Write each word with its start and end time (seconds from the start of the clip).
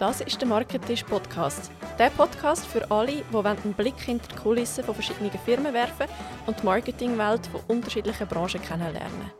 Das 0.00 0.22
ist 0.22 0.40
der 0.40 0.48
Marketisch 0.48 1.04
Podcast. 1.04 1.70
Der 1.98 2.08
Podcast 2.08 2.64
für 2.64 2.90
alle, 2.90 3.22
die 3.30 3.36
einen 3.36 3.74
Blick 3.74 4.00
hinter 4.00 4.28
die 4.28 4.34
Kulissen 4.34 4.82
von 4.82 4.94
verschiedenen 4.94 5.30
Firmen 5.44 5.74
werfen 5.74 6.06
und 6.46 6.58
die 6.58 6.64
Marketingwelt 6.64 7.46
von 7.48 7.60
unterschiedlichen 7.68 8.26
Branchen 8.26 8.62
kennenlernen. 8.62 9.30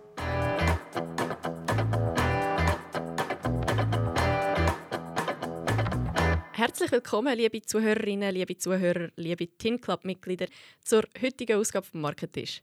Herzlich 6.53 6.93
willkommen, 6.93 7.35
liebe 7.39 7.63
Zuhörerinnen, 7.63 8.35
liebe 8.35 8.59
Zuhörer, 8.59 9.09
liebe 9.17 9.47
Tin 9.57 9.81
Club 9.81 10.05
Mitglieder, 10.05 10.49
zur 10.85 11.05
heutigen 11.23 11.59
Ausgabe 11.59 11.87
vom 11.87 12.03
Marketisch. 12.03 12.61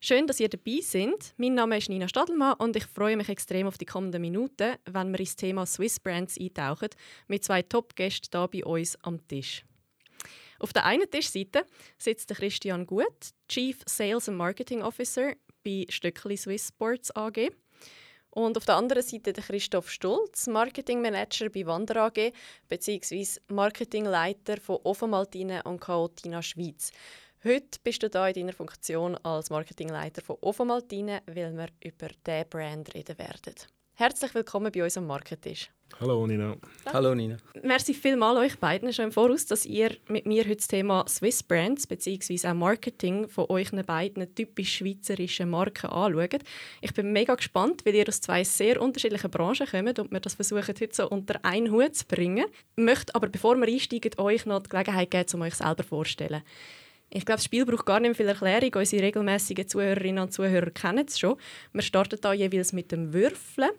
Schön, 0.00 0.28
dass 0.28 0.38
ihr 0.38 0.48
dabei 0.48 0.78
seid. 0.80 1.34
Mein 1.38 1.54
Name 1.54 1.76
ist 1.76 1.88
Nina 1.88 2.06
Stadelmann 2.06 2.54
und 2.60 2.76
ich 2.76 2.86
freue 2.86 3.16
mich 3.16 3.28
extrem 3.28 3.66
auf 3.66 3.78
die 3.78 3.84
kommenden 3.84 4.22
Minuten, 4.22 4.76
wenn 4.84 5.10
wir 5.10 5.18
ins 5.18 5.34
Thema 5.34 5.66
Swiss 5.66 5.98
Brands 5.98 6.38
eintauchen, 6.38 6.90
mit 7.26 7.42
zwei 7.42 7.62
Top-Gästen 7.62 8.38
hier 8.38 8.48
bei 8.48 8.64
uns 8.64 8.96
am 9.02 9.26
Tisch. 9.26 9.64
Auf 10.60 10.72
der 10.72 10.84
einen 10.84 11.10
Tischseite 11.10 11.66
sitzt 11.98 12.28
Christian 12.28 12.86
Gut, 12.86 13.32
Chief 13.48 13.76
Sales 13.86 14.28
and 14.28 14.38
Marketing 14.38 14.82
Officer 14.82 15.32
bei 15.64 15.84
Stöckli 15.88 16.36
Swiss 16.36 16.68
Sports 16.68 17.10
AG. 17.16 17.50
Und 18.30 18.56
auf 18.56 18.66
der 18.66 18.76
anderen 18.76 19.02
Seite 19.02 19.32
der 19.32 19.42
Christoph 19.42 19.90
Stulz, 19.90 20.46
Marketing 20.46 21.02
Manager 21.02 21.48
bei 21.50 21.66
Wander 21.66 22.04
AG 22.04 22.32
bzw. 22.68 23.40
Marketingleiter 23.48 24.58
von 24.60 24.78
Offenmaltine 24.84 25.64
und 25.64 25.80
Chaotina 25.80 26.40
Schweiz. 26.40 26.92
Heute 27.44 27.78
bist 27.84 28.02
du 28.02 28.08
hier 28.10 28.26
in 28.26 28.34
deiner 28.34 28.52
Funktion 28.52 29.14
als 29.22 29.50
Marketingleiter 29.50 30.22
von 30.22 30.38
Ofomaltine, 30.40 31.22
weil 31.26 31.56
wir 31.56 31.68
über 31.84 32.08
diesen 32.26 32.50
Brand 32.50 32.92
reden 32.96 33.16
werden. 33.16 33.54
Herzlich 33.94 34.34
willkommen 34.34 34.72
bei 34.72 34.82
uns 34.82 34.96
am 34.96 35.06
Marketisch. 35.06 35.70
Hallo 36.00 36.26
Nina. 36.26 36.56
Ja. 36.84 36.92
Hallo 36.92 37.14
Nina. 37.14 37.36
Merci 37.62 37.94
vielmals 37.94 38.40
euch 38.40 38.58
beiden 38.58 38.92
schon 38.92 39.06
im 39.06 39.12
Voraus, 39.12 39.46
dass 39.46 39.66
ihr 39.66 39.96
mit 40.08 40.26
mir 40.26 40.42
heute 40.42 40.56
das 40.56 40.66
Thema 40.66 41.04
Swiss 41.06 41.44
Brands 41.44 41.86
bzw. 41.86 42.48
auch 42.48 42.54
Marketing 42.54 43.28
von 43.28 43.46
euch 43.50 43.70
beiden 43.70 44.34
typisch 44.34 44.78
schweizerischen 44.78 45.48
Marken 45.48 45.90
anschaut. 45.90 46.42
Ich 46.80 46.92
bin 46.92 47.12
mega 47.12 47.36
gespannt, 47.36 47.86
weil 47.86 47.94
ihr 47.94 48.08
aus 48.08 48.20
zwei 48.20 48.42
sehr 48.42 48.82
unterschiedlichen 48.82 49.30
Branchen 49.30 49.66
kommt 49.68 50.00
und 50.00 50.10
wir 50.10 50.18
das 50.18 50.34
versuchen 50.34 50.74
heute 50.80 50.88
so 50.90 51.08
unter 51.08 51.44
einen 51.44 51.70
Hut 51.70 51.94
zu 51.94 52.04
bringen. 52.04 52.46
Ich 52.76 52.82
möchte 52.82 53.14
aber, 53.14 53.28
bevor 53.28 53.54
wir 53.56 53.68
einsteigen, 53.68 54.18
euch 54.18 54.44
noch 54.44 54.64
die 54.64 54.70
Gelegenheit 54.70 55.12
geben, 55.12 55.28
um 55.34 55.42
euch 55.42 55.54
selber 55.54 55.84
vorzustellen. 55.84 56.42
Ich 57.10 57.24
glaube, 57.24 57.38
das 57.38 57.44
Spiel 57.44 57.64
braucht 57.64 57.86
gar 57.86 58.00
nicht 58.00 58.16
viel 58.16 58.28
Erklärung. 58.28 58.70
Unsere 58.74 59.02
regelmäßigen 59.02 59.66
Zuhörerinnen 59.66 60.22
und 60.22 60.32
Zuhörer 60.32 60.70
kennen 60.70 61.06
es 61.06 61.18
schon. 61.18 61.36
Wir 61.72 61.82
starten 61.82 62.18
da 62.20 62.32
jeweils 62.32 62.72
mit 62.72 62.92
dem 62.92 63.12
Würfeln. 63.12 63.70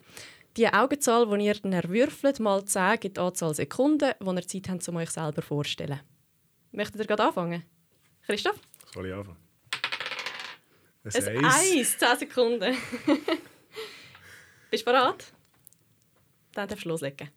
Die 0.56 0.66
Augenzahl, 0.66 1.26
die 1.26 1.46
ihr 1.46 1.54
dann 1.54 1.72
erwürfelt, 1.72 2.40
mal 2.40 2.64
10, 2.64 2.98
gibt 2.98 3.16
die 3.18 3.20
Anzahl 3.20 3.54
Sekunden, 3.54 4.12
die 4.20 4.36
ihr 4.36 4.48
Zeit 4.48 4.68
habt, 4.68 4.88
um 4.88 4.96
euch 4.96 5.10
selber 5.10 5.42
vorzustellen. 5.42 6.00
Möchtet 6.72 7.00
ihr 7.00 7.06
gerade 7.06 7.24
anfangen? 7.24 7.62
Christoph? 8.26 8.58
Soll 8.92 9.06
ich 9.06 9.14
anfangen? 9.14 9.36
Ein 11.04 11.44
Eis. 11.44 11.98
10 11.98 12.18
Sekunden. 12.18 12.76
Bist 14.70 14.86
du 14.86 14.90
bereit? 14.90 15.32
Dann 16.52 16.68
darfst 16.68 16.84
du 16.84 16.88
loslegen. 16.88 17.30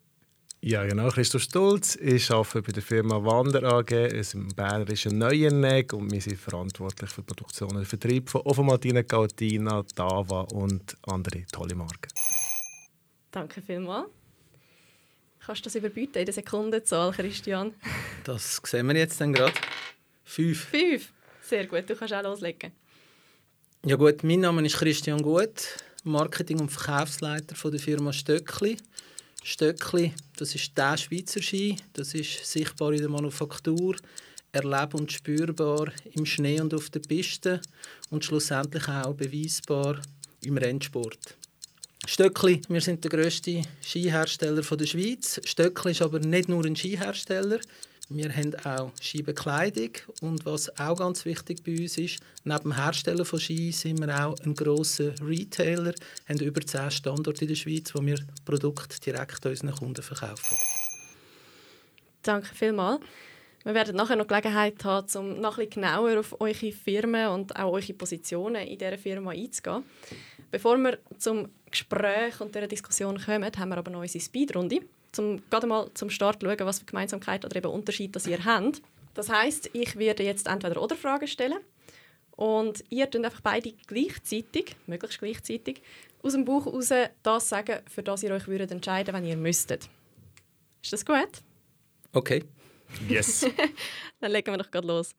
Ja, 0.66 0.86
genau. 0.86 1.10
Christoph 1.10 1.42
Stolz. 1.42 1.98
Ich 1.98 2.32
arbeite 2.32 2.62
bei 2.62 2.72
der 2.72 2.82
Firma 2.82 3.16
Wander 3.16 3.64
AG, 3.64 3.92
einem 3.92 4.48
bayerischen 4.56 5.18
Neuenegg 5.18 5.92
und 5.92 6.10
wir 6.10 6.22
sind 6.22 6.40
verantwortlich 6.40 7.10
für 7.10 7.20
die 7.20 7.26
Produktion 7.26 7.76
und 7.76 7.86
Vertrieb 7.86 8.30
von 8.30 8.44
Ovomaltine, 8.46 9.04
Gautina, 9.04 9.84
Dava 9.94 10.44
und 10.54 10.96
andere 11.06 11.44
tolle 11.52 11.76
Marken. 11.76 12.08
Danke 13.30 13.62
vielmals. 13.62 14.08
Kannst 15.46 15.60
du 15.60 15.64
das 15.66 15.76
überbieten 15.76 16.20
in 16.20 16.26
der 16.26 16.34
Sekundenzahl, 16.34 17.12
Christian? 17.12 17.74
Das 18.24 18.62
sehen 18.64 18.88
wir 18.88 18.96
jetzt 18.96 19.20
dann 19.20 19.34
gerade. 19.34 19.54
Fünf. 20.24 20.70
Fünf. 20.70 21.12
Sehr 21.42 21.68
gut, 21.68 21.90
du 21.90 21.96
kannst 21.98 22.14
auch 22.14 22.24
loslegen. 22.24 22.72
Ja 23.86 23.98
gut, 23.98 24.24
mein 24.24 24.40
Name 24.40 24.66
ist 24.66 24.78
Christian 24.78 25.22
Gut, 25.24 25.78
Marketing- 26.06 26.62
und 26.62 26.70
Verkaufsleiter 26.70 27.54
von 27.54 27.72
der 27.72 27.82
Firma 27.82 28.14
Stöckli. 28.14 28.78
Stöckli, 29.44 30.14
das 30.38 30.56
ist 30.56 30.78
der 30.78 30.98
Schweizer 30.98 31.42
Ski, 31.42 31.76
das 31.92 32.14
ist 32.14 32.46
sichtbar 32.46 32.94
in 32.94 33.00
der 33.00 33.10
Manufaktur, 33.10 33.98
erlebbar 34.54 35.02
und 35.02 35.12
spürbar 35.12 35.92
im 36.14 36.26
Schnee 36.26 36.62
und 36.62 36.74
auf 36.74 36.90
der 36.90 37.02
Piste 37.02 37.60
und 38.10 38.24
schlussendlich 38.24 38.88
auch 38.88 39.14
beweisbar 39.14 40.02
im 40.46 40.58
Rennsport. 40.58 41.36
Stöckli, 42.06 42.62
wir 42.70 42.80
sind 42.80 43.04
der 43.04 43.12
grösste 43.12 43.64
Skihersteller 43.82 44.62
der 44.62 44.86
Schweiz. 44.86 45.42
Stöckli 45.44 45.92
ist 45.92 46.02
aber 46.02 46.20
nicht 46.20 46.48
nur 46.48 46.64
ein 46.64 46.76
Skihersteller. 46.76 47.60
Wir 48.16 48.32
haben 48.32 48.54
auch 48.64 48.92
Skibekleidung 49.02 49.90
und 50.22 50.46
was 50.46 50.70
auch 50.78 50.96
ganz 50.96 51.26
wichtig 51.26 51.64
bei 51.64 51.72
uns 51.72 51.98
ist, 51.98 52.20
neben 52.44 52.62
dem 52.62 52.76
Herstellen 52.76 53.26
von 53.26 53.40
Ski 53.40 53.72
sind 53.72 54.00
wir 54.00 54.24
auch 54.24 54.38
ein 54.46 54.54
grosser 54.54 55.16
Retailer, 55.20 55.96
haben 56.30 56.40
über 56.40 56.62
10 56.62 56.92
Standorte 56.92 57.42
in 57.42 57.48
der 57.48 57.56
Schweiz, 57.56 57.92
wo 57.96 58.06
wir 58.06 58.20
Produkte 58.46 59.00
direkt 59.00 59.44
unseren 59.48 59.72
Kunden 59.72 60.04
verkaufen. 60.04 60.56
Danke 62.22 62.54
vielmals. 62.54 63.02
Wir 63.64 63.74
werden 63.74 63.96
nachher 63.96 64.16
noch 64.16 64.28
Gelegenheit 64.28 64.84
haben, 64.86 65.08
um 65.18 65.42
noch 65.42 65.58
ein 65.58 65.66
bisschen 65.66 65.82
genauer 65.82 66.20
auf 66.20 66.40
eure 66.40 66.72
Firmen 66.72 67.30
und 67.30 67.56
auch 67.56 67.72
eure 67.72 67.94
Positionen 67.94 68.68
in 68.68 68.78
dieser 68.78 69.00
Firma 69.00 69.32
einzugehen. 69.32 69.86
Bevor 70.52 70.78
wir 70.78 71.00
zum 71.18 71.50
Gespräch 71.72 72.40
und 72.42 72.54
dieser 72.54 72.68
Diskussion 72.68 73.20
kommen, 73.20 73.52
haben 73.58 73.70
wir 73.70 73.78
aber 73.78 73.90
noch 73.90 74.02
unsere 74.02 74.24
Speedrunde 74.24 74.82
zum 75.14 75.42
gerade 75.50 75.68
mal 75.68 75.90
zum 75.94 76.10
Start 76.10 76.42
schauen, 76.42 76.58
was 76.60 76.80
für 76.80 76.86
Gemeinsamkeit 76.86 77.46
oder 77.46 77.56
eben 77.56 77.72
Unterschied 77.72 78.16
das 78.16 78.28
ihr 78.28 78.44
habt. 78.44 78.82
Das 79.14 79.30
heißt, 79.30 79.70
ich 79.74 79.96
werde 79.96 80.24
jetzt 80.24 80.48
entweder 80.48 80.82
oder 80.82 80.96
Fragen 80.96 81.28
stellen 81.28 81.60
und 82.32 82.84
ihr 82.90 83.08
könnt 83.08 83.26
einfach 83.26 83.42
beide 83.42 83.74
gleichzeitig, 83.88 84.76
möglichst 84.88 85.20
gleichzeitig, 85.20 85.82
aus 86.22 86.34
dem 86.34 86.46
Buch 86.46 86.66
heraus 86.66 86.90
das 87.22 87.50
sagen, 87.50 87.80
für 87.88 88.02
das 88.02 88.24
ihr 88.24 88.32
euch 88.32 88.48
würdet 88.48 88.72
entscheiden, 88.72 89.14
wenn 89.14 89.26
ihr 89.26 89.38
müsstet. 89.38 89.88
Ist 90.82 90.94
das 90.94 91.06
gut? 91.06 91.42
Okay. 92.12 92.44
Yes. 93.08 93.46
Dann 94.20 94.32
legen 94.32 94.52
wir 94.52 94.58
doch 94.58 94.72
gerade 94.72 94.88
los. 94.88 95.12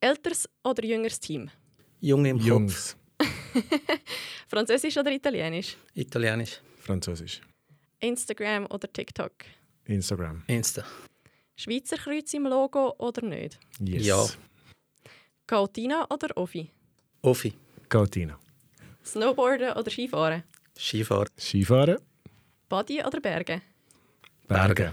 Älteres 0.00 0.48
oder 0.62 0.84
jüngeres 0.84 1.18
Team? 1.18 1.50
Junge 2.00 2.30
im 2.30 2.38
Jungs. 2.38 2.96
Französisch 4.48 4.96
oder 4.96 5.10
Italienisch? 5.10 5.76
Italienisch. 5.94 6.60
Französisch. 6.78 7.40
Instagram 8.04 8.66
oder 8.66 8.92
TikTok? 8.92 9.32
Instagram. 9.86 10.42
Insta. 10.46 10.84
Schweizer 11.56 11.96
Kreuz 11.96 12.34
im 12.34 12.44
Logo 12.46 12.94
oder 12.98 13.22
nicht? 13.22 13.58
Yes. 13.80 14.06
Ja. 14.06 14.26
Gautina 15.46 16.06
oder 16.10 16.36
Ofi? 16.36 16.70
Ofi. 17.22 17.54
Gautina. 17.88 18.38
Snowboarden 19.04 19.72
oder 19.72 19.90
Skifahren? 19.90 20.42
Skifahren. 20.76 21.28
Skifahren. 21.38 21.98
Body 22.68 23.02
oder 23.02 23.20
Berge? 23.20 23.62
Berge. 24.48 24.92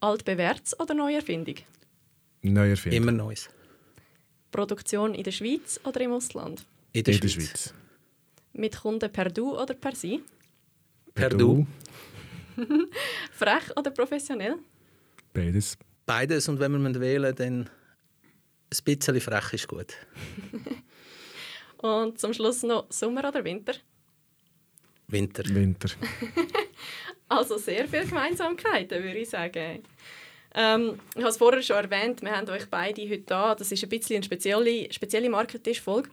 Altbewährtes 0.00 0.78
oder 0.78 0.94
Neuerfindung? 0.94 1.56
Neuerfindung. 2.42 3.02
Immer 3.02 3.12
Neues. 3.12 3.48
Produktion 4.52 5.14
in 5.14 5.24
der 5.24 5.32
Schweiz 5.32 5.80
oder 5.84 6.00
im 6.02 6.12
Ausland? 6.12 6.64
In 6.92 7.02
der, 7.02 7.14
In 7.14 7.20
der 7.20 7.28
Schweiz. 7.28 7.48
Schweiz. 7.48 7.74
Mit 8.52 8.76
Kunden 8.80 9.10
per 9.12 9.28
Du 9.30 9.58
oder 9.60 9.74
per 9.74 9.94
Sie? 9.96 10.22
Per 11.16 11.30
Du. 11.30 11.66
Frech 13.32 13.74
oder 13.74 13.90
professionell? 13.90 14.56
Beides. 15.32 15.76
Beides 16.04 16.48
und 16.48 16.60
wenn 16.60 16.72
wir 16.72 17.00
wählen 17.00 17.34
dann 17.34 17.60
ein 17.62 18.84
bisschen 18.84 19.20
frech 19.20 19.52
ist 19.54 19.66
gut. 19.66 19.94
Und 21.78 22.18
zum 22.18 22.32
Schluss 22.32 22.62
noch 22.62 22.86
Sommer 22.90 23.28
oder 23.28 23.44
Winter? 23.44 23.74
Winter. 25.08 25.44
Winter. 25.46 25.88
Also 27.28 27.58
sehr 27.58 27.88
viele 27.88 28.06
Gemeinsamkeiten, 28.06 29.02
würde 29.02 29.18
ich 29.18 29.28
sagen. 29.28 29.82
Ähm, 30.54 31.00
ich 31.16 31.22
habe 31.22 31.28
es 31.30 31.36
vorher 31.36 31.60
schon 31.60 31.74
erwähnt, 31.74 32.22
wir 32.22 32.30
haben 32.30 32.48
euch 32.50 32.70
beide 32.70 33.02
heute 33.02 33.22
da. 33.22 33.56
Das 33.56 33.72
ist 33.72 33.82
ein 33.82 33.88
bisschen 33.88 34.16
eine 34.16 34.24
spezielle, 34.24 34.92
spezielle 34.92 35.28
Marketisch-Folge, 35.28 36.08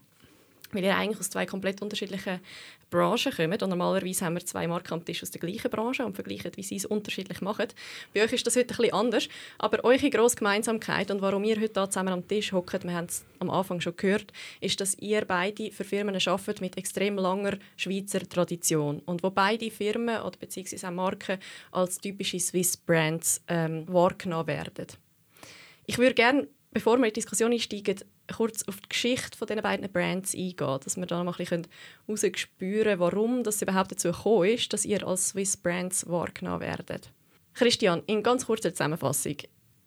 weil 0.73 0.83
ihr 0.83 0.95
eigentlich 0.95 1.19
aus 1.19 1.29
zwei 1.29 1.45
komplett 1.45 1.81
unterschiedlichen 1.81 2.39
Branchen 2.89 3.31
kommt. 3.31 3.63
Und 3.63 3.69
normalerweise 3.69 4.25
haben 4.25 4.35
wir 4.35 4.45
zwei 4.45 4.67
Marken 4.67 4.93
am 4.93 5.05
Tisch 5.05 5.23
aus 5.23 5.31
der 5.31 5.41
gleichen 5.41 5.71
Branche 5.71 6.05
und 6.05 6.15
vergleichen, 6.15 6.51
wie 6.55 6.63
sie 6.63 6.75
es 6.75 6.85
unterschiedlich 6.85 7.41
machen. 7.41 7.67
Bei 8.13 8.23
euch 8.23 8.33
ist 8.33 8.45
das 8.45 8.55
heute 8.55 8.73
bisschen 8.75 8.93
anders. 8.93 9.27
Aber 9.57 9.83
eure 9.83 10.09
grosse 10.09 10.35
Gemeinsamkeit 10.35 11.09
und 11.11 11.21
warum 11.21 11.43
ihr 11.43 11.55
heute 11.55 11.69
da 11.69 11.89
zusammen 11.89 12.13
am 12.13 12.27
Tisch 12.27 12.51
hockt, 12.51 12.83
wir 12.83 12.93
haben 12.93 13.05
es 13.05 13.25
am 13.39 13.49
Anfang 13.49 13.81
schon 13.81 13.95
gehört, 13.95 14.31
ist, 14.61 14.79
dass 14.79 14.97
ihr 14.99 15.25
beide 15.25 15.71
für 15.71 15.83
Firmen 15.83 16.15
arbeitet 16.15 16.61
mit 16.61 16.77
extrem 16.77 17.17
langer 17.17 17.57
Schweizer 17.75 18.27
Tradition. 18.27 18.99
Und 19.05 19.23
wo 19.23 19.29
beide 19.29 19.71
Firmen 19.71 20.21
oder 20.21 20.37
beziehungsweise 20.37 20.87
auch 20.87 20.91
Marken 20.91 21.39
als 21.71 21.97
typische 21.97 22.39
Swiss 22.39 22.77
Brands 22.77 23.41
ähm, 23.47 23.85
wahrgenommen 23.87 24.47
werden. 24.47 24.87
Ich 25.85 25.97
würde 25.97 26.13
gerne, 26.13 26.47
bevor 26.71 26.97
wir 26.97 27.05
in 27.05 27.09
die 27.09 27.19
Diskussion 27.19 27.51
einsteigen, 27.51 27.97
kurz 28.27 28.63
auf 28.63 28.79
die 28.81 28.89
Geschichte 28.89 29.37
von 29.37 29.47
diesen 29.47 29.61
beiden 29.61 29.91
Brands 29.91 30.33
eingehen, 30.33 30.79
dass 30.83 30.97
wir 30.97 31.05
da 31.05 31.23
mal 31.23 31.31
ein 31.31 31.37
bisschen 31.37 31.67
herausspüren 32.07 32.99
warum 32.99 33.43
das 33.43 33.61
überhaupt 33.61 33.91
dazu 33.91 34.11
gekommen 34.11 34.49
ist, 34.49 34.71
dass 34.73 34.85
ihr 34.85 35.05
als 35.05 35.29
Swiss 35.29 35.57
Brands 35.57 36.07
wahrgenommen 36.07 36.61
werdet. 36.61 37.11
Christian, 37.53 38.01
in 38.07 38.23
ganz 38.23 38.45
kurzer 38.45 38.71
Zusammenfassung. 38.71 39.37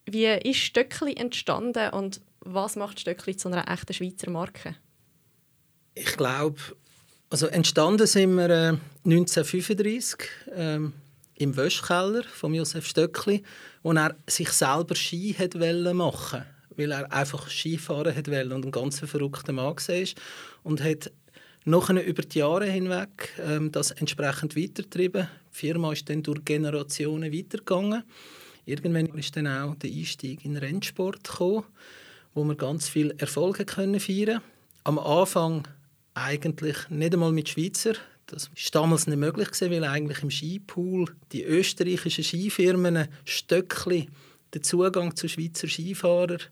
Wie 0.07 0.27
ist 0.27 0.59
Stöckli 0.59 1.15
entstanden 1.15 1.91
und 1.91 2.21
was 2.41 2.77
macht 2.77 3.01
Stöckli 3.01 3.37
zu 3.37 3.49
einer 3.49 3.69
echten 3.69 3.93
Schweizer 3.93 4.31
Marke? 4.31 4.77
Ich 5.95 6.17
glaube, 6.17 6.61
also 7.31 7.47
entstanden 7.47 8.07
sind 8.07 8.37
wir 8.37 8.51
äh, 8.51 8.79
1935 9.05 10.29
ähm, 10.55 10.93
im 11.35 11.57
Wäschkeller 11.57 12.23
von 12.23 12.55
Josef 12.55 12.87
Stöckli, 12.87 13.43
wo 13.83 13.93
er 13.93 14.15
sich 14.29 14.51
selber 14.51 14.95
Ski 14.95 15.35
machen 15.93 16.45
weil 16.77 16.93
er 16.93 17.13
einfach 17.13 17.49
Skifahren 17.49 18.15
hat 18.15 18.29
und 18.29 18.65
ein 18.65 18.71
ganz 18.71 19.01
verrückter 19.01 19.53
Mann 19.53 19.77
war 19.77 20.07
und 20.63 20.83
hat 20.83 21.11
Nachher 21.69 22.07
über 22.07 22.23
die 22.23 22.39
Jahre 22.39 22.67
hinweg 22.67 23.35
ähm, 23.45 23.73
das 23.73 23.91
entsprechend 23.91 24.55
weitergetrieben. 24.57 25.27
Die 25.53 25.59
Firma 25.59 25.93
ist 25.93 26.09
dann 26.09 26.23
durch 26.23 26.45
Generationen 26.45 27.33
weitergegangen. 27.33 28.05
Irgendwann 28.67 29.07
ist 29.19 29.37
dann 29.37 29.49
auch 29.49 29.75
der 29.75 29.91
Einstieg 29.91 30.45
in 30.45 30.55
den 30.55 30.63
Rennsport 30.63 31.25
gekommen, 31.25 31.65
wo 32.35 32.45
wir 32.45 32.55
ganz 32.55 32.89
viele 32.89 33.19
Erfolge 33.19 33.65
können 33.65 33.99
feiern 33.99 34.43
Am 34.85 35.01
Anfang 35.01 35.67
eigentlich 36.15 36.89
nicht 36.89 37.15
einmal 37.15 37.33
mit 37.33 37.49
Schweizer. 37.49 37.95
Das 38.27 38.49
war 38.49 38.83
damals 38.83 39.09
nicht 39.09 39.19
möglich, 39.19 39.49
weil 39.61 39.83
eigentlich 39.83 40.23
im 40.23 40.31
Skipool 40.31 41.17
die 41.33 41.43
österreichischen 41.43 42.23
Skifirmen 42.23 43.09
Stöckli 43.25 44.09
den 44.55 44.63
Zugang 44.63 45.17
zu 45.17 45.27
Schweizer 45.27 45.67
Skifahrern 45.67 46.43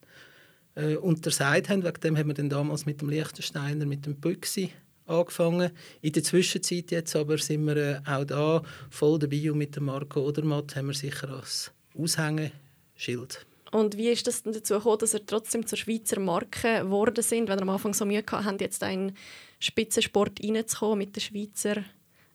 äh, 0.75 0.97
untersagt 0.97 1.69
haben. 1.69 1.85
Wegen 1.85 2.01
dem 2.01 2.17
haben 2.17 2.29
wir 2.29 2.35
dann 2.35 2.49
damals 2.49 2.87
mit 2.87 3.01
dem 3.01 3.09
Liechtensteiner, 3.09 3.87
mit 3.87 4.07
dem 4.07 4.17
Büchsi 4.17 4.71
angefangen. 5.07 5.71
In 6.01 6.13
der 6.13 6.23
Zwischenzeit 6.23 6.91
jetzt 6.91 7.17
aber 7.17 7.39
sind 7.39 7.67
wir 7.67 7.77
äh, 7.77 8.01
auch 8.07 8.25
da 8.25 8.63
voll 8.91 9.19
dabei 9.19 9.51
und 9.51 9.59
mit 9.59 9.77
dem 9.77 9.85
Marco 9.85 10.21
Odermatt 10.21 10.77
haben 10.77 10.87
wir 10.87 10.95
sicher 10.95 11.31
als 11.31 11.71
Aushängeschild. 11.99 13.47
Und 13.71 13.97
wie 13.97 14.09
ist 14.09 14.27
das 14.27 14.45
denn 14.45 14.53
dazu 14.53 14.75
gekommen, 14.75 14.99
dass 15.01 15.15
ihr 15.15 15.27
trotzdem 15.27 15.67
zur 15.67 15.77
Schweizer 15.77 16.21
Marke 16.21 16.81
geworden 16.83 17.23
sind, 17.23 17.49
wenn 17.49 17.59
ihr 17.59 17.63
am 17.63 17.71
Anfang 17.71 17.93
so 17.93 18.05
Mühe 18.05 18.23
habt, 18.31 18.61
jetzt 18.61 18.85
einen 18.85 19.17
Spitzensport 19.59 20.41
reinzukommen 20.43 20.99
mit 20.99 21.17
den 21.17 21.21
Schweizer 21.21 21.83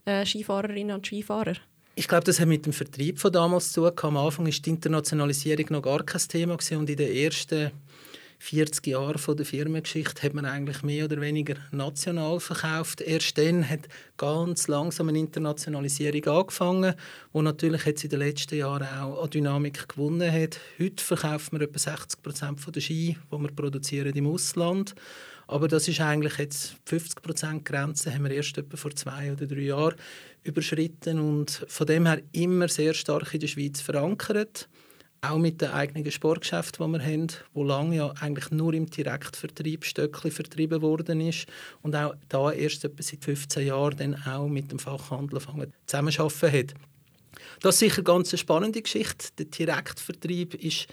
äh, 0.06 0.26
Skifahrerinnen 0.26 0.96
und 0.96 1.06
Skifahrern? 1.06 1.58
Ich 1.96 2.08
glaube, 2.08 2.26
das 2.26 2.40
hat 2.40 2.48
mit 2.48 2.66
dem 2.66 2.74
Vertrieb 2.74 3.20
von 3.20 3.32
damals 3.32 3.72
zu 3.72 3.90
tun. 3.90 4.10
Am 4.10 4.18
Anfang 4.18 4.46
war 4.46 4.52
die 4.52 4.70
Internationalisierung 4.70 5.66
noch 5.70 5.82
gar 5.82 6.04
kein 6.04 6.22
Thema 6.22 6.54
und 6.54 6.90
in 6.90 6.98
den 6.98 7.12
ersten 7.12 7.72
40 8.42 8.88
Jahre 8.88 9.18
von 9.18 9.36
der 9.36 9.46
Firmengeschichte 9.46 10.24
hat 10.24 10.34
man 10.34 10.46
eigentlich 10.46 10.82
mehr 10.82 11.06
oder 11.06 11.20
weniger 11.20 11.56
national 11.72 12.40
verkauft. 12.40 13.02
Erst 13.02 13.38
dann 13.38 13.70
hat 13.70 13.90
ganz 14.18 14.70
langsam 14.70 15.10
eine 15.10 15.20
Internationalisierung 15.20 16.26
angefangen, 16.26 16.96
wo 17.34 17.42
natürlich 17.42 17.86
jetzt 17.86 18.06
in 18.06 18.10
den 18.10 18.20
letzten 18.20 18.58
Jahren 18.58 18.88
auch 18.88 19.24
an 19.24 19.30
Dynamik 19.30 19.90
gewonnen 19.90 20.32
hat. 20.32 20.60
Heute 20.80 21.04
verkauft 21.04 21.52
man 21.52 21.62
etwa 21.62 21.78
60 21.78 22.24
Prozent 22.24 22.76
der 22.76 22.82
Ski, 22.82 23.18
die 23.32 23.38
wir 23.38 23.52
produzieren 23.52 24.16
im 24.16 24.28
Ausland. 24.28 24.96
Aber 25.48 25.68
das 25.68 25.88
ist 25.88 26.00
eigentlich 26.00 26.38
jetzt 26.38 26.76
50 26.86 27.22
Prozent 27.22 27.66
Grenze 27.66 28.14
haben 28.14 28.24
wir 28.24 28.32
erst 28.32 28.58
etwa 28.58 28.78
vor 28.78 28.96
zwei 28.96 29.34
oder 29.34 29.48
drei 29.48 29.62
Jahren 29.62 29.96
überschritten 30.44 31.20
und 31.20 31.66
von 31.68 31.88
dem 31.88 32.06
her 32.06 32.22
immer 32.32 32.70
sehr 32.70 32.94
stark 32.94 33.34
in 33.34 33.42
der 33.42 33.48
Schweiz 33.48 33.82
verankert 33.82 34.70
auch 35.22 35.38
mit 35.38 35.62
den 35.62 35.72
eigenen 35.72 36.10
Sportgeschäften, 36.12 36.86
die 36.86 37.00
wir 37.00 37.06
haben, 37.06 37.28
wo 37.54 37.64
lange 37.64 37.96
ja 37.96 38.14
eigentlich 38.20 38.52
nur 38.52 38.74
im 38.74 38.90
Direktvertrieb 38.90 39.86
Stöckli 39.86 40.32
vertrieben 40.32 40.82
worden 40.82 41.22
ist 41.22 41.48
und 41.82 41.96
auch 41.96 42.16
da 42.30 42.52
erst 42.52 42.86
etwa 42.86 43.04
seit 43.04 43.24
15 43.24 43.68
Jahren 43.68 43.98
dann 43.98 44.24
auch 44.26 44.48
mit 44.48 44.72
dem 44.72 44.80
Fachhandel 44.80 45.42
zusammenarbeiten 45.86 46.52
hat. 46.52 46.74
Das 47.62 47.76
ist 47.76 47.80
sicher 47.80 47.98
eine 47.98 48.04
ganz 48.04 48.40
spannende 48.40 48.82
Geschichte. 48.82 49.28
Der 49.38 49.46
Direktvertrieb 49.46 50.54
ist 50.56 50.88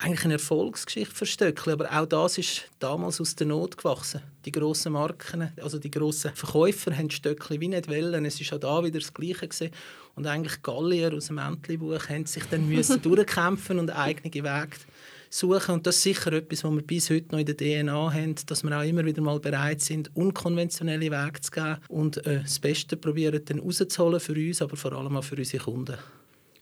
eigentlich 0.00 0.24
eine 0.24 0.34
Erfolgsgeschichte 0.34 1.14
für 1.14 1.26
Stöckli, 1.26 1.72
aber 1.72 1.92
auch 1.92 2.06
das 2.06 2.38
ist 2.38 2.70
damals 2.78 3.20
aus 3.20 3.36
der 3.36 3.46
Not 3.46 3.76
gewachsen. 3.76 4.22
Die 4.46 4.52
grossen 4.52 4.94
Marken, 4.94 5.52
also 5.60 5.78
die 5.78 5.90
grossen 5.90 6.32
Verkäufer 6.34 6.96
haben 6.96 7.10
Stöckli 7.10 7.60
wie 7.60 7.68
nicht 7.68 7.88
wollen. 7.88 8.24
Es 8.24 8.40
ist 8.40 8.52
auch 8.54 8.58
da 8.58 8.82
wieder 8.82 8.98
das 8.98 9.12
Gleiche 9.12 9.46
gewesen. 9.46 9.70
Und 10.14 10.26
eigentlich 10.26 10.62
Gallier 10.62 11.12
aus 11.14 11.26
dem 11.26 11.36
Entlebuch 11.36 12.08
haben 12.08 12.24
sich 12.24 12.44
dann 12.44 12.66
müssen 12.66 13.02
durchkämpfen 13.02 13.78
und 13.78 13.90
eigene 13.90 14.32
Wege 14.32 14.76
suchen. 15.28 15.74
Und 15.74 15.86
das 15.86 15.96
ist 15.96 16.02
sicher 16.02 16.32
etwas, 16.32 16.64
was 16.64 16.72
wir 16.72 16.82
bis 16.82 17.10
heute 17.10 17.32
noch 17.32 17.38
in 17.38 17.46
der 17.46 17.56
DNA 17.56 18.12
haben, 18.12 18.34
dass 18.46 18.64
wir 18.64 18.78
auch 18.78 18.82
immer 18.82 19.04
wieder 19.04 19.20
mal 19.20 19.38
bereit 19.38 19.82
sind, 19.82 20.10
unkonventionelle 20.16 21.10
Wege 21.10 21.40
zu 21.42 21.50
gehen 21.50 21.76
und 21.88 22.24
äh, 22.26 22.40
das 22.40 22.58
Beste 22.58 22.96
probieren 22.96 23.42
dann 23.44 23.58
rauszuholen 23.58 24.18
für 24.18 24.32
uns, 24.32 24.62
aber 24.62 24.76
vor 24.76 24.92
allem 24.92 25.16
auch 25.16 25.24
für 25.24 25.36
unsere 25.36 25.62
Kunden. 25.62 25.96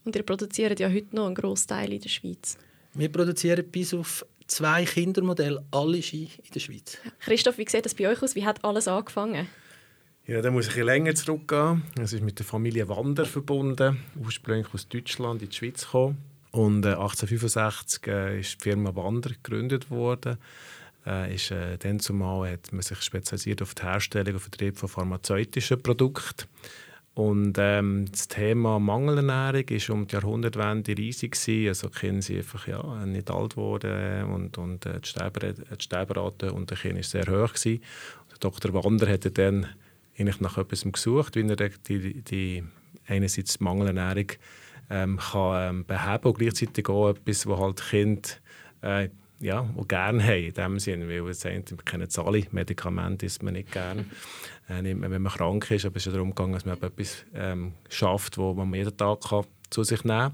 Und 0.05 0.17
ihr 0.17 0.23
produziert 0.25 0.81
ja 0.81 0.89
heute 0.89 1.15
noch 1.15 1.27
einen 1.27 1.37
grossen 1.37 1.69
Teil 1.69 1.93
in 1.93 2.01
der 2.01 2.09
Schweiz. 2.09 2.59
Wir 2.99 3.13
produzieren 3.13 3.65
bis 3.71 3.95
auf 3.95 4.27
zwei 4.49 4.85
Kindermodelle 4.85 5.65
alle 5.71 6.03
Ski 6.03 6.31
in 6.43 6.53
der 6.53 6.59
Schweiz. 6.59 6.99
Christoph, 7.21 7.57
wie 7.57 7.69
sieht 7.69 7.85
das 7.85 7.95
bei 7.95 8.09
euch 8.09 8.21
aus? 8.21 8.35
Wie 8.35 8.45
hat 8.45 8.65
alles 8.65 8.89
angefangen? 8.89 9.47
Ja, 10.27 10.43
da 10.43 10.51
muss 10.51 10.67
ich 10.67 10.77
ein 10.77 10.83
länger 10.83 11.15
zurückgehen. 11.15 11.85
Es 12.03 12.13
ist 12.13 12.25
mit 12.25 12.41
der 12.41 12.45
Familie 12.45 12.89
Wander 12.89 13.25
verbunden, 13.25 14.01
ursprünglich 14.21 14.75
aus 14.75 14.89
Deutschland 14.89 15.43
in 15.43 15.49
die 15.49 15.55
Schweiz 15.55 15.85
gekommen. 15.85 16.19
Und 16.51 16.85
äh, 16.87 16.89
1865 16.89 18.07
äh, 18.09 18.41
ist 18.41 18.55
die 18.57 18.65
Firma 18.65 18.93
Wander 18.97 19.31
gegründet 19.31 19.93
worden. 19.93 20.37
Äh, 21.07 21.37
ist, 21.37 21.53
äh, 21.53 21.79
dann 21.79 22.01
zumal 22.01 22.51
hat 22.51 22.73
man 22.73 22.83
sich 22.83 23.01
spezialisiert 23.01 23.63
auf 23.63 23.77
die 23.77 23.83
Herstellung 23.85 24.35
und 24.35 24.41
Vertrieb 24.41 24.77
von 24.77 24.89
pharmazeutischen 24.89 25.81
Produkten. 25.81 26.49
Und 27.19 27.57
ähm, 27.59 28.05
das 28.13 28.29
Thema 28.29 28.79
Mangelernährung 28.79 29.69
war 29.69 29.95
um 29.97 30.07
die 30.07 30.15
Jahrhundertwende 30.15 30.97
riesig. 30.97 31.33
Gewesen. 31.33 31.67
Also 31.67 31.89
Kinder 31.89 32.23
sind 32.23 32.37
einfach 32.37 32.69
ja, 32.69 33.07
nicht 33.07 33.29
alt 33.29 33.57
geworden 33.57 34.23
und, 34.27 34.57
und 34.57 34.87
äh, 34.87 35.01
die, 35.01 35.09
Sterber, 35.09 35.53
die 35.53 35.83
Sterberate 35.83 36.53
unter 36.53 36.77
Kindern 36.77 36.99
war 36.99 37.03
sehr 37.03 37.27
hoch. 37.27 37.55
Gewesen. 37.55 37.83
Dr. 38.39 38.73
Wander 38.73 39.09
hat 39.09 39.37
dann 39.37 39.67
eigentlich 40.17 40.41
nach 40.41 40.59
etwas 40.59 40.85
gesucht, 40.85 41.35
wie 41.35 41.49
er 41.49 41.57
die, 41.89 42.23
die 42.23 42.63
einerseits 43.09 43.59
die 43.59 43.65
Mangelernährung 43.65 44.27
ähm, 44.89 45.19
kann, 45.19 45.71
ähm, 45.71 45.87
beheben 45.87 46.25
und 46.25 46.39
gleichzeitig 46.39 46.89
auch 46.89 47.11
etwas, 47.11 47.49
wo 47.49 47.59
halt 47.59 47.83
Kinder 47.83 48.29
äh, 48.83 49.09
ja, 49.41 49.69
auch 49.77 49.89
gerne 49.89 50.25
haben, 50.25 50.45
in 50.45 50.55
dem 50.55 50.79
Sinne, 50.79 51.09
weil 51.09 51.29
es 51.29 51.45
wir 51.45 51.63
kennen 51.85 52.09
alle 52.17 52.47
Medikamente 52.51 53.27
isst 53.27 53.43
man 53.43 53.55
nicht 53.55 53.73
gerne, 53.73 54.05
äh, 54.69 54.83
nimmt 54.83 55.01
man, 55.01 55.11
wenn 55.11 55.23
man 55.23 55.33
krank 55.33 55.71
ist, 55.71 55.85
aber 55.85 55.97
es 55.97 56.03
ist 56.03 56.07
ja 56.07 56.13
darum 56.13 56.31
gegangen, 56.31 56.55
dass 56.55 56.65
man 56.65 56.81
etwas 56.81 57.25
ähm, 57.35 57.73
schafft, 57.89 58.39
wo 58.39 58.55
man 58.55 58.75
jeden 58.75 58.97
Tag 58.97 59.21
kann, 59.23 59.45
zu 59.71 59.85
sich 59.85 60.05
nehmen 60.05 60.19
kann. 60.19 60.33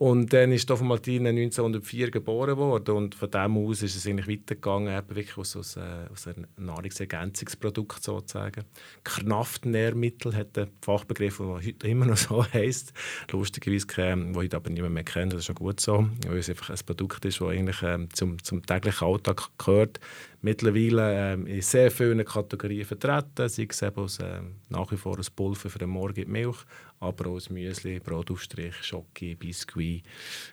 Und 0.00 0.32
dann 0.32 0.50
ist 0.50 0.70
Dov 0.70 0.80
Martine 0.80 1.28
1904 1.28 2.10
geboren 2.10 2.56
worden 2.56 2.96
und 2.96 3.14
von 3.14 3.30
dem 3.30 3.58
aus 3.58 3.82
ist 3.82 3.96
es 3.96 4.06
eigentlich 4.06 4.28
weitergegangen, 4.28 4.96
eben 4.96 5.14
wirklich 5.14 5.36
aus, 5.36 5.54
aus, 5.56 5.76
äh, 5.76 6.06
aus 6.10 6.26
einem 6.26 6.46
Nahrungsergänzungsprodukt 6.56 8.02
sozusagen. 8.02 8.64
Kraftnährmittel 9.04 10.34
hat 10.34 10.56
der 10.56 10.68
Fachbegriff, 10.80 11.36
der 11.36 11.48
heute 11.48 11.86
immer 11.86 12.06
noch 12.06 12.16
so 12.16 12.42
heisst. 12.54 12.94
Lustigerweise, 13.30 13.86
äh, 14.00 14.34
wo 14.34 14.40
ich 14.40 14.54
aber 14.54 14.70
niemand 14.70 14.94
mehr 14.94 15.04
kennt, 15.04 15.34
das 15.34 15.40
ist 15.40 15.44
schon 15.44 15.56
gut 15.56 15.80
so, 15.80 16.08
weil 16.26 16.38
es 16.38 16.48
einfach 16.48 16.70
ein 16.70 16.78
Produkt 16.86 17.22
ist, 17.26 17.38
das 17.38 17.48
eigentlich 17.48 17.82
äh, 17.82 18.08
zum, 18.14 18.42
zum 18.42 18.64
täglichen 18.64 19.06
Alltag 19.06 19.50
gehört 19.58 20.00
mittlerweile 20.42 21.32
ähm, 21.32 21.46
in 21.46 21.60
sehr 21.60 21.90
vielen 21.90 22.24
Kategorien 22.24 22.84
vertreten, 22.84 23.48
sei 23.48 23.66
es 23.68 23.82
eben 23.82 23.96
aus, 23.96 24.18
ähm, 24.20 24.56
nach 24.68 24.90
wie 24.90 24.96
vor 24.96 25.18
aus 25.18 25.30
Pulver 25.30 25.68
für 25.68 25.78
den 25.78 25.90
Morgen 25.90 26.14
die 26.14 26.24
Milch, 26.24 26.56
aber 27.00 27.30
auch 27.30 27.34
aus 27.34 27.48
Müsli, 27.48 27.98
Brotaufstrich, 27.98 28.74
Schoki, 28.82 29.34
Biskuit. 29.34 30.02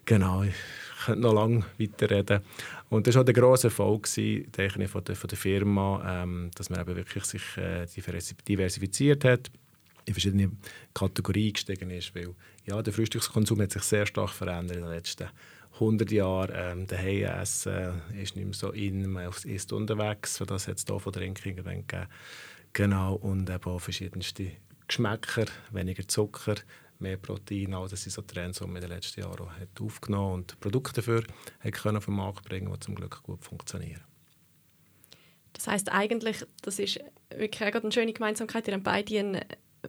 Genau, 0.06 0.44
ich 0.44 0.56
könnte 1.06 1.22
noch 1.22 1.34
lange 1.34 1.66
weiterreden. 1.78 2.42
Und 2.90 3.06
das 3.06 3.16
war 3.16 3.22
auch 3.22 3.26
der 3.26 3.34
grosse 3.34 3.68
Erfolg 3.68 4.08
denke 4.16 4.88
von, 4.88 5.04
der, 5.04 5.16
von 5.16 5.28
der 5.28 5.38
Firma, 5.38 6.24
ähm, 6.24 6.50
dass 6.56 6.70
man 6.70 6.80
eben 6.80 6.96
wirklich 6.96 7.26
sich 7.26 7.58
äh, 7.58 7.86
diversifiziert 8.48 9.26
hat 9.26 9.52
in 10.06 10.14
verschiedene 10.14 10.52
Kategorien 10.94 11.52
gestiegen 11.52 11.90
ist, 11.90 12.16
weil 12.16 12.34
ja, 12.66 12.82
der 12.82 12.94
Frühstückskonsum 12.94 13.62
hat 13.62 13.72
sich 13.72 13.84
sehr 13.84 14.06
stark 14.06 14.30
verändert 14.30 14.78
in 14.78 14.84
den 14.84 14.92
letzten 14.92 15.24
Jahren. 15.24 15.36
100 15.74 16.12
Jahre 16.12 16.54
ähm, 16.54 16.88
daheim 16.88 17.24
essen 17.42 17.74
äh, 17.74 18.24
ist 18.24 18.36
nicht 18.36 18.46
mehr 18.46 18.54
so 18.54 18.72
in, 18.72 19.12
man 19.12 19.30
ist 19.44 19.74
unterwegs, 19.74 20.38
für 20.38 20.46
das 20.46 20.68
hat 20.68 20.78
es 20.78 20.86
hier 20.88 21.00
von 21.00 21.14
Trinken 21.14 21.56
gegeben. 21.56 21.86
Genau, 22.74 23.16
und 23.16 23.50
eben 23.50 23.64
auch 23.66 23.80
verschiedenste 23.80 24.52
Geschmäcker, 24.88 25.46
weniger 25.72 26.08
Zucker, 26.08 26.56
mehr 27.00 27.18
Protein, 27.18 27.74
all 27.74 27.88
das 27.88 28.04
sind 28.04 28.12
so 28.12 28.22
Trends, 28.22 28.60
die 28.60 28.66
man 28.66 28.78
in 28.78 28.82
den 28.82 28.92
letzten 28.92 29.22
Jahren 29.22 29.50
hat 29.50 29.82
aufgenommen 29.82 30.34
und 30.36 30.60
Produkte 30.60 30.94
dafür 30.94 31.24
hat 31.60 31.74
können 31.74 31.98
auf 31.98 32.06
den 32.06 32.16
Markt 32.16 32.46
bringen, 32.46 32.72
die 32.72 32.80
zum 32.80 32.96
Glück 32.96 33.22
gut 33.24 33.44
funktionieren. 33.44 34.02
Das 35.54 35.68
heißt 35.68 35.92
eigentlich, 35.92 36.46
das 36.62 36.80
ist 36.80 37.00
wirklich 37.30 37.76
eine 37.76 37.92
schöne 37.92 38.14
Gemeinsamkeit, 38.14 38.68
ihr 38.68 38.76
habt 38.76 38.84
beide 38.84 39.20
einen 39.20 39.42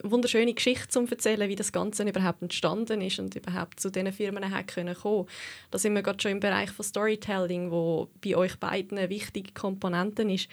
wunderschöne 0.02 0.54
Geschichte 0.54 0.88
zu 0.88 1.06
erzählen, 1.06 1.48
wie 1.48 1.56
das 1.56 1.72
Ganze 1.72 2.08
überhaupt 2.08 2.42
entstanden 2.42 3.00
ist 3.00 3.18
und 3.18 3.34
überhaupt 3.34 3.80
zu 3.80 3.90
diesen 3.90 4.12
Firmen 4.12 4.50
hat 4.50 4.68
können 4.68 4.94
kommen. 4.94 5.26
Da 5.70 5.78
sind 5.78 5.94
wir 5.94 6.02
gerade 6.02 6.20
schon 6.20 6.32
im 6.32 6.40
Bereich 6.40 6.70
von 6.70 6.84
Storytelling, 6.84 7.70
wo 7.70 8.08
bei 8.22 8.36
euch 8.36 8.56
beiden 8.58 8.98
eine 8.98 9.08
wichtige 9.08 9.52
Komponente 9.52 10.22
ist. 10.22 10.48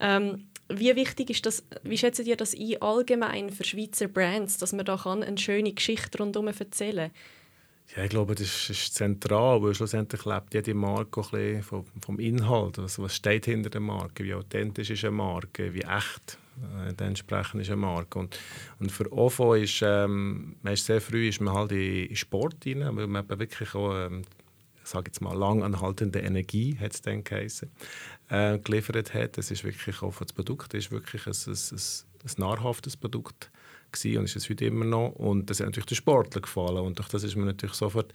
Ähm, 0.00 0.48
wie 0.68 0.94
wichtig 0.96 1.30
ist 1.30 1.46
das, 1.46 1.64
wie 1.82 1.98
schätzt 1.98 2.26
ihr 2.26 2.36
das 2.36 2.54
ein 2.54 2.80
allgemein 2.80 3.50
für 3.50 3.64
Schweizer 3.64 4.08
Brands, 4.08 4.58
dass 4.58 4.72
man 4.72 4.84
da 4.84 4.96
kann 4.96 5.22
eine 5.22 5.38
schöne 5.38 5.72
Geschichte 5.72 6.18
rundherum 6.18 6.48
erzählen 6.48 7.10
Ja, 7.96 8.04
ich 8.04 8.10
glaube, 8.10 8.34
das 8.34 8.70
ist, 8.70 8.94
zentral, 8.94 9.62
weil 9.62 9.74
schlussendlich 9.74 10.24
lebt 10.24 10.54
jede 10.54 10.74
Marke 10.74 11.22
ein 11.32 11.62
vom, 11.62 11.84
vom 12.00 12.18
Inhalt. 12.18 12.78
Also 12.78 13.04
was 13.04 13.14
steht 13.14 13.44
hinter 13.44 13.70
der 13.70 13.80
Marke? 13.80 14.24
Wie 14.24 14.34
authentisch 14.34 14.90
ist 14.90 15.04
eine 15.04 15.12
Marke? 15.12 15.72
Wie 15.72 15.82
echt 15.82 16.38
äh, 16.76 17.10
ist 17.12 17.32
eine 17.32 17.76
Marke? 17.76 18.18
Und, 18.18 18.38
und 18.80 18.90
für 18.90 19.12
OFO 19.12 19.54
ist, 19.54 19.82
ähm, 19.82 20.56
man 20.62 20.72
ist 20.72 20.86
sehr 20.86 21.00
früh 21.00 21.28
ist 21.28 21.40
man 21.40 21.54
halt 21.54 21.72
in, 21.72 22.06
in 22.06 22.16
Sport 22.16 22.66
rein, 22.66 22.96
weil 22.96 23.06
man 23.06 23.28
wirklich 23.28 23.74
auch 23.74 23.94
ähm, 23.94 24.24
sage 24.86 25.08
jetzt 25.08 25.20
mal, 25.20 25.36
langanhaltende 25.36 26.20
Energie, 26.20 26.76
hat 26.78 26.94
es 26.94 27.02
dann 27.02 27.24
geheißen, 27.24 27.70
äh, 28.28 28.58
geliefert 28.58 29.14
hat. 29.14 29.38
Das 29.38 29.50
ist 29.50 29.64
wirklich 29.64 30.02
auch 30.02 30.16
das 30.18 30.32
Produkt, 30.32 30.74
das 30.74 30.86
ist 30.86 30.90
wirklich 30.90 31.26
ein, 31.26 31.32
ein, 31.32 31.52
ein, 31.52 31.80
ein 32.24 32.34
nahrhaftes 32.36 32.96
Produkt 32.96 33.50
gewesen 33.92 34.18
und 34.18 34.24
ist 34.24 34.36
es 34.36 34.50
heute 34.50 34.64
immer 34.64 34.84
noch. 34.84 35.10
Und 35.10 35.50
das 35.50 35.60
hat 35.60 35.66
natürlich 35.66 35.86
den 35.86 35.96
Sportler 35.96 36.40
gefallen 36.40 36.78
und 36.78 36.98
durch 36.98 37.08
das 37.08 37.22
ist 37.22 37.36
man 37.36 37.46
natürlich 37.46 37.76
sofort 37.76 38.12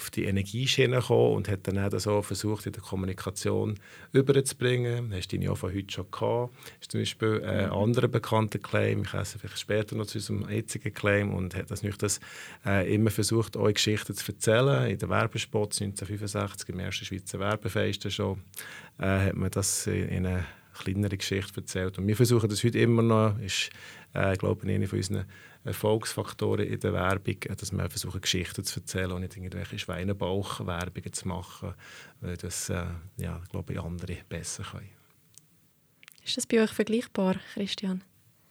auf 0.00 0.10
die 0.10 0.24
Energieschiene 0.24 0.96
gekommen 0.96 1.34
und 1.34 1.48
hat 1.48 1.66
dann 1.66 1.78
auch 1.78 1.98
so 1.98 2.22
versucht, 2.22 2.64
in 2.64 2.72
der 2.72 2.82
Kommunikation 2.82 3.78
überzubringen. 4.12 5.12
Hast 5.14 5.30
du 5.30 5.36
ihn 5.36 5.42
ja 5.42 5.54
von 5.54 5.74
heute 5.74 5.92
schon 5.92 6.10
gehabt. 6.10 6.54
Das 6.54 6.80
ist 6.80 6.90
zum 6.92 7.00
Beispiel 7.00 7.44
ein 7.44 7.66
mhm. 7.66 7.72
anderer 7.72 8.08
bekannter 8.08 8.58
Claim, 8.58 9.02
ich 9.02 9.12
weiß 9.12 9.36
vielleicht 9.38 9.58
später 9.58 9.96
noch 9.96 10.06
zu 10.06 10.18
unserem 10.18 10.48
jetzigen 10.48 10.94
Claim 10.94 11.34
und 11.34 11.54
hat 11.54 11.70
das, 11.70 11.82
das 11.98 12.20
äh, 12.64 12.94
immer 12.94 13.10
versucht, 13.10 13.56
eure 13.56 13.74
Geschichten 13.74 14.14
zu 14.14 14.32
erzählen. 14.32 14.90
In 14.90 14.98
den 14.98 15.08
Werbespots 15.10 15.82
1965, 15.82 16.68
im 16.70 16.78
ersten 16.78 17.04
Schweizer 17.04 17.38
Werbefest 17.38 18.10
schon, 18.10 18.40
äh, 19.00 19.28
hat 19.28 19.36
man 19.36 19.50
das 19.50 19.86
in 19.86 20.26
eine 20.26 20.46
kleinere 20.74 21.16
Geschichte 21.16 21.60
erzählt. 21.60 21.98
Und 21.98 22.06
wir 22.06 22.16
versuchen 22.16 22.48
das 22.48 22.62
heute 22.64 22.78
immer 22.78 23.02
noch, 23.02 23.38
ist, 23.38 23.70
äh, 24.14 24.36
glaube 24.36 24.66
ich, 24.66 24.74
einer 24.74 24.86
von 24.86 24.98
unseren 24.98 25.24
Erfolgsfaktoren 25.64 26.66
in 26.66 26.80
der 26.80 26.92
Werbung, 26.92 27.36
dass 27.56 27.72
wir 27.72 27.90
versuchen, 27.90 28.20
Geschichten 28.20 28.64
zu 28.64 28.80
erzählen 28.80 29.12
und 29.12 29.20
nicht 29.20 29.36
irgendwelche 29.36 29.78
Schweinebauch-Werbungen 29.78 31.12
zu 31.12 31.28
machen, 31.28 31.74
weil 32.20 32.36
das, 32.36 32.70
äh, 32.70 32.84
ja, 33.18 33.40
glaube 33.50 33.74
ich, 33.74 33.80
andere 33.80 34.18
besser 34.28 34.64
können. 34.64 34.88
Ist 36.24 36.36
das 36.36 36.46
bei 36.46 36.62
euch 36.62 36.70
vergleichbar, 36.70 37.36
Christian? 37.54 38.02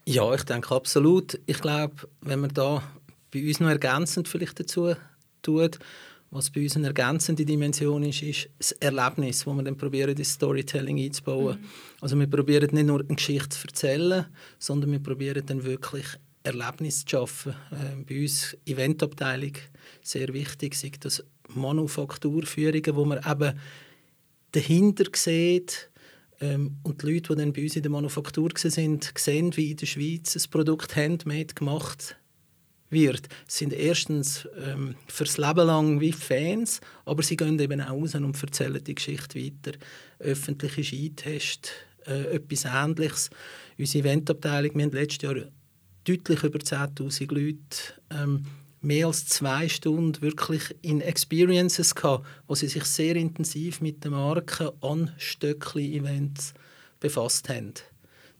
Ja, 0.05 0.33
ich 0.33 0.43
denke 0.43 0.73
absolut. 0.73 1.39
Ich 1.45 1.61
glaube, 1.61 1.95
wenn 2.21 2.39
man 2.39 2.53
da 2.53 2.83
bei 3.31 3.47
uns 3.47 3.59
noch 3.59 3.69
ergänzend 3.69 4.27
vielleicht 4.27 4.59
dazu 4.59 4.95
tut, 5.41 5.79
was 6.31 6.51
bei 6.51 6.61
uns 6.61 6.75
eine 6.75 6.87
ergänzende 6.87 7.43
Dimension 7.43 8.03
ist, 8.03 8.21
ist 8.21 8.49
das 8.57 8.71
Erlebnis, 8.73 9.45
wo 9.47 9.53
wir 9.53 9.63
dann 9.63 9.77
probieren, 9.77 10.15
das 10.15 10.33
Storytelling 10.33 10.99
einzubauen. 10.99 11.59
Mhm. 11.59 11.65
Also 12.01 12.19
wir 12.19 12.27
probieren 12.27 12.69
nicht 12.71 12.85
nur 12.85 12.99
eine 12.99 13.15
Geschichte 13.15 13.49
zu 13.49 13.67
erzählen, 13.67 14.25
sondern 14.59 14.91
wir 14.91 14.99
probieren 14.99 15.43
dann 15.45 15.63
wirklich 15.63 16.05
Erlebnis 16.43 17.05
zu 17.05 17.09
schaffen. 17.09 17.53
Äh, 17.71 18.03
bei 18.07 18.21
uns 18.21 18.55
Eventabteilung 18.65 19.53
sehr 20.01 20.31
wichtig 20.33 20.75
sind 20.75 21.03
das 21.03 21.23
Manufakturführungen, 21.49 22.95
wo 22.95 23.05
man 23.05 23.19
eben 23.27 23.59
dahinter 24.51 25.05
sieht 25.15 25.89
ähm, 26.39 26.77
und 26.83 27.01
die 27.01 27.13
Leute, 27.13 27.33
die 27.33 27.39
dann 27.41 27.53
bei 27.53 27.63
uns 27.63 27.75
in 27.75 27.81
der 27.81 27.91
Manufaktur 27.91 28.51
sind, 28.55 29.11
sehen, 29.17 29.55
wie 29.57 29.71
in 29.71 29.77
der 29.77 29.85
Schweiz 29.87 30.35
ein 30.35 30.51
Produkt 30.51 30.95
handmade 30.95 31.53
gemacht 31.55 32.18
wird, 32.89 33.27
sind 33.47 33.73
erstens 33.73 34.47
ähm, 34.57 34.95
fürs 35.07 35.37
Leben 35.37 35.67
lang 35.67 35.99
wie 35.99 36.11
Fans, 36.11 36.81
aber 37.05 37.23
sie 37.23 37.37
gehen 37.37 37.59
eben 37.59 37.81
auch 37.81 37.91
raus 37.91 38.15
und 38.15 38.41
erzählen 38.41 38.83
die 38.83 38.95
Geschichte 38.95 39.39
weiter. 39.39 39.77
Öffentliche 40.19 40.83
Skitest, 40.83 41.71
äh, 42.05 42.35
etwas 42.35 42.65
Ähnliches. 42.65 43.29
Unsere 43.77 44.07
Eventabteilung, 44.07 44.75
wir 44.75 44.83
haben 44.85 44.91
letztes 44.91 45.21
Jahr 45.21 45.35
deutlich 46.03 46.43
über 46.43 46.59
10'000 46.59 47.33
Leute 47.33 47.57
ähm, 48.09 48.45
mehr 48.81 49.07
als 49.07 49.27
zwei 49.27 49.67
Stunden 49.67 50.21
wirklich 50.21 50.75
in 50.81 51.01
Experiences 51.01 51.95
gehabt, 51.95 52.25
wo 52.47 52.55
sie 52.55 52.67
sich 52.67 52.85
sehr 52.85 53.15
intensiv 53.15 53.81
mit 53.81 54.03
der 54.03 54.11
Marke 54.11 54.73
an 54.81 55.11
Stöckli-Events 55.17 56.53
befasst 56.99 57.49
haben. 57.49 57.73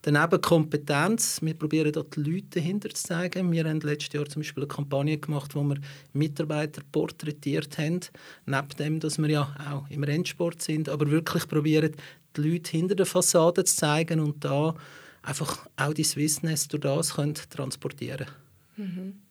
Daneben 0.01 0.39
Kompetenz. 0.41 1.41
Wir 1.41 1.53
probieren 1.53 1.91
dort 1.91 2.15
die 2.15 2.21
Leute 2.21 2.59
dahinter 2.59 2.89
zu 2.89 3.03
zeigen. 3.03 3.51
Wir 3.51 3.65
haben 3.65 3.81
letztes 3.81 4.13
Jahr 4.13 4.25
zum 4.25 4.41
Beispiel 4.41 4.63
eine 4.63 4.69
Kampagne 4.69 5.17
gemacht, 5.17 5.55
wo 5.55 5.63
wir 5.63 5.77
Mitarbeiter 6.13 6.81
porträtiert 6.91 7.77
haben. 7.77 7.99
Neben 8.45 8.69
dem, 8.77 8.99
dass 9.01 9.17
wir 9.17 9.29
ja 9.29 9.55
auch 9.69 9.89
im 9.89 10.03
Rennsport 10.03 10.61
sind, 10.61 10.87
aber 10.87 11.11
wirklich 11.11 11.47
probieren, 11.47 11.95
die 12.37 12.41
Leute 12.41 12.71
hinter 12.71 12.95
der 12.95 13.05
Fassade 13.05 13.65
zu 13.65 13.75
zeigen 13.75 14.21
und 14.21 14.45
da 14.45 14.75
einfach 15.21 15.67
auch 15.75 15.93
die 15.93 16.03
Swissness 16.03 16.67
durch 16.69 16.81
das 16.81 17.15
können 17.15 17.35
transportieren 17.49 18.27
mhm. 18.77 19.21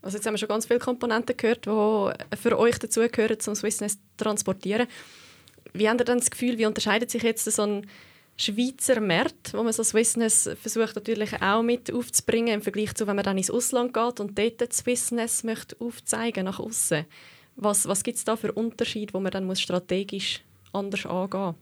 Also 0.00 0.16
jetzt 0.16 0.26
haben 0.26 0.34
wir 0.34 0.38
schon 0.38 0.48
ganz 0.48 0.66
viele 0.66 0.78
Komponenten 0.78 1.36
gehört, 1.36 1.66
die 1.66 2.36
für 2.36 2.58
euch 2.58 2.78
dazugehören, 2.78 3.40
zum 3.40 3.56
Swissness 3.56 3.94
zu 3.94 4.00
transportieren. 4.16 4.86
Wie 5.72 5.88
habt 5.88 6.00
ihr 6.00 6.04
dann 6.04 6.18
das 6.18 6.30
Gefühl, 6.30 6.56
wie 6.56 6.66
unterscheidet 6.66 7.10
sich 7.10 7.22
jetzt 7.24 7.44
so 7.44 7.62
ein 7.62 7.86
Schweizer 8.40 9.00
Markt, 9.00 9.52
wo 9.52 9.62
man 9.62 9.72
so 9.72 9.82
Swissness 9.82 10.50
versucht 10.60 10.94
natürlich 10.94 11.42
auch 11.42 11.62
mit 11.62 11.92
aufzubringen 11.92 12.54
im 12.54 12.62
Vergleich 12.62 12.94
zu, 12.94 13.06
wenn 13.06 13.16
man 13.16 13.24
dann 13.24 13.36
ins 13.36 13.50
Ausland 13.50 13.92
geht 13.92 14.20
und 14.20 14.38
dort 14.38 14.60
das 14.60 14.78
Swissness 14.78 15.44
möchte 15.44 15.76
aufzeigen 15.80 16.44
nach 16.44 16.60
außen. 16.60 17.04
Was, 17.56 17.88
was 17.88 18.04
gibt 18.04 18.18
es 18.18 18.24
da 18.24 18.36
für 18.36 18.52
Unterschiede, 18.52 19.12
wo 19.14 19.20
man 19.20 19.32
dann 19.32 19.44
muss 19.44 19.60
strategisch 19.60 20.42
anders 20.72 21.04
angehen 21.06 21.56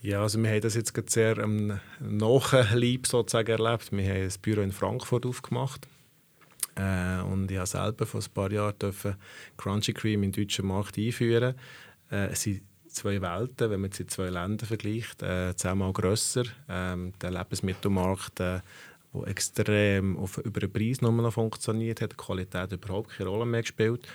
ja, 0.00 0.22
also 0.22 0.40
wir 0.40 0.50
haben 0.50 0.60
das 0.60 0.74
jetzt 0.74 0.94
gerade 0.94 1.10
sehr 1.10 1.38
am 1.38 1.80
Nachlieb 1.98 3.06
sozusagen 3.06 3.50
erlebt. 3.50 3.90
Wir 3.90 4.08
haben 4.08 4.22
ein 4.22 4.32
Büro 4.40 4.60
in 4.60 4.70
Frankfurt 4.70 5.26
aufgemacht. 5.26 5.88
Äh, 6.76 7.20
und 7.22 7.50
ich 7.50 7.56
habe 7.56 7.66
selber 7.66 8.06
vor 8.06 8.20
ein 8.20 8.32
paar 8.32 8.52
Jahren 8.52 8.76
Crunchy 9.56 9.92
Cream 9.92 10.22
in 10.22 10.30
den 10.30 10.44
deutschen 10.44 10.66
Markt 10.66 10.96
einführen. 10.98 11.56
Äh, 12.12 12.28
es 12.28 12.42
sind 12.42 12.62
zwei 12.98 13.22
Welten, 13.22 13.70
wenn 13.70 13.80
man 13.80 13.92
sie 13.92 14.06
zwei 14.06 14.28
Länder 14.28 14.66
vergleicht, 14.66 15.22
äh, 15.22 15.54
zehnmal 15.56 15.92
grösser. 15.92 16.44
Ähm, 16.68 17.12
der 17.20 17.30
Lebensmittelmarkt, 17.30 18.40
äh, 18.40 18.60
extrem 19.24 20.16
auf, 20.16 20.38
über 20.38 20.60
den 20.60 20.72
Preis 20.72 21.00
nur 21.00 21.12
noch 21.12 21.32
funktioniert 21.32 22.00
hat, 22.00 22.12
die 22.12 22.16
Qualität 22.16 22.72
überhaupt 22.72 23.10
keine 23.10 23.30
Rolle 23.30 23.46
mehr 23.46 23.62
gespielt. 23.62 24.06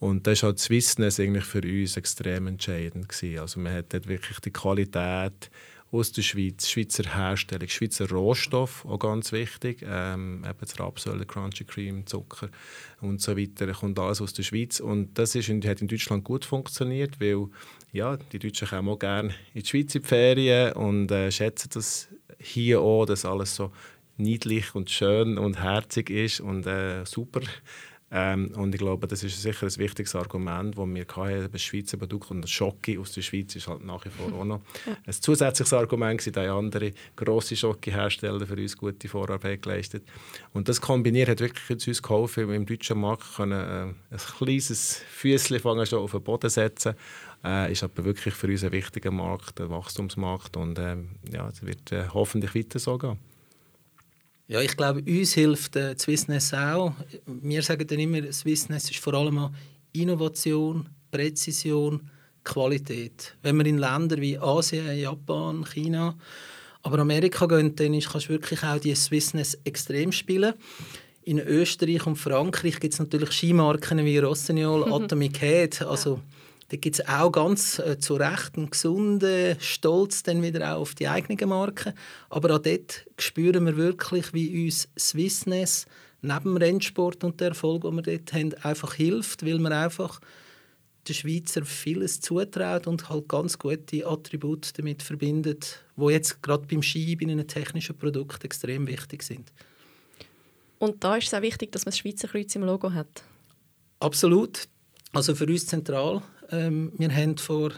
Und 0.00 0.26
das 0.26 0.42
war 0.42 0.50
halt 0.50 0.60
Swissness 0.60 1.18
eigentlich 1.18 1.44
für 1.44 1.60
uns 1.60 1.96
extrem 1.96 2.46
entscheidend. 2.46 3.08
Gewesen. 3.08 3.40
Also 3.40 3.60
man 3.60 3.74
hat 3.74 3.92
dort 3.92 4.08
wirklich 4.08 4.38
die 4.40 4.52
Qualität 4.52 5.50
aus 5.90 6.12
der 6.12 6.22
Schweiz, 6.22 6.68
Schweizer 6.68 7.14
Herstellung, 7.14 7.68
Schweizer 7.68 8.08
Rohstoff, 8.10 8.84
auch 8.84 8.98
ganz 8.98 9.32
wichtig, 9.32 9.84
ähm, 9.88 10.44
eben 10.44 10.58
das 10.60 10.78
Rapsöl, 10.78 11.24
Crunchy 11.24 11.64
Cream, 11.64 12.06
Zucker 12.06 12.50
und 13.00 13.22
so 13.22 13.36
weiter, 13.36 13.72
kommt 13.72 13.98
alles 13.98 14.20
aus 14.20 14.34
der 14.34 14.42
Schweiz 14.42 14.80
und 14.80 15.18
das 15.18 15.34
ist, 15.34 15.48
hat 15.48 15.80
in 15.80 15.88
Deutschland 15.88 16.24
gut 16.24 16.44
funktioniert, 16.44 17.20
weil 17.20 17.48
ja, 17.92 18.16
die 18.16 18.38
Deutschen 18.38 18.68
kommen 18.68 18.88
auch 18.88 18.98
gerne 18.98 19.30
in 19.54 19.62
die 19.62 19.66
Schweiz 19.66 19.94
in 19.94 20.02
die 20.02 20.08
Ferien 20.08 20.72
und 20.72 21.10
äh, 21.10 21.30
schätzen 21.30 21.70
das 21.74 22.08
hier 22.38 22.80
auch, 22.80 23.06
dass 23.06 23.24
alles 23.24 23.56
so 23.56 23.72
niedlich 24.16 24.74
und 24.74 24.90
schön 24.90 25.38
und 25.38 25.62
herzig 25.62 26.10
ist 26.10 26.40
und 26.40 26.66
äh, 26.66 27.04
super 27.04 27.40
ähm, 28.10 28.52
und 28.56 28.74
ich 28.74 28.80
glaube, 28.80 29.06
das 29.06 29.22
ist 29.22 29.42
sicher 29.42 29.66
ein 29.66 29.76
wichtiges 29.76 30.14
Argument, 30.14 30.78
das 30.78 30.86
wir 30.86 31.06
hatten, 31.14 31.52
das 31.52 31.60
Schweizer 31.60 31.98
Produkt 31.98 32.30
und 32.30 32.40
das 32.40 32.50
Schoki 32.50 32.96
aus 32.96 33.12
der 33.12 33.20
Schweiz 33.20 33.54
ist 33.54 33.68
halt 33.68 33.84
nach 33.84 34.02
wie 34.06 34.08
vor 34.08 34.32
auch 34.32 34.44
noch 34.44 34.62
ja. 34.86 34.96
ein 35.04 35.12
zusätzliches 35.12 35.74
Argument 35.74 36.18
gewesen, 36.18 36.32
da 36.32 36.56
andere 36.56 36.92
grosse 37.14 37.54
Schoki-Hersteller 37.54 38.46
für 38.46 38.56
uns 38.56 38.78
gute 38.78 39.08
Vorarbeit 39.08 39.60
geleistet. 39.60 40.04
Und 40.54 40.70
das 40.70 40.80
kombiniert 40.80 41.28
hat 41.28 41.40
wirklich 41.40 41.86
uns 41.86 42.02
geholfen, 42.02 42.50
im 42.50 42.64
deutschen 42.64 42.98
Markt 42.98 43.36
können, 43.36 43.60
äh, 43.60 44.14
ein 44.14 44.18
kleines 44.38 45.02
Füßchen 45.10 45.86
schon 45.86 45.98
auf 45.98 46.12
den 46.12 46.22
Boden 46.22 46.48
setzen 46.48 46.94
äh, 47.44 47.72
ist 47.72 47.82
aber 47.82 48.04
wirklich 48.04 48.34
für 48.34 48.48
uns 48.48 48.64
ein 48.64 48.72
wichtiger 48.72 49.10
Markt, 49.10 49.60
ein 49.60 49.70
Wachstumsmarkt 49.70 50.56
und 50.56 50.78
äh, 50.78 50.96
ja, 51.32 51.48
es 51.48 51.64
wird 51.64 51.92
äh, 51.92 52.04
hoffentlich 52.12 52.54
weiter 52.54 52.78
so 52.78 52.98
gehen. 52.98 53.18
Ja, 54.48 54.62
ich 54.62 54.76
glaube, 54.76 55.02
uns 55.02 55.34
hilft 55.34 55.76
äh, 55.76 55.94
Swissness 55.98 56.54
auch. 56.54 56.94
Wir 57.26 57.62
sagen 57.62 57.86
dann 57.86 57.98
immer, 57.98 58.32
Swissness 58.32 58.90
ist 58.90 58.98
vor 58.98 59.14
allem 59.14 59.50
Innovation, 59.92 60.88
Präzision, 61.10 62.08
Qualität. 62.44 63.36
Wenn 63.42 63.56
wir 63.58 63.66
in 63.66 63.78
Länder 63.78 64.16
wie 64.16 64.38
Asien, 64.38 64.98
Japan, 64.98 65.64
China, 65.64 66.16
aber 66.82 67.00
Amerika 67.00 67.46
gehen, 67.46 67.76
dann 67.76 68.00
kannst 68.00 68.28
du 68.28 68.30
wirklich 68.30 68.62
auch 68.62 68.78
die 68.78 68.94
Swissness 68.94 69.58
extrem 69.64 70.12
spielen. 70.12 70.54
In 71.24 71.40
Österreich 71.40 72.06
und 72.06 72.16
Frankreich 72.16 72.80
gibt 72.80 72.94
es 72.94 73.00
natürlich 73.00 73.32
Skimarken 73.32 74.02
wie 74.02 74.16
Rossignol, 74.16 74.90
Atomic 74.90 75.40
Head, 75.40 75.82
also 75.82 76.20
da 76.68 76.76
gibt 76.76 76.98
es 76.98 77.08
auch 77.08 77.32
ganz 77.32 77.78
äh, 77.78 77.98
zu 77.98 78.16
Recht 78.16 78.56
einen 78.56 78.70
gesunden 78.70 79.58
Stolz 79.58 80.22
dann 80.22 80.42
wieder 80.42 80.74
auch 80.74 80.80
auf 80.80 80.94
die 80.94 81.08
eigenen 81.08 81.48
Marken. 81.48 81.94
Aber 82.28 82.54
auch 82.54 82.58
dort 82.58 83.06
spüren 83.18 83.64
wir 83.64 83.76
wirklich, 83.76 84.34
wie 84.34 84.66
uns 84.66 84.88
Swissness 84.98 85.86
neben 86.20 86.44
dem 86.44 86.56
Rennsport 86.58 87.24
und 87.24 87.40
der 87.40 87.48
Erfolg, 87.48 87.82
den 87.82 87.94
wir 87.94 88.02
dort 88.02 88.32
haben, 88.34 88.54
einfach 88.62 88.94
hilft, 88.94 89.46
weil 89.46 89.58
man 89.58 89.72
einfach 89.72 90.20
den 91.08 91.14
Schweizer 91.14 91.64
vieles 91.64 92.20
zutraut 92.20 92.86
und 92.86 93.08
halt 93.08 93.28
ganz 93.28 93.58
gute 93.58 94.06
Attribute 94.06 94.76
damit 94.78 95.02
verbindet, 95.02 95.82
wo 95.96 96.10
jetzt 96.10 96.42
gerade 96.42 96.66
beim 96.66 96.82
Ski, 96.82 97.16
bei 97.16 97.24
einem 97.24 97.48
technischen 97.48 97.96
Produkt 97.96 98.44
extrem 98.44 98.86
wichtig 98.86 99.22
sind. 99.22 99.52
Und 100.78 101.02
da 101.02 101.16
ist 101.16 101.28
es 101.28 101.34
auch 101.34 101.40
wichtig, 101.40 101.72
dass 101.72 101.86
man 101.86 101.92
das 101.92 101.98
Schweizer 101.98 102.28
Kreuz 102.28 102.54
im 102.54 102.62
Logo 102.62 102.92
hat. 102.92 103.24
Absolut. 104.00 104.68
Also 105.12 105.34
für 105.34 105.46
uns 105.46 105.66
zentral. 105.66 106.22
Ähm, 106.50 106.92
wir 106.96 107.14
haben 107.14 107.36
vor 107.38 107.72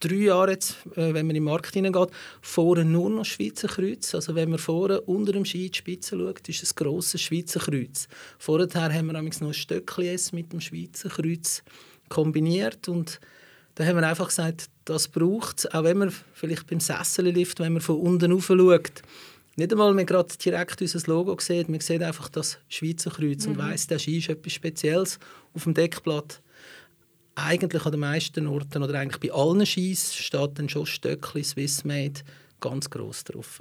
drei 0.00 0.14
Jahren, 0.14 0.50
jetzt, 0.50 0.76
äh, 0.96 1.14
wenn 1.14 1.26
man 1.26 1.30
in 1.30 1.42
den 1.42 1.44
Markt 1.44 1.74
hineingeht, 1.74 2.10
vorne 2.40 2.84
nur 2.84 3.10
noch 3.10 3.24
Schweizer 3.24 3.68
Kreuz. 3.68 4.14
Also 4.14 4.34
wenn 4.34 4.50
man 4.50 4.58
vorne 4.58 5.00
unter 5.02 5.32
dem 5.32 5.44
Ski 5.44 5.66
in 5.66 5.72
die 5.72 5.78
Spitze 5.78 6.18
schaut, 6.18 6.48
ist 6.48 6.62
es 6.62 6.72
ein 6.72 6.76
grosses 6.76 7.20
Schweizer 7.20 7.60
Kreuz. 7.60 8.08
Vorher 8.38 8.92
haben 8.92 9.06
wir 9.06 9.12
noch 9.12 9.20
ein 9.20 9.54
Stöckchen 9.54 10.18
mit 10.32 10.52
dem 10.52 10.60
Schweizer 10.60 11.10
Kreuz 11.10 11.62
kombiniert 12.08 12.88
und 12.88 13.20
da 13.76 13.84
haben 13.84 13.96
wir 13.96 14.06
einfach 14.06 14.28
gesagt, 14.28 14.68
das 14.84 15.08
braucht 15.08 15.60
es, 15.60 15.72
auch 15.72 15.84
wenn 15.84 15.98
man 15.98 16.12
vielleicht 16.32 16.66
beim 16.66 16.80
Sessellift, 16.80 17.60
wenn 17.60 17.74
man 17.74 17.82
von 17.82 18.00
unten 18.00 18.32
rauf 18.32 18.46
schaut, 18.46 19.02
nicht 19.56 19.72
einmal 19.72 19.94
man 19.94 20.06
gerade 20.06 20.36
direkt 20.36 20.80
unser 20.80 21.06
Logo 21.06 21.36
sieht, 21.38 21.68
man 21.68 21.80
sieht 21.80 22.02
einfach 22.02 22.28
das 22.28 22.58
Schweizer 22.68 23.10
Kreuz 23.10 23.46
mhm. 23.46 23.52
und 23.52 23.58
weiss, 23.58 23.86
der 23.86 23.98
Ski 23.98 24.18
ist 24.18 24.28
etwas 24.28 24.52
Spezielles 24.52 25.18
auf 25.54 25.64
dem 25.64 25.74
Deckblatt. 25.74 26.40
Eigentlich 27.46 27.84
an 27.84 27.92
den 27.92 28.00
meisten 28.00 28.46
Orten 28.46 28.82
oder 28.82 28.98
eigentlich 28.98 29.30
bei 29.30 29.36
allen 29.36 29.64
Skis 29.64 30.14
steht 30.14 30.58
dann 30.58 30.68
schon 30.68 30.86
Stöckli 30.86 31.42
Swissmade 31.42 32.20
ganz 32.60 32.90
gross 32.90 33.24
drauf. 33.24 33.60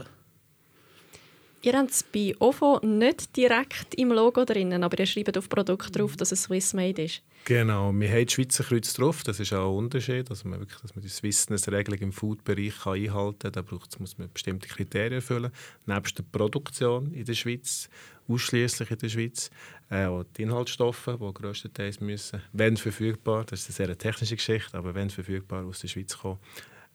Ihr 1.62 1.74
habt 1.74 1.92
es 1.92 2.04
bei 2.04 2.34
OFO 2.40 2.80
nicht 2.86 3.36
direkt 3.36 3.94
im 3.96 4.14
Logo 4.14 4.46
drin, 4.46 4.82
aber 4.82 4.98
ihr 4.98 5.06
schreibt 5.06 5.38
auf 5.38 5.50
Produkt 5.50 5.98
drauf, 5.98 6.16
dass 6.16 6.32
es 6.32 6.44
Swissmade 6.44 7.04
ist. 7.04 7.22
Genau, 7.44 7.92
wir 7.94 8.10
haben 8.10 8.26
das 8.26 8.34
Schweizer 8.34 8.64
Kreuz 8.64 8.94
drauf, 8.94 9.24
das 9.24 9.40
ist 9.40 9.54
auch 9.54 9.72
ein 9.72 9.78
Unterschied, 9.78 10.30
also 10.30 10.48
man 10.48 10.60
wirklich, 10.60 10.80
dass 10.80 10.96
man 10.96 11.02
die 11.02 11.10
Swissness-Regelung 11.10 12.00
im 12.00 12.12
Food-Bereich 12.14 12.86
einhalten 12.86 13.40
kann, 13.40 13.52
da 13.52 13.62
braucht, 13.62 14.00
muss 14.00 14.18
man 14.18 14.32
bestimmte 14.32 14.68
Kriterien 14.68 15.14
erfüllen, 15.14 15.52
nebst 15.86 16.18
der 16.18 16.24
Produktion 16.24 17.12
in 17.14 17.26
der 17.26 17.34
Schweiz, 17.34 17.90
ausschließlich 18.30 18.92
in 18.92 18.98
der 18.98 19.10
Schweiz, 19.10 19.50
äh, 19.90 20.08
die 20.38 20.44
Inhaltsstoffe, 20.44 21.10
die 21.20 21.34
größtenteils 21.34 22.00
müssen, 22.00 22.42
wenn 22.54 22.78
verfügbar, 22.78 23.46
das 23.46 23.68
ist 23.68 23.80
eine 23.80 23.88
sehr 23.88 23.98
technische 23.98 24.36
Geschichte, 24.36 24.78
aber 24.78 24.94
wenn 24.96 25.10
verfügbar 25.10 25.66
aus 25.66 25.80
der 25.80 25.88
Schweiz 25.88 26.18
kommen, 26.18 26.40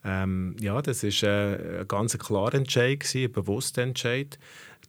ähm, 0.07 0.55
ja, 0.61 0.83
das 0.83 1.03
war 1.03 1.33
äh, 1.33 1.81
ein 1.81 1.89
ganz 1.89 2.17
klarer 2.19 2.55
Entscheid, 2.55 3.03
ein 3.15 3.33
bewusster 3.33 3.83
Entscheid. 3.83 4.39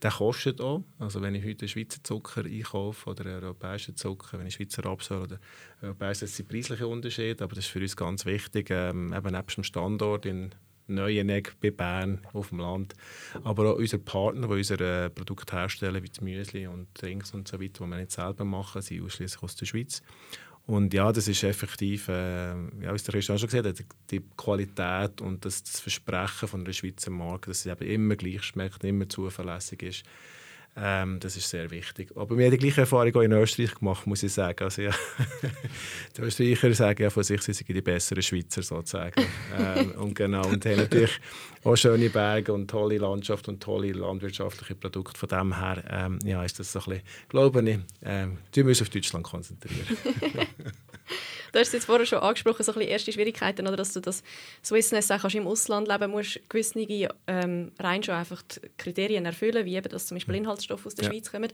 Der 0.02 0.10
kostet 0.10 0.60
auch. 0.60 0.84
Also 0.98 1.22
wenn 1.22 1.34
ich 1.34 1.42
heute 1.42 1.66
Schweizer 1.66 2.04
Zucker 2.04 2.44
einkaufe 2.44 3.08
oder 3.10 3.24
europäischen 3.24 3.96
Zucker, 3.96 4.38
wenn 4.38 4.46
ich 4.46 4.54
Schweizer 4.54 4.84
Rapsöl 4.84 5.22
oder 5.22 5.38
europäisch, 5.80 6.18
das 6.18 6.36
sind 6.36 6.50
preisliche 6.50 6.86
Unterschiede, 6.86 7.42
aber 7.42 7.54
das 7.54 7.64
ist 7.64 7.70
für 7.70 7.80
uns 7.80 7.96
ganz 7.96 8.26
wichtig, 8.26 8.68
ähm, 8.70 9.14
eben 9.14 9.32
neben 9.32 9.46
dem 9.46 9.64
Standort 9.64 10.26
in 10.26 10.54
Neuenegg 10.86 11.54
bei 11.60 11.70
Bern 11.70 12.26
auf 12.32 12.50
dem 12.50 12.58
Land, 12.58 12.94
aber 13.44 13.72
auch 13.72 13.76
unsere 13.76 14.02
Partner, 14.02 14.48
die 14.48 14.54
unsere 14.54 15.10
Produkte 15.10 15.56
herstellen, 15.56 16.02
wie 16.02 16.08
das 16.08 16.20
Müsli 16.20 16.66
und 16.66 16.88
Drinks 16.94 17.32
und 17.32 17.48
so 17.48 17.60
weiter, 17.60 17.84
die 17.84 17.90
wir 17.90 17.96
nicht 17.96 18.12
selber 18.12 18.44
machen, 18.44 18.82
sind 18.82 19.04
ausschließlich 19.04 19.42
aus 19.42 19.56
der 19.56 19.66
Schweiz. 19.66 20.02
Und 20.66 20.92
ja, 20.92 21.12
das 21.12 21.28
ist 21.28 21.44
effektiv, 21.44 22.08
äh, 22.08 22.48
ja, 22.48 22.92
wie 22.92 22.98
der 22.98 23.14
Christian 23.14 23.38
schon 23.38 23.48
gesagt 23.48 23.66
hat, 23.66 23.86
die 24.10 24.20
Qualität 24.36 25.20
und 25.20 25.44
das, 25.44 25.62
das 25.62 25.78
Versprechen 25.78 26.48
von 26.48 26.64
der 26.64 26.72
Schweizer 26.72 27.12
Marke, 27.12 27.50
dass 27.50 27.60
es 27.60 27.66
eben 27.66 27.88
immer 27.88 28.16
gleich 28.16 28.42
schmeckt, 28.42 28.82
immer 28.82 29.08
zuverlässig 29.08 29.82
ist. 29.84 30.02
Ähm, 30.78 31.18
das 31.20 31.36
ist 31.36 31.48
sehr 31.48 31.70
wichtig. 31.70 32.10
Aber 32.14 32.36
wir 32.36 32.44
haben 32.44 32.52
die 32.52 32.58
gleiche 32.58 32.82
Erfahrung 32.82 33.14
auch 33.14 33.22
in 33.22 33.32
Österreich 33.32 33.74
gemacht, 33.74 34.06
muss 34.06 34.22
ich 34.22 34.32
sagen. 34.32 34.62
Also, 34.62 34.82
ja, 34.82 34.90
die 36.16 36.20
Österreicher 36.20 36.74
sagen 36.74 37.02
ja 37.02 37.08
von 37.08 37.22
sich, 37.22 37.40
sie 37.40 37.54
sind 37.54 37.68
die 37.68 37.80
besseren 37.80 38.22
Schweizer 38.22 38.62
sozusagen. 38.62 39.24
ähm, 39.58 39.92
und 39.92 40.14
genau, 40.14 40.46
und 40.46 40.64
haben 40.66 40.76
natürlich 40.76 41.18
auch 41.64 41.76
schöne 41.76 42.10
Berge 42.10 42.52
und 42.52 42.68
tolle 42.70 42.98
Landschaft 42.98 43.48
und 43.48 43.62
tolle 43.62 43.92
landwirtschaftliche 43.92 44.74
Produkte. 44.74 45.18
Von 45.18 45.28
dem 45.30 45.56
her 45.58 45.82
ähm, 45.88 46.18
ja, 46.24 46.44
ist 46.44 46.58
das 46.58 46.72
so 46.72 46.80
ein 46.80 46.84
bisschen, 46.84 47.02
glaube 47.30 47.70
ich, 47.70 47.78
ähm, 48.02 48.38
wir 48.52 48.64
müssen 48.64 48.82
auf 48.82 48.90
Deutschland 48.90 49.24
konzentrieren. 49.24 49.86
Du 51.52 51.60
hast 51.60 51.68
es 51.68 51.72
jetzt 51.72 51.84
vorher 51.86 52.04
schon 52.04 52.18
angesprochen, 52.18 52.62
so 52.62 52.72
ein 52.72 52.74
bisschen 52.74 52.90
erste 52.90 53.12
Schwierigkeiten, 53.12 53.66
oder 53.66 53.76
dass 53.76 53.92
du 53.92 54.00
das 54.00 54.22
Swissness 54.62 55.10
auch 55.10 55.24
im 55.32 55.46
Ausland 55.46 55.88
leben 55.88 56.10
musst, 56.10 56.40
gewisse 56.48 56.78
ähm, 57.26 57.72
rein 57.78 58.02
schon 58.02 58.14
einfach 58.14 58.42
die 58.42 58.60
Kriterien 58.76 59.24
erfüllen, 59.24 59.64
wie 59.64 59.76
eben, 59.76 59.88
dass 59.88 60.06
zum 60.06 60.16
Beispiel 60.16 60.34
Inhaltsstoffe 60.34 60.84
aus 60.84 60.94
der 60.94 61.06
ja. 61.06 61.10
Schweiz 61.10 61.30
kommen. 61.30 61.50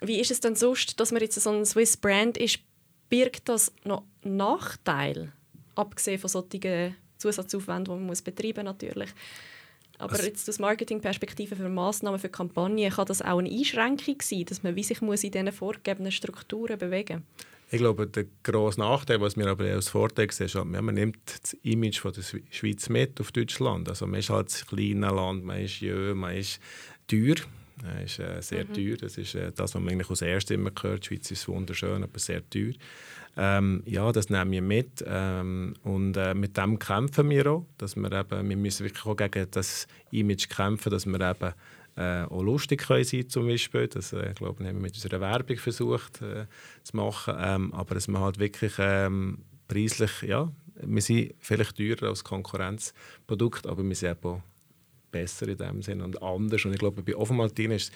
Wie 0.00 0.20
ist 0.20 0.30
es 0.30 0.40
denn 0.40 0.56
sonst, 0.56 0.98
dass 1.00 1.12
man 1.12 1.20
jetzt 1.20 1.40
so 1.40 1.50
ein 1.50 1.66
Swiss 1.66 1.96
Brand 1.96 2.38
ist, 2.38 2.60
birgt 3.08 3.48
das 3.48 3.72
noch 3.84 4.04
Nachteil, 4.22 5.32
abgesehen 5.74 6.18
von 6.18 6.28
solchen 6.28 6.96
Zusatzaufwänden, 7.18 7.84
die 7.84 7.90
man 7.90 8.06
muss 8.06 8.22
betreiben 8.22 8.64
natürlich. 8.64 9.10
Aber 9.98 10.12
also, 10.12 10.26
jetzt 10.26 10.48
aus 10.48 10.58
Marketingperspektive 10.58 11.56
für 11.56 11.68
Massnahmen, 11.68 12.18
für 12.18 12.28
Kampagnen, 12.28 12.90
kann 12.90 13.06
das 13.06 13.22
auch 13.22 13.38
eine 13.38 13.50
Einschränkung 13.50 14.20
sein, 14.20 14.44
dass 14.44 14.62
man 14.62 14.76
wie 14.76 14.82
sich 14.82 15.00
muss 15.00 15.24
in 15.24 15.30
diesen 15.30 15.52
vorgegebenen 15.52 16.12
Strukturen 16.12 16.78
bewegen 16.78 17.24
muss? 17.24 17.55
Ich 17.68 17.78
glaube, 17.78 18.06
der 18.06 18.26
grosse 18.44 18.78
Nachteil, 18.78 19.20
was 19.20 19.36
wir 19.36 19.46
aber 19.48 19.64
als 19.64 19.88
Vorteil 19.88 20.30
sehen, 20.30 20.46
ist, 20.46 20.54
man 20.54 20.94
nimmt 20.94 21.18
das 21.42 21.54
Image 21.62 21.98
von 21.98 22.12
der 22.12 22.22
Schweiz 22.22 22.88
mit 22.88 23.20
auf 23.20 23.32
Deutschland. 23.32 23.88
Also 23.88 24.06
man 24.06 24.20
ist 24.20 24.30
halt 24.30 24.54
ein 24.54 24.76
kleines 24.76 25.10
Land, 25.10 25.44
man 25.44 25.60
ist 25.60 25.80
jung, 25.80 26.18
man 26.18 26.36
ist 26.36 26.60
teuer. 27.08 27.34
Man 27.82 28.04
ist 28.04 28.20
äh, 28.20 28.40
sehr 28.40 28.64
mhm. 28.64 28.72
teuer. 28.72 28.96
Das 28.96 29.18
ist 29.18 29.34
äh, 29.34 29.50
das, 29.50 29.74
was 29.74 29.80
man 29.80 29.92
eigentlich 29.92 30.08
als 30.08 30.22
erstes 30.22 30.54
immer 30.54 30.70
hört. 30.80 31.02
Die 31.02 31.08
Schweiz 31.08 31.30
ist 31.30 31.48
wunderschön, 31.48 32.04
aber 32.04 32.18
sehr 32.20 32.48
teuer. 32.48 32.72
Ähm, 33.36 33.82
ja, 33.84 34.12
das 34.12 34.30
nehmen 34.30 34.52
wir 34.52 34.62
mit. 34.62 35.04
Ähm, 35.06 35.74
und 35.82 36.16
äh, 36.16 36.34
mit 36.34 36.56
dem 36.56 36.78
kämpfen 36.78 37.28
wir 37.28 37.46
auch. 37.48 37.66
Dass 37.78 37.96
wir, 37.96 38.10
eben, 38.12 38.48
wir 38.48 38.56
müssen 38.56 38.84
wirklich 38.84 39.04
auch 39.04 39.16
gegen 39.16 39.50
das 39.50 39.88
Image 40.12 40.48
kämpfen, 40.48 40.90
dass 40.90 41.04
wir 41.04 41.20
eben 41.20 41.52
äh, 41.96 42.24
auch 42.24 42.42
lustig 42.42 42.86
können 42.86 43.04
sein 43.04 43.28
zum 43.28 43.46
Beispiel. 43.46 43.88
Das 43.88 44.12
äh, 44.12 44.32
glaube 44.34 44.62
ich, 44.62 44.68
haben 44.68 44.76
wir 44.76 44.82
mit 44.82 44.94
unserer 44.94 45.20
Werbung 45.20 45.56
versucht 45.56 46.22
äh, 46.22 46.46
zu 46.82 46.96
machen. 46.96 47.34
Ähm, 47.38 47.72
aber 47.72 47.94
dass 47.94 48.08
man 48.08 48.22
halt 48.22 48.38
wirklich 48.38 48.74
ähm, 48.78 49.38
preislich, 49.66 50.22
ja, 50.22 50.52
wir 50.82 51.02
sind 51.02 51.34
vielleicht 51.38 51.76
teurer 51.76 52.08
als 52.10 52.22
Konkurrenzprodukt, 52.22 53.66
aber 53.66 53.82
wir 53.82 53.94
sind 53.94 54.24
auch 54.24 54.42
besser 55.10 55.48
in 55.48 55.56
dem 55.56 55.82
Sinne 55.82 56.04
und 56.04 56.22
anders. 56.22 56.64
Und 56.64 56.72
ich 56.72 56.78
glaube, 56.78 57.02
bei 57.02 57.16
Ovomaltin 57.16 57.70
ist 57.70 57.90
es 57.90 57.92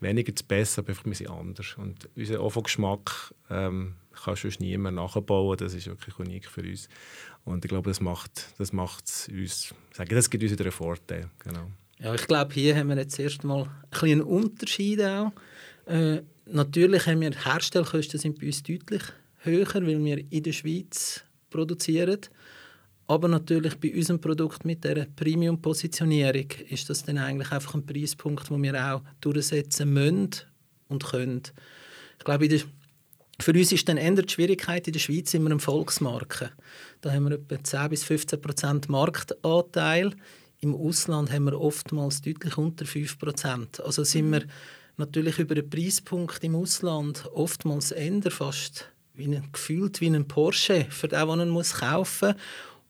weniger 0.00 0.34
zu 0.34 0.44
besser, 0.44 0.82
aber 0.82 0.90
einfach 0.90 1.04
wir 1.04 1.14
sind 1.14 1.30
anders. 1.30 1.76
Und 1.76 2.08
unser 2.14 2.42
Ofo-Geschmack 2.42 3.34
ähm, 3.50 3.94
kann 4.24 4.36
sonst 4.36 4.60
niemand 4.60 4.96
nachbauen. 4.96 5.56
Das 5.56 5.74
ist 5.74 5.86
wirklich 5.86 6.18
unik 6.18 6.46
für 6.46 6.62
uns. 6.62 6.88
Und 7.44 7.64
ich 7.64 7.68
glaube, 7.68 7.90
das 7.90 8.00
macht, 8.00 8.54
das 8.58 8.72
macht 8.72 9.28
uns, 9.32 9.74
sage, 9.92 10.14
das 10.14 10.30
gibt 10.30 10.42
uns 10.42 10.52
wieder 10.52 10.64
einen 10.64 10.72
Vorteil. 10.72 11.30
Genau. 11.40 11.68
Ja, 12.02 12.14
ich 12.14 12.26
glaube, 12.26 12.54
hier 12.54 12.76
haben 12.76 12.88
wir 12.88 12.96
jetzt 12.96 13.18
erstmal 13.18 13.64
ein 13.90 14.00
einen 14.02 14.22
Unterschied 14.22 15.02
auch. 15.02 15.32
Äh, 15.84 16.22
natürlich 16.46 17.06
haben 17.06 17.20
wir 17.20 17.30
Herstellkosten 17.30 18.18
sind 18.18 18.38
bei 18.38 18.46
uns 18.46 18.62
deutlich 18.62 19.02
höher, 19.38 19.74
weil 19.74 20.02
wir 20.02 20.24
in 20.30 20.42
der 20.42 20.52
Schweiz 20.52 21.22
produzieren. 21.50 22.20
Aber 23.06 23.28
natürlich 23.28 23.74
bei 23.76 23.92
unserem 23.92 24.20
Produkt 24.20 24.64
mit 24.64 24.84
der 24.84 25.08
Premium-Positionierung 25.16 26.46
ist 26.70 26.88
das 26.88 27.02
dann 27.02 27.18
eigentlich 27.18 27.50
einfach 27.50 27.74
ein 27.74 27.84
Preispunkt, 27.84 28.48
den 28.48 28.62
wir 28.62 28.94
auch 28.94 29.02
durchsetzen 29.20 29.92
müssen 29.92 30.30
und 30.88 31.04
können. 31.04 31.42
Ich 32.18 32.24
glaube, 32.24 32.48
der, 32.48 32.60
für 33.40 33.52
uns 33.52 33.72
ist 33.72 33.88
dann 33.88 33.96
eher 33.96 34.14
die 34.14 34.32
Schwierigkeit 34.32 34.86
in 34.86 34.92
der 34.92 35.00
Schweiz 35.00 35.34
immer 35.34 35.50
eine 35.50 35.58
Volksmarke. 35.58 36.50
Da 37.00 37.12
haben 37.12 37.28
wir 37.28 37.32
etwa 37.32 37.62
10 37.62 37.90
bis 37.90 38.04
15 38.04 38.40
Prozent 38.40 38.88
Marktanteil. 38.88 40.14
Im 40.60 40.74
Ausland 40.74 41.32
haben 41.32 41.44
wir 41.44 41.58
oftmals 41.58 42.20
deutlich 42.20 42.58
unter 42.58 42.84
5%. 42.84 43.80
Also 43.80 44.04
sind 44.04 44.28
mhm. 44.28 44.32
wir 44.32 44.42
natürlich 44.98 45.38
über 45.38 45.54
den 45.54 45.68
Preispunkt 45.68 46.44
im 46.44 46.54
Ausland 46.54 47.28
oftmals 47.32 47.90
eher 47.90 48.30
fast 48.30 48.90
wie 49.14 49.24
ein, 49.24 49.48
gefühlt 49.52 50.00
wie 50.00 50.08
ein 50.08 50.28
Porsche, 50.28 50.86
für 50.90 51.08
den, 51.08 51.18
den 51.18 51.28
man 51.28 51.48
muss 51.48 51.74
kaufen 51.74 52.34
muss. 52.34 52.36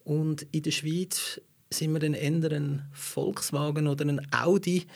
Und 0.05 0.47
in 0.51 0.63
der 0.63 0.73
Schweiz 0.73 1.41
sind 1.73 1.93
wir 1.93 2.01
dann 2.01 2.15
eher 2.15 2.51
ein 2.53 2.83
Volkswagen 2.93 3.87
oder 3.87 4.05
ein 4.05 4.27
Audi, 4.33 4.87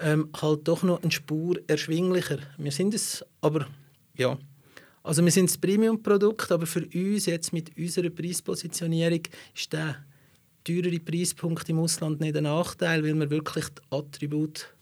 ähm, 0.00 0.28
halt 0.40 0.66
doch 0.66 0.82
noch 0.82 1.02
eine 1.02 1.12
Spur 1.12 1.56
erschwinglicher. 1.68 2.38
Wir 2.58 2.72
sind 2.72 2.92
es, 2.92 3.24
aber 3.40 3.66
ja, 4.16 4.36
also 5.04 5.24
wir 5.24 5.30
sind 5.30 5.48
das 5.48 5.58
Premium-Produkt, 5.58 6.50
aber 6.50 6.66
für 6.66 6.84
uns 6.84 7.26
jetzt 7.26 7.52
mit 7.52 7.76
unserer 7.78 8.10
Preispositionierung 8.10 9.22
ist 9.54 9.72
der 9.72 10.04
teurere 10.66 10.98
Preispunkte 10.98 11.72
im 11.72 11.78
Ausland 11.78 12.20
nicht 12.20 12.36
ein 12.36 12.44
Nachteil, 12.44 13.04
weil 13.04 13.14
wir 13.14 13.30
wirklich 13.30 13.66
die 13.68 13.82
Attribute 13.90 14.74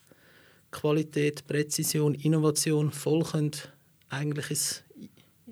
Qualität, 0.70 1.46
Präzision, 1.46 2.14
Innovation 2.14 2.90
voll 2.90 3.22
können 3.22 3.52
eigentlich 4.08 4.50
ins, 4.50 4.84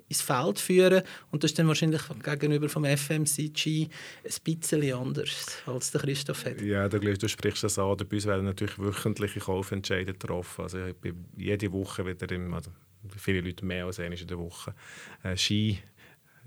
ins 0.09 0.23
Feld 0.23 0.59
führen 0.59 1.03
und 1.31 1.45
das 1.45 1.53
ist 1.53 1.59
dann 1.59 1.68
wahrscheinlich 1.68 2.03
gegenüber 2.23 2.68
vom 2.68 2.85
FMCG 2.85 3.88
ein 4.25 4.33
bisschen 4.42 4.95
anders, 4.95 5.59
als 5.66 5.90
der 5.92 6.01
Christoph 6.01 6.45
hat. 6.47 6.61
Ja, 6.61 6.88
du, 6.88 6.99
du 6.99 7.29
sprichst 7.29 7.62
das 7.62 7.79
an. 7.79 7.97
Bei 7.97 8.16
uns 8.16 8.27
werden 8.27 8.45
natürlich 8.45 8.79
wöchentliche 8.79 9.40
Kaufentscheide 9.40 10.12
getroffen. 10.12 10.62
Also 10.62 10.87
ich 10.87 10.97
bin 10.97 11.25
jede 11.37 11.71
Woche 11.73 12.05
wieder 12.05 12.31
im, 12.33 12.53
also 12.55 12.71
viele 13.16 13.42
Leute 13.42 13.64
mehr 13.64 13.87
als 13.87 14.01
einmal 14.01 14.18
in 14.18 14.27
der 14.27 14.38
Woche, 14.38 14.75
äh, 15.23 15.37
Ski 15.37 15.79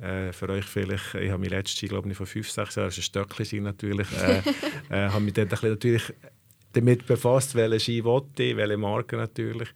äh, 0.02 0.32
für 0.34 0.50
euch 0.50 0.66
vielleicht, 0.66 1.16
ich 1.16 1.30
habe 1.30 1.40
mich 1.40 1.50
letztes 1.50 1.82
Jahr, 1.82 1.90
glaube 1.90 2.10
ich, 2.10 2.18
vor 2.18 2.26
fünf, 2.26 2.50
sechs 2.50 2.76
Jahren, 2.76 2.88
das 2.88 2.98
ist 2.98 3.16
ein 3.16 3.26
Stöckchen 3.26 3.64
natürlich, 3.64 4.08
äh, 4.14 4.42
äh, 4.90 5.10
habe 5.10 5.22
mich 5.22 5.34
dort 5.34 5.48
ein 5.48 5.50
bisschen 5.50 5.70
natürlich 5.70 6.14
damit 6.74 7.06
befasst, 7.06 7.56
welche 7.56 7.80
Ski 7.80 8.04
wollte 8.04 8.44
ich, 8.44 8.58
welche 8.58 8.78
Marke 8.78 9.16
natürlich. 9.18 9.70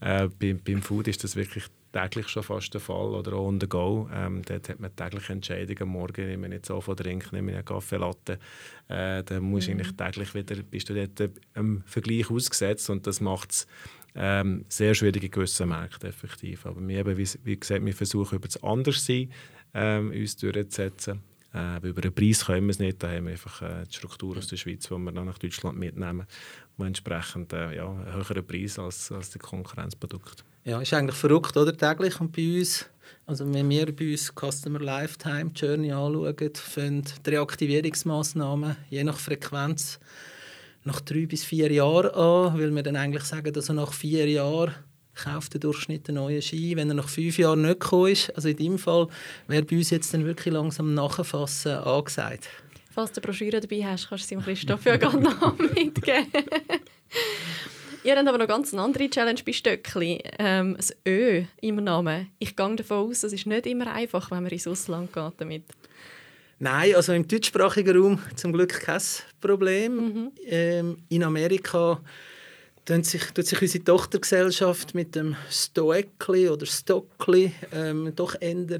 Äh, 0.00 0.28
beim, 0.38 0.60
beim 0.64 0.82
Food 0.82 1.08
ist 1.08 1.22
das 1.22 1.36
wirklich 1.36 1.64
täglich 1.92 2.28
schon 2.28 2.42
fast 2.42 2.72
der 2.74 2.80
Fall 2.80 3.14
oder 3.14 3.34
auch 3.34 3.46
on 3.46 3.60
the 3.60 3.68
go. 3.68 4.08
Ähm, 4.12 4.42
dort 4.44 4.68
hat 4.68 4.80
man 4.80 4.94
tägliche 4.94 5.32
Entscheidungen. 5.32 5.90
Morgen 5.90 6.26
nehme 6.26 6.46
ich 6.46 6.52
nicht 6.52 6.66
so 6.66 6.80
von 6.80 6.96
Trink, 6.96 7.32
nehme 7.32 7.52
ich 7.52 7.56
einen 7.56 7.64
Kaffee 7.64 7.96
Latte. 7.96 8.38
Äh, 8.88 9.22
dann 9.24 9.42
musst 9.42 9.68
mhm. 9.68 9.74
eigentlich 9.74 9.96
täglich 9.96 10.34
wieder, 10.34 10.56
bist 10.62 10.88
du 10.90 10.94
dort 10.94 11.30
im 11.54 11.82
Vergleich 11.86 12.30
ausgesetzt 12.30 12.90
und 12.90 13.06
das 13.06 13.20
macht 13.20 13.52
es 13.52 13.66
ähm, 14.14 14.64
sehr 14.68 14.94
schwierig 14.94 15.24
in 15.24 15.30
gewissen 15.30 15.68
Märkten 15.68 16.08
effektiv. 16.08 16.66
Aber 16.66 16.86
wir, 16.86 16.98
eben, 16.98 17.16
wie, 17.16 17.28
wie 17.44 17.58
gesagt, 17.58 17.84
wir 17.84 17.94
versuchen 17.94 18.36
über 18.36 18.48
das 18.48 18.62
Anderssein 18.62 19.30
ähm, 19.74 20.10
uns 20.10 20.36
durchzusetzen. 20.36 21.22
Äh, 21.54 21.88
über 21.88 22.00
den 22.00 22.12
Preis 22.12 22.44
können 22.44 22.66
wir 22.66 22.70
es 22.72 22.78
nicht. 22.78 23.02
Da 23.02 23.08
haben 23.08 23.24
wir 23.24 23.32
einfach 23.32 23.62
äh, 23.62 23.84
die 23.88 23.94
Struktur 23.94 24.36
aus 24.36 24.46
der 24.48 24.56
Schweiz, 24.56 24.88
die 24.88 24.96
wir 24.96 25.12
dann 25.12 25.26
nach 25.26 25.38
Deutschland 25.38 25.78
mitnehmen, 25.78 26.26
wo 26.76 26.84
entsprechend 26.84 27.52
äh, 27.52 27.76
ja, 27.76 27.90
einen 27.90 28.12
höheren 28.12 28.46
Preis 28.46 28.78
als, 28.78 29.10
als 29.10 29.30
die 29.30 29.38
Konkurrenzprodukte. 29.38 30.42
Ja, 30.64 30.80
ist 30.80 30.92
eigentlich 30.92 31.16
verrückt, 31.16 31.56
oder? 31.56 31.76
Täglich 31.76 32.20
und 32.20 32.32
bei 32.32 32.58
uns, 32.58 32.86
also 33.24 33.52
wenn 33.54 33.70
wir 33.70 33.94
bei 33.94 34.10
uns 34.10 34.32
Customer 34.34 34.80
Lifetime 34.80 35.50
Journey 35.54 35.92
anschauen, 35.92 36.54
finden 36.54 37.04
die 37.24 37.30
Reaktivierungsmaßnahmen 37.30 38.76
je 38.90 39.04
nach 39.04 39.18
Frequenz 39.18 39.98
nach 40.86 41.00
drei 41.00 41.26
bis 41.26 41.44
vier 41.44 41.70
Jahren 41.72 42.10
an, 42.10 42.58
weil 42.58 42.74
wir 42.74 42.82
dann 42.82 42.96
eigentlich 42.96 43.24
sagen, 43.24 43.52
dass 43.52 43.68
er 43.68 43.74
nach 43.74 43.92
vier 43.92 44.28
Jahren 44.28 44.74
kauft 45.16 45.54
der 45.54 45.60
Durchschnitt 45.60 46.08
einen 46.08 46.16
neuen 46.16 46.42
Ski, 46.42 46.76
wenn 46.76 46.88
er 46.88 46.94
nach 46.94 47.08
fünf 47.08 47.38
Jahren 47.38 47.62
nicht 47.62 47.80
gekommen 47.80 48.12
ist. 48.12 48.34
Also 48.36 48.48
in 48.48 48.56
deinem 48.56 48.78
Fall 48.78 49.08
wäre 49.48 49.62
bei 49.62 49.76
uns 49.76 49.90
jetzt 49.90 50.12
dann 50.14 50.24
wirklich 50.24 50.52
langsam 50.52 50.94
Nachfassen 50.94 51.72
angesagt. 51.72 52.48
Falls 52.94 53.12
du 53.12 53.20
eine 53.20 53.26
Broschüre 53.26 53.60
dabei 53.60 53.84
hast, 53.84 54.08
kannst 54.08 54.30
du 54.30 54.38
sie 54.38 54.42
Christoph 54.42 54.84
ja 54.84 54.96
gerne 54.96 55.20
noch 55.20 55.58
mitgeben. 55.74 56.26
Ihr 58.04 58.16
habt 58.16 58.28
aber 58.28 58.38
noch 58.38 58.46
ganz 58.46 58.72
eine 58.72 58.82
andere 58.82 59.10
Challenge 59.10 59.40
bei 59.44 59.52
Stöckli. 59.52 60.22
Ähm, 60.38 60.76
das 60.76 60.94
Ö 61.06 61.42
im 61.60 61.76
Namen. 61.76 62.30
Ich 62.38 62.54
gehe 62.54 62.76
davon 62.76 63.10
aus, 63.10 63.24
es 63.24 63.32
ist 63.32 63.46
nicht 63.46 63.66
immer 63.66 63.92
einfach, 63.92 64.30
wenn 64.30 64.44
man 64.44 64.52
ins 64.52 64.68
Ausland 64.68 65.12
geht 65.12 65.32
damit. 65.38 65.64
Nein, 66.58 66.94
also 66.94 67.12
im 67.12 67.26
deutschsprachigen 67.26 67.96
Raum 67.98 68.18
zum 68.34 68.52
Glück 68.52 68.80
kein 68.80 69.02
Problem. 69.40 69.96
Mhm. 69.96 70.32
Ähm, 70.46 70.96
in 71.08 71.24
Amerika 71.24 72.00
tut 72.86 73.04
sich, 73.04 73.22
tut 73.32 73.46
sich 73.46 73.60
unsere 73.60 73.84
Tochtergesellschaft 73.84 74.94
mit 74.94 75.14
dem 75.14 75.36
Stoekli 75.50 76.48
oder 76.48 76.64
Stockli 76.64 77.52
ähm, 77.72 78.12
doch 78.14 78.40
eher 78.40 78.78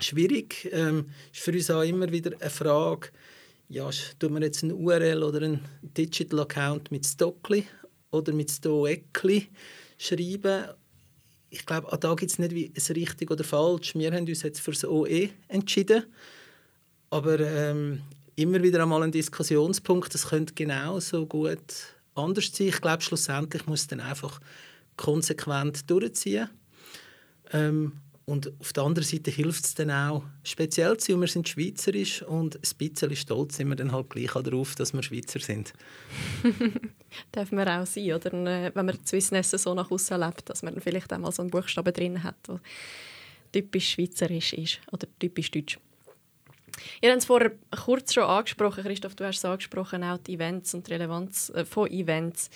schwierig. 0.00 0.68
Ähm, 0.72 1.10
ist 1.32 1.42
für 1.42 1.52
uns 1.52 1.70
auch 1.70 1.82
immer 1.82 2.10
wieder 2.10 2.32
eine 2.40 2.50
Frage, 2.50 3.08
ja, 3.68 3.90
tun 4.18 4.34
wir 4.34 4.42
jetzt 4.42 4.62
ein 4.62 4.72
URL 4.72 5.22
oder 5.22 5.42
ein 5.42 5.60
Digital 5.82 6.40
Account 6.40 6.90
mit 6.90 7.04
Stockli 7.04 7.66
oder 8.10 8.32
mit 8.32 8.50
Stoekli 8.50 9.48
schreiben? 9.98 10.68
Ich 11.50 11.66
glaube, 11.66 11.96
da 11.98 12.14
gibt 12.14 12.30
es 12.30 12.38
nicht 12.38 12.54
wie 12.54 12.70
es 12.74 12.90
richtig 12.90 13.30
oder 13.30 13.42
falsch. 13.42 13.94
Wir 13.94 14.12
haben 14.12 14.26
uns 14.26 14.42
jetzt 14.42 14.60
für 14.60 14.70
das 14.70 14.84
OE 14.84 15.30
entschieden. 15.48 16.04
Aber 17.10 17.40
ähm, 17.40 18.02
immer 18.36 18.62
wieder 18.62 18.82
einmal 18.82 19.02
ein 19.02 19.12
Diskussionspunkt, 19.12 20.12
das 20.12 20.28
könnte 20.28 20.52
genauso 20.54 21.26
gut 21.26 21.97
anders 22.18 22.50
sein. 22.52 22.68
Ich 22.68 22.80
glaube, 22.80 23.02
schlussendlich 23.02 23.66
muss 23.66 23.86
dann 23.86 24.00
einfach 24.00 24.40
konsequent 24.96 25.88
durchziehen. 25.90 26.48
Ähm, 27.52 27.92
und 28.28 28.52
auf 28.60 28.74
der 28.74 28.82
anderen 28.82 29.08
Seite 29.08 29.30
hilft 29.30 29.64
es 29.64 29.74
dann 29.74 29.90
auch, 29.90 30.22
speziell 30.44 30.98
zu 30.98 31.12
sein, 31.12 31.20
wir 31.22 31.28
sind 31.28 31.48
schweizerisch 31.48 32.20
und 32.22 32.56
ein 32.56 32.76
bisschen 32.76 33.16
stolz 33.16 33.56
sind 33.56 33.68
wir 33.68 33.76
dann 33.76 33.90
halt 33.90 34.10
gleich 34.10 34.32
darauf, 34.32 34.74
dass 34.74 34.92
wir 34.92 35.02
Schweizer 35.02 35.40
sind. 35.40 35.72
Darf 37.32 37.52
man 37.52 37.66
auch 37.66 37.86
sein, 37.86 38.12
oder? 38.12 38.34
Äh, 38.34 38.70
wenn 38.74 38.84
man 38.84 38.98
Swissness 39.06 39.52
so 39.52 39.72
nach 39.72 39.90
außen 39.90 40.20
lebt, 40.20 40.50
dass 40.50 40.62
man 40.62 40.78
vielleicht 40.78 41.10
auch 41.10 41.18
mal 41.18 41.32
so 41.32 41.40
einen 41.40 41.50
Buchstaben 41.50 41.94
drin 41.94 42.22
hat, 42.22 42.36
der 42.46 42.60
typisch 43.50 43.92
schweizerisch 43.92 44.52
ist 44.52 44.80
oder 44.92 45.06
typisch 45.18 45.50
deutsch. 45.50 45.78
Ihr 47.00 47.10
habt 47.10 47.20
es 47.20 47.26
vorher 47.26 47.52
kurz 47.84 48.14
schon 48.14 48.24
angesprochen, 48.24 48.84
Christoph, 48.84 49.14
du 49.14 49.24
hast 49.24 49.38
es 49.38 49.44
angesprochen, 49.44 50.04
auch 50.04 50.18
die 50.18 50.34
Events 50.34 50.74
und 50.74 50.86
die 50.86 50.92
Relevanz 50.92 51.50
äh, 51.50 51.64
von 51.64 51.90
Events. 51.90 52.50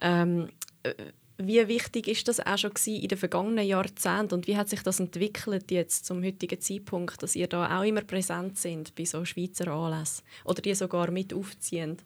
Ähm, 0.00 0.48
äh, 0.82 0.94
wie 1.40 1.68
wichtig 1.68 2.08
ist 2.08 2.26
das 2.26 2.40
auch 2.44 2.58
schon 2.58 2.72
in 2.86 3.06
den 3.06 3.16
vergangenen 3.16 3.64
Jahrzehnten 3.64 4.34
und 4.34 4.48
wie 4.48 4.56
hat 4.56 4.68
sich 4.68 4.82
das 4.82 4.98
entwickelt 4.98 5.70
jetzt 5.70 6.04
zum 6.04 6.24
heutigen 6.24 6.60
Zeitpunkt, 6.60 7.22
dass 7.22 7.36
ihr 7.36 7.46
da 7.46 7.78
auch 7.78 7.84
immer 7.84 8.02
präsent 8.02 8.58
sind 8.58 8.92
bei 8.96 9.04
so 9.04 9.24
Schweizer 9.24 9.68
Anlässen 9.68 10.24
oder 10.44 10.60
die 10.60 10.74
sogar 10.74 11.12
mit 11.12 11.32
aufziehen? 11.32 11.98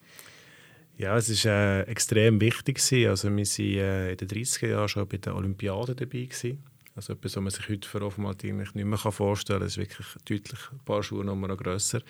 Ja, 0.98 1.16
es 1.16 1.44
war 1.46 1.52
äh, 1.52 1.82
extrem 1.84 2.40
wichtig. 2.40 2.78
Also 3.08 3.28
wir 3.28 3.36
waren 3.36 3.78
äh, 3.78 4.10
in 4.12 4.16
den 4.18 4.28
30er 4.28 4.68
Jahren 4.68 4.88
schon 4.88 5.08
bei 5.08 5.16
den 5.16 5.32
Olympiaden 5.32 5.96
dabei. 5.96 6.24
Gewesen. 6.24 6.62
Also 6.94 7.14
etwas, 7.14 7.36
was 7.36 7.42
man 7.42 7.50
sich 7.50 7.68
heute 7.68 7.88
für 7.88 8.02
Offenmartin 8.02 8.58
nicht 8.58 8.74
mehr 8.74 8.98
vorstellen 8.98 9.60
kann. 9.60 9.66
Es 9.66 9.76
ist 9.76 9.78
wirklich 9.78 10.06
deutlich 10.28 10.60
ein 10.72 10.80
paar 10.84 11.02
Schuhe 11.02 11.24
noch 11.24 11.56
grösser. 11.56 12.00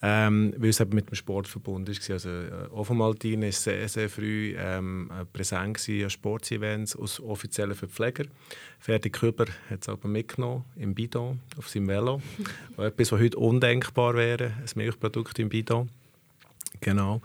Ähm, 0.00 0.54
weil 0.56 0.70
es 0.70 0.78
eben 0.78 0.94
mit 0.94 1.10
dem 1.10 1.16
Sport 1.16 1.48
verbunden 1.48 1.90
ist. 1.90 2.08
Also 2.08 2.28
äh, 2.28 2.68
Offenmaltin 2.70 3.42
war 3.42 3.50
sehr, 3.50 3.88
sehr 3.88 4.08
früh 4.08 4.54
ähm, 4.56 5.10
präsent 5.32 5.88
an 5.88 6.10
Sportevents 6.10 6.94
aus 6.94 7.18
offiziellen 7.20 7.74
Verpfleger. 7.74 8.24
Ferdi 8.78 9.10
Küber 9.10 9.46
hat 9.70 9.82
es 9.82 9.88
aber 9.88 10.06
mitgenommen 10.06 10.64
im 10.76 10.94
Bidon 10.94 11.40
auf 11.56 11.68
seinem 11.68 11.88
Velo. 11.88 12.22
etwas, 12.76 13.10
was 13.10 13.20
heute 13.20 13.38
undenkbar 13.38 14.14
wäre, 14.14 14.52
ein 14.58 14.70
Milchprodukt 14.76 15.36
im 15.40 15.48
Bidon. 15.48 15.90
Genau. 16.80 17.20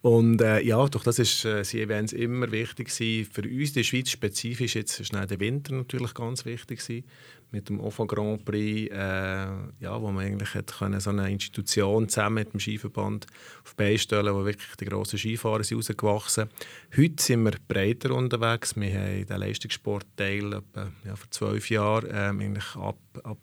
Und 0.00 0.40
äh, 0.40 0.60
ja, 0.60 0.86
doch 0.86 1.02
das 1.02 1.18
ist 1.18 1.44
äh, 1.44 1.64
sind 1.64 1.80
Events 1.80 2.12
immer 2.12 2.52
wichtig 2.52 2.88
gewesen. 2.88 3.30
Für 3.30 3.42
uns 3.42 3.68
in 3.70 3.74
der 3.74 3.82
Schweiz 3.82 4.10
spezifisch 4.10 4.76
jetzt 4.76 5.00
ist 5.00 5.12
der 5.12 5.40
Winter 5.40 5.74
natürlich 5.74 6.14
ganz 6.14 6.44
wichtig 6.44 6.80
gewesen. 6.80 7.04
mit 7.50 7.68
dem 7.68 7.80
OFA 7.80 8.04
Grand 8.04 8.44
Prix, 8.44 8.90
äh, 8.92 8.96
ja, 8.96 10.00
wo 10.00 10.10
man 10.10 10.24
eigentlich 10.24 10.54
hat 10.54 10.78
können, 10.78 11.00
so 11.00 11.10
eine 11.10 11.30
Institution 11.30 12.08
zusammen 12.08 12.34
mit 12.34 12.52
dem 12.52 12.60
Skiverband 12.60 13.26
auf 13.64 13.74
die 13.74 13.98
stellen, 13.98 14.34
wo 14.34 14.44
wirklich 14.44 14.76
die 14.76 14.84
grossen 14.84 15.18
Skifahrer 15.18 15.64
sind 15.64 15.78
rausgewachsen. 15.78 16.48
Heute 16.96 17.22
sind 17.22 17.44
wir 17.44 17.52
breiter 17.66 18.14
unterwegs. 18.14 18.76
Wir 18.76 18.92
haben 18.92 19.26
den 19.26 19.38
Leistungssportteil 19.38 20.62
ja, 21.04 21.16
vor 21.16 21.30
zwölf 21.30 21.70
Jahren 21.70 22.08
ähm, 22.12 22.40
eigentlich 22.40 22.76
ab, 22.76 22.98
ab, 23.24 23.38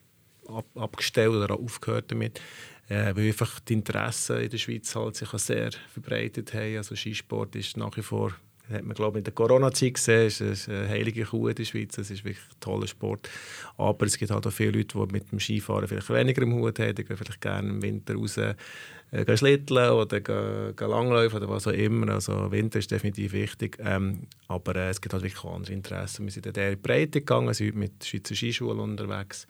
ab, 0.48 0.66
abgestellt 0.76 1.34
oder 1.34 1.60
aufgehört 1.60 2.12
damit 2.12 2.40
äh, 2.90 3.16
weil 3.16 3.28
einfach 3.28 3.60
die 3.62 3.74
Interessen 3.74 4.38
in 4.38 4.50
der 4.50 4.58
Schweiz 4.58 4.96
halt 4.96 5.16
sich 5.16 5.30
sehr 5.30 5.72
verbreitet 5.92 6.54
haben. 6.54 6.78
Also 6.78 6.96
Skisport 6.96 7.56
ist 7.56 7.78
nach 7.78 7.96
wie 7.98 8.02
vor, 8.02 8.34
hat 8.72 8.84
man 8.84 8.96
glaube 8.96 9.18
ich 9.18 9.22
in 9.22 9.24
der 9.26 9.34
Corona-Zeit 9.34 9.96
gesehen, 9.96 10.28
ist 10.28 10.70
eine 10.70 10.88
heilige 10.88 11.24
Kuh 11.24 11.48
in 11.48 11.56
der 11.56 11.66
Schweiz. 11.66 11.98
Es 11.98 12.12
ist 12.12 12.24
wirklich 12.24 12.44
ein 12.44 12.60
toller 12.60 12.88
Sport. 12.88 13.30
Aber 13.78 14.06
es 14.06 14.18
gibt 14.18 14.32
halt 14.32 14.46
auch 14.46 14.52
viele 14.52 14.72
Leute, 14.72 14.98
die 14.98 15.14
mit 15.14 15.32
dem 15.32 15.40
Skifahren 15.40 15.88
vielleicht 15.88 16.10
weniger 16.10 16.42
im 16.44 16.54
Hut 16.54 16.80
haben, 16.80 16.96
die 16.96 17.04
gehen 17.04 17.18
vielleicht 17.18 17.42
gerne 17.42 17.70
im 17.70 17.82
Winter 17.82 18.16
raus 18.16 18.38
äh, 18.38 18.56
schlitteln 19.36 19.92
oder 19.92 20.20
gehen, 20.20 20.76
gehen 20.76 20.90
langläufen 20.90 21.38
oder 21.38 21.50
was 21.50 21.68
auch 21.68 21.72
immer. 21.72 22.14
Also 22.14 22.52
Winter 22.52 22.80
ist 22.80 22.92
definitiv 22.92 23.34
wichtig. 23.34 23.78
Ähm, 23.80 24.28
aber 24.48 24.76
äh, 24.76 24.90
es 24.90 25.02
gibt 25.02 25.14
halt 25.14 25.24
wirklich 25.24 25.44
andere 25.44 25.74
Interessen. 25.74 26.26
Wir 26.26 26.32
sind 26.32 26.46
in 26.46 26.54
der 26.54 26.76
Breite 26.76 27.20
gegangen, 27.20 27.54
sind 27.54 27.76
mit 27.76 28.04
Schweizer 28.04 28.36
Skischulen 28.36 28.80
unterwegs 28.80 29.48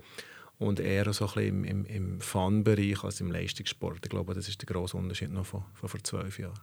und 0.57 0.79
eher 0.79 1.11
so 1.13 1.25
ein 1.25 1.33
bisschen 1.33 1.63
im, 1.63 1.63
im, 1.63 1.85
im 1.85 2.21
Fun-Bereich 2.21 3.03
als 3.03 3.21
im 3.21 3.31
Leistungssport. 3.31 3.99
Ich 4.03 4.09
glaube, 4.09 4.33
das 4.33 4.47
ist 4.47 4.61
der 4.61 4.67
grosse 4.67 4.97
Unterschied 4.97 5.31
noch 5.31 5.45
von, 5.45 5.63
von 5.73 5.89
vor 5.89 6.03
zwölf 6.03 6.39
Jahren. 6.39 6.59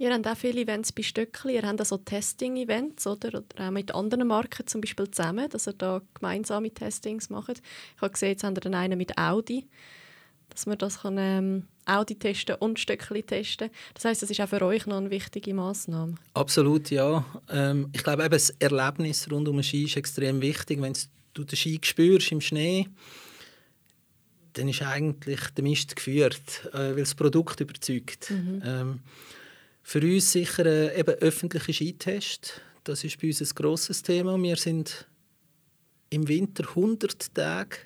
Ihr 0.00 0.14
habt 0.14 0.28
auch 0.28 0.36
viele 0.36 0.60
Events 0.60 0.92
bei 0.92 1.02
Stöckli. 1.02 1.54
Ihr 1.56 1.66
habt 1.66 1.80
auch 1.80 1.86
so 1.86 1.98
Testing-Events 1.98 3.04
oder? 3.08 3.28
oder 3.40 3.66
auch 3.66 3.70
mit 3.72 3.92
anderen 3.92 4.28
Marken 4.28 4.64
zum 4.66 4.80
Beispiel 4.80 5.10
zusammen, 5.10 5.48
dass 5.50 5.66
ihr 5.66 5.72
da 5.72 6.00
gemeinsame 6.14 6.70
Testings 6.70 7.30
macht. 7.30 7.60
Ich 7.96 8.00
habe 8.00 8.12
gesehen, 8.12 8.28
jetzt 8.28 8.44
habt 8.44 8.56
ihr 8.58 8.60
dann 8.60 8.74
einen 8.74 8.96
mit 8.96 9.18
Audi, 9.18 9.66
dass 10.50 10.66
man 10.66 10.78
das 10.78 11.00
kann, 11.00 11.16
ähm, 11.18 11.64
Audi 11.84 12.14
testen 12.14 12.54
und 12.56 12.78
Stöckli 12.78 13.24
testen. 13.24 13.70
Das 13.94 14.04
heißt, 14.04 14.22
das 14.22 14.30
ist 14.30 14.40
auch 14.40 14.48
für 14.48 14.62
euch 14.62 14.86
noch 14.86 14.98
eine 14.98 15.10
wichtige 15.10 15.52
Maßnahme. 15.52 16.14
Absolut, 16.32 16.90
ja. 16.90 17.24
Ähm, 17.50 17.88
ich 17.92 18.04
glaube, 18.04 18.22
eben 18.22 18.30
das 18.30 18.50
Erlebnis 18.50 19.28
rund 19.32 19.48
um 19.48 19.56
den 19.56 19.64
Ski 19.64 19.84
ist 19.84 19.96
extrem 19.96 20.40
wichtig. 20.40 20.80
Wenn 20.80 20.92
du 21.38 21.44
den 21.44 21.56
Ski 21.56 21.78
spürst 21.82 22.32
im 22.32 22.40
Schnee, 22.40 22.88
dann 24.54 24.68
ist 24.68 24.82
eigentlich 24.82 25.40
der 25.56 25.64
Mist 25.64 25.94
geführt, 25.94 26.68
äh, 26.72 26.90
weil 26.90 26.96
das 26.96 27.14
Produkt 27.14 27.60
überzeugt. 27.60 28.30
Mhm. 28.30 28.62
Ähm, 28.64 29.00
für 29.82 30.00
uns 30.00 30.32
sicher 30.32 30.66
äh, 30.66 30.98
eben 30.98 31.14
öffentliche 31.14 31.72
Skitest. 31.72 32.60
Das 32.84 33.04
ist 33.04 33.20
bei 33.20 33.28
uns 33.28 33.40
ein 33.40 33.48
grosses 33.54 34.02
Thema. 34.02 34.40
Wir 34.42 34.56
sind 34.56 35.06
im 36.10 36.26
Winter 36.28 36.68
100 36.68 37.34
Tage 37.34 37.76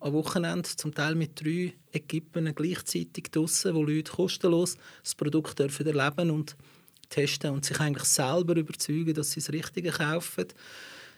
am 0.00 0.14
Wochenende, 0.14 0.68
zum 0.68 0.94
Teil 0.94 1.14
mit 1.14 1.40
drei 1.40 1.74
Equipen 1.92 2.52
gleichzeitig 2.54 3.30
draussen, 3.30 3.74
wo 3.74 3.82
Leute 3.82 4.12
kostenlos 4.12 4.76
das 5.02 5.14
Produkt 5.14 5.58
dürfen 5.58 5.86
erleben 5.86 6.30
und 6.30 6.56
testen 7.08 7.50
und 7.50 7.64
sich 7.64 7.78
eigentlich 7.78 8.04
selber 8.04 8.56
überzeugen, 8.56 9.14
dass 9.14 9.32
sie 9.32 9.40
das 9.40 9.52
Richtige 9.52 9.90
kaufen. 9.90 10.46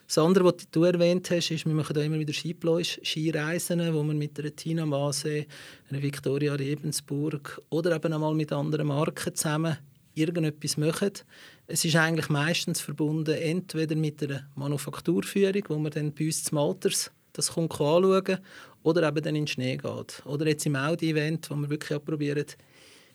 Das 0.07 0.19
andere, 0.19 0.45
was 0.45 0.55
du 0.71 0.85
erwähnt 0.85 1.31
hast, 1.31 1.51
ist, 1.51 1.65
wir 1.65 1.73
machen 1.73 1.95
da 1.95 2.03
immer 2.03 2.19
wieder 2.19 2.33
Skipläusch, 2.33 3.01
Skireisen, 3.03 3.81
wo 3.95 4.03
wir 4.03 4.15
mit 4.15 4.39
einer 4.39 4.55
Tina 4.55 4.85
Mase, 4.85 5.47
einer 5.91 6.03
Victoria 6.03 6.55
Rebensburg 6.55 7.63
oder 7.71 7.97
eben 7.97 8.13
einmal 8.13 8.35
mit 8.35 8.53
anderen 8.53 8.89
Marken 8.89 9.35
zusammen 9.35 9.79
irgendetwas 10.15 10.77
machen. 10.77 11.13
Es 11.67 11.85
ist 11.85 11.97
eigentlich 11.97 12.29
meistens 12.29 12.81
verbunden 12.81 13.35
entweder 13.35 13.97
mit 13.97 14.23
einer 14.23 14.47
Manufakturführung, 14.55 15.65
wo 15.69 15.79
man 15.79 15.93
dann 15.93 16.13
bei 16.13 16.27
uns 16.27 16.45
zum 16.45 16.59
Alters 16.59 17.11
das 17.33 17.53
kommt 17.53 17.73
anschauen 17.73 18.39
oder 18.83 19.09
eben 19.09 19.23
dann 19.23 19.35
in 19.35 19.43
den 19.43 19.47
Schnee 19.49 19.77
geht. 19.77 20.23
Oder 20.25 20.47
jetzt 20.47 20.67
im 20.67 20.77
Audi-Event, 20.77 21.51
wo 21.51 21.57
wir 21.57 21.71
wirklich 21.71 21.99
auch 21.99 22.05
probieren, 22.05 22.47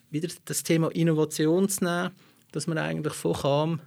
wieder 0.09 0.27
das 0.45 0.63
Thema 0.63 0.89
Innovation 0.89 1.69
zu 1.69 1.85
nehmen, 1.85 2.11
dass 2.51 2.67
man 2.67 2.77
eigentlich 2.77 3.13
von 3.13 3.33
Kam 3.33 3.81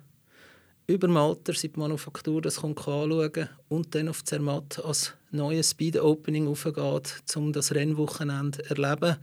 über 0.87 1.09
Malters 1.09 1.64
in 1.64 1.73
die 1.73 1.79
Manufaktur 1.79 2.42
das 2.42 2.57
kommt 2.57 2.79
anschauen 2.79 3.49
und 3.68 3.95
dann 3.95 4.09
auf 4.09 4.25
Zermatt 4.25 4.85
als 4.85 5.14
neues 5.31 5.71
Speed-Opening 5.71 6.49
aufgeht, 6.49 7.23
um 7.35 7.53
das 7.53 7.75
Rennwochenende 7.75 8.59
zu 8.59 8.71
erleben. 8.71 9.16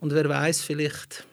Und 0.00 0.12
wer 0.12 0.28
weiß 0.28 0.62
vielleicht 0.62 1.26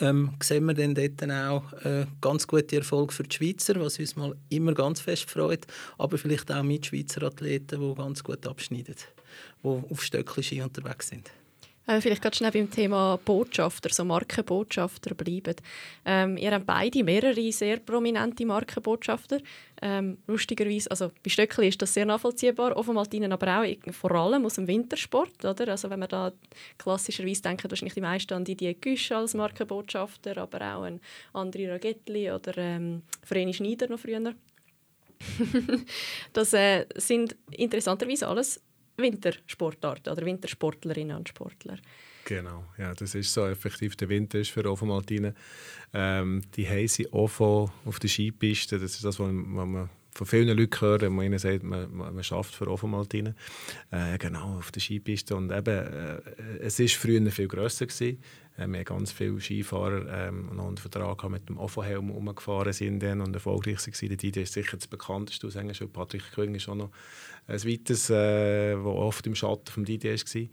ähm, 0.00 0.32
sehen 0.42 0.64
wir 0.64 0.74
dann 0.74 0.94
dort 0.94 1.22
auch 1.30 1.72
äh, 1.84 2.06
ganz 2.20 2.46
gute 2.46 2.76
Erfolge 2.76 3.12
für 3.12 3.22
die 3.22 3.36
Schweizer, 3.36 3.78
was 3.80 3.98
uns 3.98 4.16
mal 4.16 4.34
immer 4.48 4.74
ganz 4.74 5.00
fest 5.00 5.30
freut, 5.30 5.66
aber 5.98 6.18
vielleicht 6.18 6.50
auch 6.50 6.62
mit 6.62 6.86
Schweizer 6.86 7.22
Athleten, 7.22 7.80
die 7.80 7.94
ganz 7.94 8.24
gut 8.24 8.46
abschneiden, 8.46 8.96
die 9.62 9.68
auf 9.68 10.02
Stöckli 10.02 10.62
unterwegs 10.62 11.08
sind. 11.08 11.30
Äh, 11.86 12.00
vielleicht 12.00 12.22
gerade 12.22 12.36
schnell 12.36 12.50
beim 12.50 12.70
Thema 12.70 13.18
Botschafter, 13.24 13.90
so 13.90 14.04
Markenbotschafter 14.04 15.14
bleiben. 15.14 15.56
Ähm, 16.04 16.36
ihr 16.38 16.52
habt 16.52 16.66
beide 16.66 17.04
mehrere 17.04 17.52
sehr 17.52 17.78
prominente 17.78 18.46
Markenbotschafter. 18.46 19.40
Ähm, 19.82 20.16
lustigerweise, 20.26 20.90
also 20.90 21.10
bei 21.22 21.28
Stöckli 21.28 21.68
ist 21.68 21.82
das 21.82 21.92
sehr 21.92 22.06
nachvollziehbar, 22.06 22.74
Offenmaltinen 22.76 23.32
aber 23.32 23.60
auch 23.60 23.92
vor 23.92 24.12
allem 24.12 24.46
aus 24.46 24.54
dem 24.54 24.66
Wintersport. 24.66 25.44
Oder? 25.44 25.68
Also 25.68 25.90
wenn 25.90 25.98
man 25.98 26.08
da 26.08 26.32
klassischerweise 26.78 27.42
denkt, 27.42 27.68
wahrscheinlich 27.68 27.94
die 27.94 28.00
meisten 28.00 28.32
an 28.32 28.44
Didier 28.44 28.74
Güsch 28.74 29.12
als 29.12 29.34
Markenbotschafter, 29.34 30.38
aber 30.38 30.58
auch 30.60 30.84
an 30.84 31.00
André 31.34 31.70
Ragettli 31.70 32.30
oder 32.30 32.56
ähm, 32.56 33.02
Vreni 33.22 33.52
Schneider 33.52 33.88
noch 33.88 33.98
früher. 33.98 34.34
das 36.32 36.52
äh, 36.54 36.86
sind 36.96 37.36
interessanterweise 37.50 38.26
alles 38.26 38.60
Wintersportarten 38.96 40.12
oder 40.12 40.24
Wintersportlerinnen 40.24 41.16
und 41.16 41.28
Sportler. 41.28 41.78
Genau, 42.24 42.64
ja, 42.78 42.94
das 42.94 43.14
ist 43.14 43.32
so 43.32 43.46
effektiv. 43.46 43.96
Der 43.96 44.08
Winter 44.08 44.38
ist 44.38 44.50
für 44.50 44.64
Ofomaltine. 44.70 45.34
Ähm, 45.92 46.42
die 46.56 46.66
heiße 46.66 47.12
Ofo 47.12 47.70
auf 47.84 47.98
der 47.98 48.08
Skipiste, 48.08 48.78
das 48.78 48.94
ist 48.94 49.04
das, 49.04 49.18
was 49.18 49.30
man 49.30 49.90
von 50.14 50.26
vielen 50.26 50.56
Leuten 50.56 50.80
hören, 50.80 51.12
man 51.12 51.26
ihnen 51.26 51.38
sagt, 51.38 51.64
man, 51.64 51.92
man, 51.92 52.22
schafft 52.22 52.54
für 52.54 52.68
Ofomaltine. 52.68 53.34
Äh, 53.90 54.16
genau, 54.18 54.58
auf 54.58 54.70
der 54.70 54.80
Skipiste. 54.80 55.34
Und 55.34 55.50
eben, 55.50 55.76
äh, 55.76 56.20
es 56.60 56.78
war 56.78 56.86
früher 56.88 57.30
viel 57.30 57.48
grösser. 57.48 57.86
Gewesen. 57.86 58.22
Äh, 58.56 58.66
wir 58.68 58.78
haben 58.78 58.84
ganz 58.84 59.12
viele 59.12 59.40
Skifahrer 59.40 60.28
ähm, 60.28 60.54
noch 60.54 60.68
einen 60.68 60.76
Vertrag 60.76 61.28
mit 61.28 61.48
dem 61.48 61.58
OFO-Helm 61.58 62.10
umgefahren 62.10 62.72
sind 62.72 63.02
dann 63.02 63.20
und 63.20 63.34
erfolgreich 63.34 63.78
waren. 63.78 64.16
Die 64.16 64.40
ist 64.40 64.52
sicher 64.52 64.76
das 64.76 64.86
bekannteste 64.86 65.46
Aushängeschild. 65.46 65.92
Patrick 65.92 66.32
König 66.32 66.62
ist 66.62 66.68
auch 66.68 66.74
noch 66.74 66.90
ein 67.46 67.62
weiteres, 67.62 68.10
äh, 68.10 68.82
wo 68.82 68.90
oft 68.92 69.26
im 69.26 69.34
Schatten 69.34 69.70
vom 69.70 69.84
Didier 69.84 70.14
war. 70.14 70.48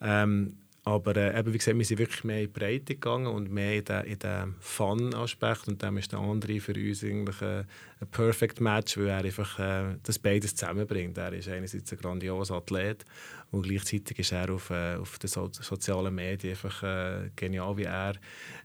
Ähm, 0.00 0.56
aber 0.88 1.16
äh, 1.16 1.38
eben, 1.38 1.52
wie 1.52 1.58
gesagt, 1.58 1.76
wir 1.76 1.84
sind 1.84 1.98
wirklich 1.98 2.24
mehr 2.24 2.40
in 2.42 2.52
die 2.52 2.58
Breite 2.58 2.94
gegangen 2.94 3.26
und 3.26 3.50
mehr 3.50 3.76
in 3.76 3.84
den, 3.84 4.18
den 4.18 4.54
Fun-Aspekt. 4.58 5.68
Und 5.68 5.82
dann 5.82 5.96
ist 5.98 6.12
der 6.12 6.18
andere 6.18 6.60
für 6.60 6.72
uns 6.72 7.04
eigentlich 7.04 7.42
ein, 7.42 7.66
ein 8.00 8.08
Perfect 8.10 8.60
Match, 8.60 8.96
weil 8.96 9.08
er 9.08 9.24
einfach 9.24 9.58
äh, 9.58 9.96
das 10.02 10.18
beides 10.18 10.54
zusammenbringt. 10.54 11.18
Er 11.18 11.32
ist 11.34 11.48
einerseits 11.48 11.92
ein 11.92 11.98
grandioser 11.98 12.54
Athlet 12.56 13.04
und 13.50 13.62
gleichzeitig 13.62 14.18
ist 14.18 14.32
er 14.32 14.50
auf, 14.50 14.70
äh, 14.70 14.96
auf 14.96 15.18
den 15.18 15.28
so 15.28 15.50
sozialen 15.52 16.14
Medien 16.14 16.52
einfach 16.52 16.82
äh, 16.82 17.30
genial, 17.34 17.76
wie 17.76 17.84
er 17.84 18.14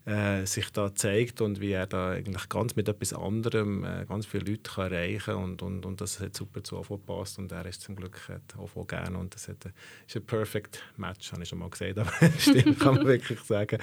äh, 0.06 0.46
sich 0.46 0.70
da 0.72 0.94
zeigt 0.94 1.42
und 1.42 1.62
wie 1.62 1.72
er 1.72 1.88
da 1.88 2.12
eigentlich 2.12 2.50
ganz 2.50 2.76
mit 2.76 2.90
etwas 2.90 3.14
anderem 3.14 3.84
äh, 3.84 4.06
ganz 4.06 4.26
viele 4.26 4.52
Leute 4.52 4.70
kann 4.70 4.92
erreichen 4.92 5.34
kann. 5.34 5.44
Und, 5.44 5.62
und, 5.62 5.86
und 5.86 6.02
das 6.02 6.20
hat 6.20 6.36
super 6.36 6.64
zu 6.64 6.78
OVO 6.78 6.98
gepasst 6.98 7.40
und 7.40 7.52
er 7.52 7.66
ist 7.66 7.82
zum 7.82 7.96
Glück 7.96 8.20
OVO 8.58 8.84
gerne 8.84 9.18
und 9.18 9.34
das 9.34 9.48
hat, 9.48 9.66
ist 10.06 10.16
ein 10.16 10.26
Perfect 10.26 10.84
Match, 10.98 11.32
habe 11.32 11.44
ich 11.44 11.50
schon 11.50 11.60
mal 11.60 11.70
aber 11.74 12.13
stimmt, 12.38 12.80
kann 12.80 12.96
man 12.96 13.06
wirklich 13.06 13.40
sagen. 13.42 13.80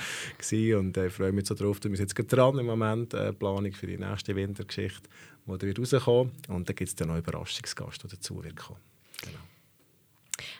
Und 0.76 0.96
äh, 0.96 1.06
ich 1.06 1.12
freue 1.12 1.32
mich 1.32 1.46
so 1.46 1.54
drauf, 1.54 1.78
wir 1.82 1.96
sind 1.96 2.16
jetzt 2.16 2.32
dran 2.32 2.58
im 2.58 2.66
Moment, 2.66 3.14
äh, 3.14 3.32
Planung 3.32 3.72
für 3.72 3.86
die 3.86 3.98
nächste 3.98 4.34
Wintergeschichte, 4.34 5.08
die 5.46 5.66
wird 5.66 5.78
rauskommen 5.78 6.32
und 6.48 6.68
dann 6.68 6.76
gibt 6.76 6.88
es 6.88 6.94
dann 6.94 7.08
noch 7.08 7.14
einen 7.14 7.24
Überraschungsgast, 7.24 8.02
der 8.02 8.10
dazu 8.10 8.42
wird 8.42 8.56
kommen. 8.56 8.80
Genau. 9.22 9.38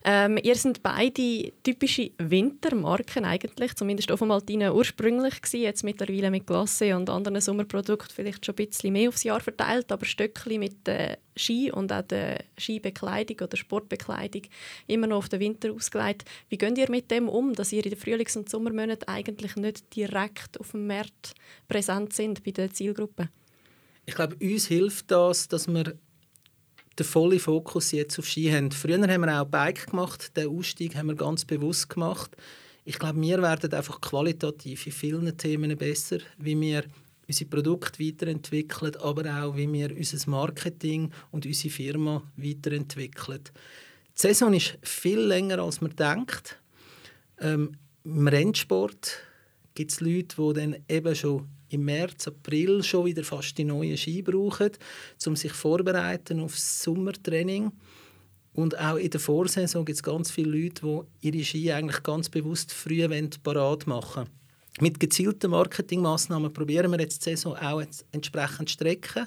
Ähm, 0.05 0.39
ihr 0.43 0.55
seid 0.55 0.83
beide 0.83 1.53
typische 1.63 2.11
Wintermarken 2.19 3.25
eigentlich, 3.25 3.75
zumindest 3.75 4.11
Ofomaltine 4.11 4.75
ursprünglich 4.75 5.41
gewesen, 5.41 5.63
jetzt 5.63 5.85
mittlerweile 5.85 6.31
mit 6.31 6.47
Glasse 6.47 6.97
und 6.97 7.11
anderen 7.11 7.41
Sommerprodukten 7.41 8.15
vielleicht 8.15 8.45
schon 8.45 8.55
ein 8.55 8.67
bisschen 8.67 8.93
mehr 8.93 9.09
aufs 9.09 9.25
Jahr 9.25 9.41
verteilt, 9.41 9.91
aber 9.93 10.05
Stöckli 10.05 10.59
mit 10.59 10.87
der 10.87 11.19
Ski 11.37 11.71
und 11.73 11.93
auch 11.93 12.03
der 12.03 12.45
Skibekleidung 12.59 13.39
oder 13.41 13.57
Sportbekleidung 13.57 14.43
immer 14.87 15.07
noch 15.07 15.19
auf 15.19 15.29
den 15.29 15.41
Winter 15.41 15.73
ausgelegt. 15.73 16.25
Wie 16.49 16.59
geht 16.59 16.79
ihr 16.79 16.91
mit 16.91 17.11
dem 17.11 17.29
um, 17.29 17.55
dass 17.55 17.73
ihr 17.73 17.85
in 17.85 17.91
den 17.91 17.99
Frühlings- 17.99 18.37
und 18.37 18.49
Sommermonaten 18.49 19.09
eigentlich 19.09 19.57
nicht 19.57 19.95
direkt 19.97 20.61
auf 20.61 20.73
dem 20.73 20.87
Markt 20.87 21.35
präsent 21.69 22.13
sind 22.13 22.45
bei 22.45 22.51
der 22.51 22.73
Zielgruppe? 22.73 23.29
Ich 24.07 24.15
glaube, 24.15 24.37
uns 24.41 24.67
hilft 24.67 25.11
das, 25.11 25.49
dass 25.49 25.69
wir 25.69 25.95
den 27.01 27.07
vollen 27.07 27.39
Fokus 27.39 27.93
jetzt 27.93 28.19
auf 28.19 28.27
Ski 28.27 28.51
haben. 28.51 28.71
Früher 28.71 29.01
haben 29.01 29.23
wir 29.23 29.41
auch 29.41 29.47
Bike 29.47 29.87
gemacht, 29.87 30.37
den 30.37 30.49
Ausstieg 30.49 30.95
haben 30.97 31.09
wir 31.09 31.15
ganz 31.15 31.45
bewusst 31.45 31.89
gemacht. 31.89 32.37
Ich 32.85 32.99
glaube, 32.99 33.21
wir 33.21 33.41
werden 33.43 33.73
einfach 33.73 34.01
qualitativ 34.01 34.87
in 34.87 34.93
vielen 34.93 35.37
Themen 35.37 35.77
besser, 35.77 36.19
wie 36.39 36.61
wir 36.61 36.85
unsere 37.27 37.49
Produkte 37.49 38.05
weiterentwickeln, 38.05 38.97
aber 38.97 39.43
auch 39.43 39.57
wie 39.57 39.73
wir 39.73 39.97
unser 39.97 40.31
Marketing 40.31 41.11
und 41.31 41.47
unsere 41.47 41.73
Firma 41.73 42.23
weiterentwickeln. 42.37 43.41
Die 43.45 44.21
Saison 44.21 44.53
ist 44.53 44.77
viel 44.83 45.21
länger, 45.21 45.61
als 45.61 45.81
man 45.81 45.95
denkt. 45.97 46.61
Ähm, 47.41 47.77
Im 48.05 48.29
Rennsport 48.29 49.19
gibt 49.75 49.93
es 49.93 50.01
Leute, 50.01 50.37
die 50.37 50.53
dann 50.61 50.77
eben 50.89 51.15
schon 51.15 51.49
im 51.71 51.85
März, 51.85 52.29
April 52.29 52.83
schon 52.83 53.07
wieder 53.07 53.25
fast 53.25 53.57
die 53.57 53.65
neuen 53.65 53.97
Ski 53.97 54.23
brauchen, 54.23 54.73
um 55.27 55.37
sich 55.37 55.53
vorbereiten 55.53 56.41
auf 56.41 56.55
das 56.55 56.83
Sommertraining. 56.83 57.73
Und 58.53 58.79
auch 58.79 58.97
in 58.97 59.11
der 59.11 59.21
Vorsaison 59.21 59.85
gibt 59.85 59.97
es 59.97 60.03
ganz 60.03 60.31
viele 60.31 60.59
Leute, 60.59 61.07
die 61.23 61.29
ihre 61.29 61.45
Ski 61.45 61.73
eigentlich 61.73 62.03
ganz 62.03 62.29
bewusst 62.29 62.73
früh 62.73 63.07
parat 63.43 63.87
machen 63.87 64.27
wollen. 64.27 64.41
Mit 64.81 64.99
gezielten 64.99 65.51
Marketingmaßnahmen 65.51 66.53
probieren 66.53 66.91
wir 66.91 67.01
jetzt 67.01 67.25
die 67.27 67.31
Saison 67.31 67.57
auch 67.57 67.83
entsprechend 68.13 68.69
zu 68.69 68.75
strecken. 68.75 69.27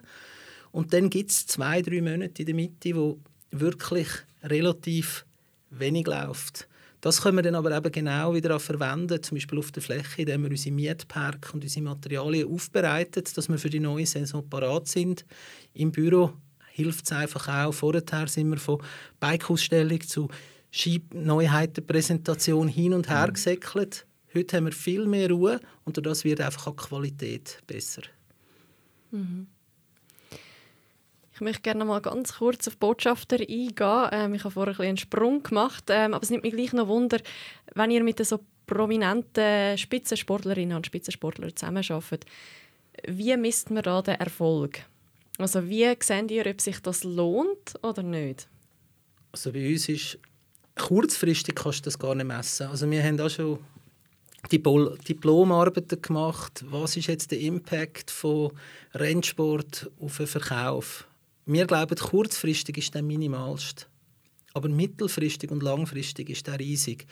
Und 0.72 0.94
dann 0.94 1.10
gibt 1.10 1.32
es 1.32 1.46
zwei, 1.46 1.82
drei 1.82 2.02
Monate 2.02 2.42
in 2.42 2.46
der 2.48 2.56
Mitte, 2.56 2.96
wo 2.96 3.20
wirklich 3.52 4.08
relativ 4.42 5.26
wenig 5.70 6.08
läuft. 6.08 6.68
Das 7.04 7.22
können 7.22 7.36
wir 7.36 7.42
dann 7.42 7.56
aber 7.56 7.76
eben 7.76 7.92
genau 7.92 8.34
wieder 8.34 8.58
verwenden, 8.62 9.22
zum 9.22 9.36
Beispiel 9.36 9.60
auf 9.60 9.74
der 9.74 9.84
Fläche, 9.84 10.22
indem 10.22 10.44
wir 10.44 10.52
unsere 10.52 10.74
Mietpark 10.74 11.54
und 11.54 11.62
unsere 11.62 11.84
Materialien 11.84 12.50
aufbereiten, 12.50 13.26
dass 13.36 13.50
wir 13.50 13.58
für 13.58 13.70
die 13.70 13.82
neue 13.82 14.06
Saison 14.06 14.50
parat 14.50 14.88
sind. 14.88 15.26
Im 15.74 15.92
Büro 15.92 16.32
hilft 16.72 17.04
es 17.04 17.12
einfach 17.12 17.50
auch. 17.50 17.74
Vorher 17.74 18.28
sind 18.28 18.50
wir 18.52 18.58
von 18.58 18.82
Bike-Ausstellung 19.20 20.00
zu 20.00 20.30
Neuheitenpräsentation 21.14 22.70
hin 22.70 22.94
und 22.94 23.10
her 23.10 23.28
mhm. 23.28 23.34
gesäckelt. 23.34 24.08
Heute 24.34 24.56
haben 24.56 24.66
wir 24.68 24.72
viel 24.72 25.06
mehr 25.06 25.30
Ruhe 25.30 25.60
und 25.84 25.98
das 26.06 26.24
wird 26.24 26.40
einfach 26.40 26.72
die 26.72 26.78
Qualität 26.78 27.62
besser. 27.68 28.04
Mhm. 29.12 29.48
Ich 31.36 31.42
möchte 31.42 31.62
gerne 31.64 31.84
mal 31.84 32.00
ganz 32.00 32.36
kurz 32.36 32.68
auf 32.68 32.78
Botschafter 32.78 33.40
eingehen. 33.40 34.10
Ähm, 34.12 34.36
ich 34.36 34.44
habe 34.44 34.54
vorher 34.54 34.80
ein 34.80 34.88
einen 34.88 34.98
Sprung 34.98 35.42
gemacht, 35.42 35.86
ähm, 35.90 36.14
aber 36.14 36.24
es 36.24 36.30
nimmt 36.30 36.44
mich 36.44 36.54
gleich 36.54 36.74
noch 36.74 36.88
Wunder, 36.88 37.20
wenn 37.74 37.92
ihr 37.92 38.04
mit 38.04 38.24
so 38.24 38.40
prominenten 38.68 39.78
Spitzensportlerinnen 39.78 40.78
und 40.78 40.86
Spitzensportlern 40.86 41.56
zusammenarbeitet, 41.56 42.26
wie 43.08 43.36
misst 43.36 43.72
man 43.72 43.84
da 43.84 44.02
den 44.02 44.16
Erfolg? 44.16 44.86
Also 45.40 45.68
wie 45.68 45.92
seht 46.00 46.32
ihr, 46.32 46.46
ob 46.46 46.62
sich 46.62 46.80
das 46.80 47.04
lohnt 47.04 47.74
oder 47.82 48.04
nicht? 48.04 48.48
Also 49.32 49.52
bei 49.52 49.72
uns 49.72 49.90
ist 49.90 50.20
kurzfristig 50.76 51.56
kannst 51.56 51.80
du 51.80 51.84
das 51.86 51.98
gar 51.98 52.14
nicht 52.14 52.28
messen. 52.28 52.68
Also 52.68 52.90
wir 52.90 53.04
haben 53.04 53.20
auch 53.20 53.30
schon 53.30 53.60
Diplomarbeiten 54.52 56.02
gemacht. 56.02 56.64
Was 56.68 56.96
ist 56.96 57.08
jetzt 57.08 57.32
der 57.32 57.40
Impact 57.40 58.12
von 58.12 58.52
Rennsport 58.94 59.90
auf 60.00 60.18
den 60.18 60.28
Verkauf? 60.28 61.08
Wir 61.46 61.68
glauben, 61.68 61.98
kurzfristig 61.98 62.78
ist 62.78 62.96
der 62.96 63.04
minimalst. 63.04 63.90
Aber 64.54 64.70
mittelfristig 64.70 65.52
und 65.52 65.62
langfristig 65.62 66.30
ist 66.30 66.48
der 66.48 66.58
riesig. 66.58 67.06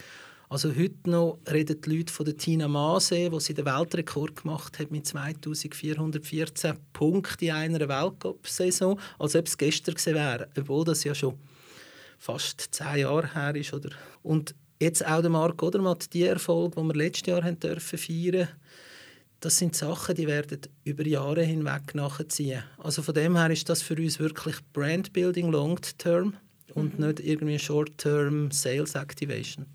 Also 0.47 0.69
heute 0.73 1.09
noch 1.09 1.39
reden 1.51 1.81
die 1.81 1.97
Leute 1.97 2.13
von 2.13 2.25
der 2.25 2.37
Tina 2.37 2.69
Maase, 2.69 3.29
die 3.29 3.39
sie 3.41 3.53
den 3.53 3.65
Weltrekord 3.65 4.37
gemacht 4.37 4.79
hat 4.79 4.89
mit 4.89 5.05
2414 5.05 6.77
Punkten 6.93 7.45
in 7.45 7.51
einer 7.51 7.89
Weltcup-Saison, 7.89 8.97
als 9.19 9.35
ob 9.35 9.47
es 9.47 9.57
gestern 9.57 9.95
gewesen 9.95 10.15
wäre, 10.15 10.47
obwohl 10.57 10.85
das 10.85 11.03
ja 11.03 11.13
schon 11.13 11.37
fast 12.17 12.69
zehn 12.71 12.99
Jahre 12.99 13.33
her 13.33 13.55
ist. 13.55 13.73
Oder? 13.73 13.89
Und 14.23 14.55
jetzt 14.79 15.05
auch 15.05 15.21
der 15.21 15.29
Marc 15.29 15.61
Odermatt, 15.61 16.13
die 16.13 16.23
Erfolg, 16.23 16.75
den 16.75 16.87
wir 16.87 16.95
letztes 16.95 17.27
Jahr 17.27 17.43
haben 17.43 17.59
dürfen 17.59 17.99
feiern 17.99 18.47
das 19.41 19.58
sind 19.58 19.75
Sachen, 19.75 20.15
die 20.15 20.27
werden 20.27 20.62
über 20.84 21.06
Jahre 21.06 21.43
hinweg 21.43 21.95
nachziehen. 21.95 22.63
Also 22.77 23.01
von 23.01 23.15
dem 23.15 23.36
her 23.36 23.49
ist 23.49 23.67
das 23.69 23.82
für 23.82 23.95
uns 23.95 24.19
wirklich 24.19 24.56
Brandbuilding 24.71 25.51
long-term 25.51 26.36
und 26.75 26.99
mhm. 26.99 27.08
nicht 27.08 27.19
irgendwie 27.19 27.60
Short-term 27.60 28.51
Sales 28.51 28.95
Activation. 28.95 29.65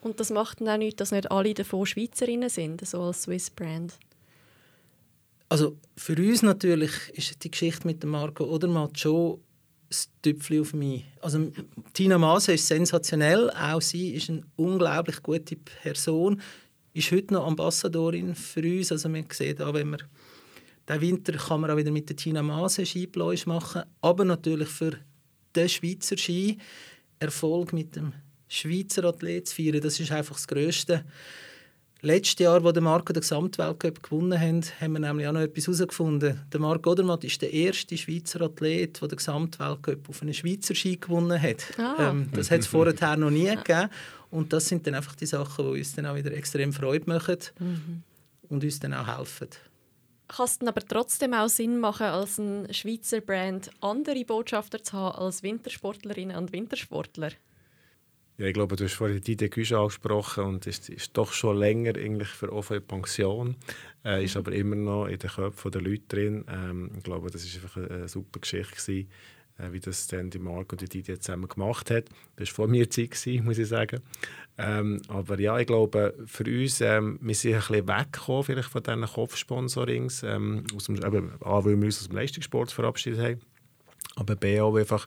Und 0.00 0.18
das 0.20 0.30
macht 0.30 0.60
dann 0.60 0.68
auch 0.68 0.78
nichts, 0.78 0.98
dass 0.98 1.10
nicht 1.10 1.30
alle 1.30 1.52
davon 1.52 1.84
Schweizerinnen 1.84 2.48
sind, 2.48 2.86
so 2.86 3.02
als 3.02 3.22
Swiss 3.22 3.50
Brand? 3.50 3.98
Also 5.48 5.76
für 5.96 6.16
uns 6.16 6.42
natürlich 6.42 6.92
ist 7.12 7.42
die 7.42 7.50
Geschichte 7.50 7.86
mit 7.86 8.02
der 8.02 8.08
Marke 8.08 8.48
Odermatt 8.48 8.98
schon 8.98 9.40
das 9.88 10.08
Tüpfchen 10.22 10.60
auf 10.60 10.72
mich. 10.72 11.04
Also 11.20 11.50
Tina 11.92 12.16
Maase 12.16 12.52
ist 12.52 12.68
sensationell, 12.68 13.50
auch 13.50 13.82
sie 13.82 14.14
ist 14.14 14.30
eine 14.30 14.44
unglaublich 14.54 15.20
gute 15.20 15.56
Person, 15.56 16.40
ist 16.92 17.12
heute 17.12 17.34
noch 17.34 17.46
Ambassadorin 17.46 18.34
für 18.34 18.62
uns. 18.62 18.92
Also 18.92 19.08
man 19.08 19.24
sieht 19.30 19.60
auch, 19.60 19.74
wenn 19.74 19.90
man 19.90 20.02
den 20.88 21.00
Winter 21.00 21.32
kann 21.34 21.60
man 21.60 21.70
auch 21.70 21.76
wieder 21.76 21.92
mit 21.92 22.08
der 22.08 22.16
Tina 22.16 22.42
Maase 22.42 22.84
Skipläusch 22.84 23.46
machen, 23.46 23.82
aber 24.00 24.24
natürlich 24.24 24.68
für 24.68 24.96
den 25.54 25.68
Schweizer 25.68 26.16
Ski 26.16 26.58
Erfolg 27.20 27.72
mit 27.72 27.94
dem 27.96 28.12
Schweizer 28.48 29.04
Athlet 29.04 29.46
zu 29.46 29.56
feiern, 29.56 29.80
das 29.80 30.00
ist 30.00 30.10
einfach 30.10 30.34
das 30.34 30.48
Größte. 30.48 31.04
Letztes 32.02 32.38
Jahr, 32.38 32.64
als 32.64 32.72
der 32.72 32.82
Marco 32.82 33.12
den 33.12 33.20
Gesamtweltcup 33.20 34.02
gewonnen 34.02 34.40
hat, 34.40 34.80
haben 34.80 34.92
wir 34.94 35.00
nämlich 35.00 35.26
auch 35.26 35.32
noch 35.32 35.42
etwas 35.42 35.66
herausgefunden. 35.66 36.40
Der 36.50 36.60
Marco 36.60 36.92
Odermatt 36.92 37.24
ist 37.24 37.42
der 37.42 37.52
erste 37.52 37.96
Schweizer 37.98 38.40
Athlet, 38.40 39.00
der 39.00 39.08
den 39.08 39.16
Gesamtweltcup 39.16 40.08
auf 40.08 40.22
einen 40.22 40.32
Schweizer 40.32 40.74
Ski 40.74 40.96
gewonnen 40.96 41.40
hat. 41.40 41.78
Ah. 41.78 42.10
Ähm, 42.10 42.30
das 42.32 42.50
hat 42.50 42.60
es 42.60 42.66
vorher 42.66 43.16
noch 43.18 43.30
nie 43.30 43.50
gegeben. 43.54 43.90
Und 44.30 44.52
das 44.52 44.68
sind 44.68 44.86
dann 44.86 44.94
einfach 44.94 45.16
die 45.16 45.26
Sachen, 45.26 45.64
die 45.64 45.78
uns 45.78 45.94
dann 45.94 46.06
auch 46.06 46.14
wieder 46.14 46.32
extrem 46.32 46.72
Freude 46.72 47.08
machen 47.08 47.38
mhm. 47.58 48.02
und 48.48 48.62
uns 48.62 48.80
dann 48.80 48.94
auch 48.94 49.18
helfen. 49.18 49.48
Kann 50.28 50.46
es 50.46 50.58
dann 50.58 50.68
aber 50.68 50.86
trotzdem 50.86 51.34
auch 51.34 51.48
Sinn 51.48 51.80
machen, 51.80 52.06
als 52.06 52.38
ein 52.38 52.72
Schweizer 52.72 53.20
Brand 53.20 53.70
andere 53.80 54.24
Botschafter 54.24 54.82
zu 54.82 54.92
haben 54.92 55.18
als 55.18 55.42
Wintersportlerinnen 55.42 56.36
und 56.36 56.52
Wintersportler? 56.52 57.30
Ja, 58.40 58.46
ich 58.46 58.54
glaube, 58.54 58.76
du 58.76 58.84
hast 58.84 58.94
vorhin 58.94 59.20
die 59.20 59.32
Idee 59.32 59.50
angesprochen 59.74 60.44
und 60.44 60.66
ist, 60.66 60.88
ist 60.88 61.14
doch 61.14 61.32
schon 61.32 61.58
länger 61.58 61.96
eigentlich 61.96 62.28
für 62.28 62.50
offene 62.50 62.80
Pension, 62.80 63.56
äh, 64.02 64.24
ist 64.24 64.34
aber 64.34 64.52
immer 64.52 64.76
noch 64.76 65.08
in 65.08 65.18
den 65.18 65.28
Köpfen 65.28 65.72
der 65.72 65.82
Leute 65.82 66.04
drin. 66.08 66.44
Ähm, 66.48 66.90
ich 66.96 67.02
glaube, 67.02 67.30
das 67.30 67.44
ist 67.44 67.56
einfach 67.56 67.76
eine, 67.76 67.90
eine 67.90 68.08
super 68.08 68.40
Geschichte 68.40 68.76
gewesen, 68.76 69.10
wie 69.70 69.80
das 69.80 70.06
dann 70.06 70.30
die 70.30 70.38
Marke 70.38 70.72
und 70.72 70.80
die 70.80 70.88
Didier 70.88 71.20
zusammen 71.20 71.48
gemacht 71.48 71.90
hat. 71.90 72.04
Das 72.36 72.48
war 72.48 72.54
vor 72.54 72.68
mir 72.68 72.88
Zeit, 72.90 73.10
gewesen, 73.10 73.44
muss 73.44 73.58
ich 73.58 73.68
sagen. 73.68 74.00
Ähm, 74.58 75.00
aber 75.08 75.40
ja, 75.40 75.58
ich 75.58 75.66
glaube, 75.66 76.14
für 76.26 76.44
uns, 76.44 76.80
ähm, 76.80 77.18
wir 77.22 77.34
sind 77.34 77.54
ein 77.54 77.60
bisschen 77.60 77.88
weggekommen 77.88 78.44
vielleicht 78.44 78.68
von 78.68 78.82
diesen 78.82 79.06
Kopfsponsorings, 79.06 80.22
ähm, 80.22 80.64
aus 80.74 80.84
dem, 80.84 80.96
eben, 80.96 81.32
A, 81.40 81.64
weil 81.64 81.78
wir 81.78 81.86
uns 81.86 82.00
aus 82.00 82.08
dem 82.08 82.16
Leistungssport 82.16 82.70
verabschiedet 82.70 83.20
haben, 83.20 83.40
aber 84.16 84.36
B, 84.36 84.60
auch 84.60 84.76
einfach 84.76 85.06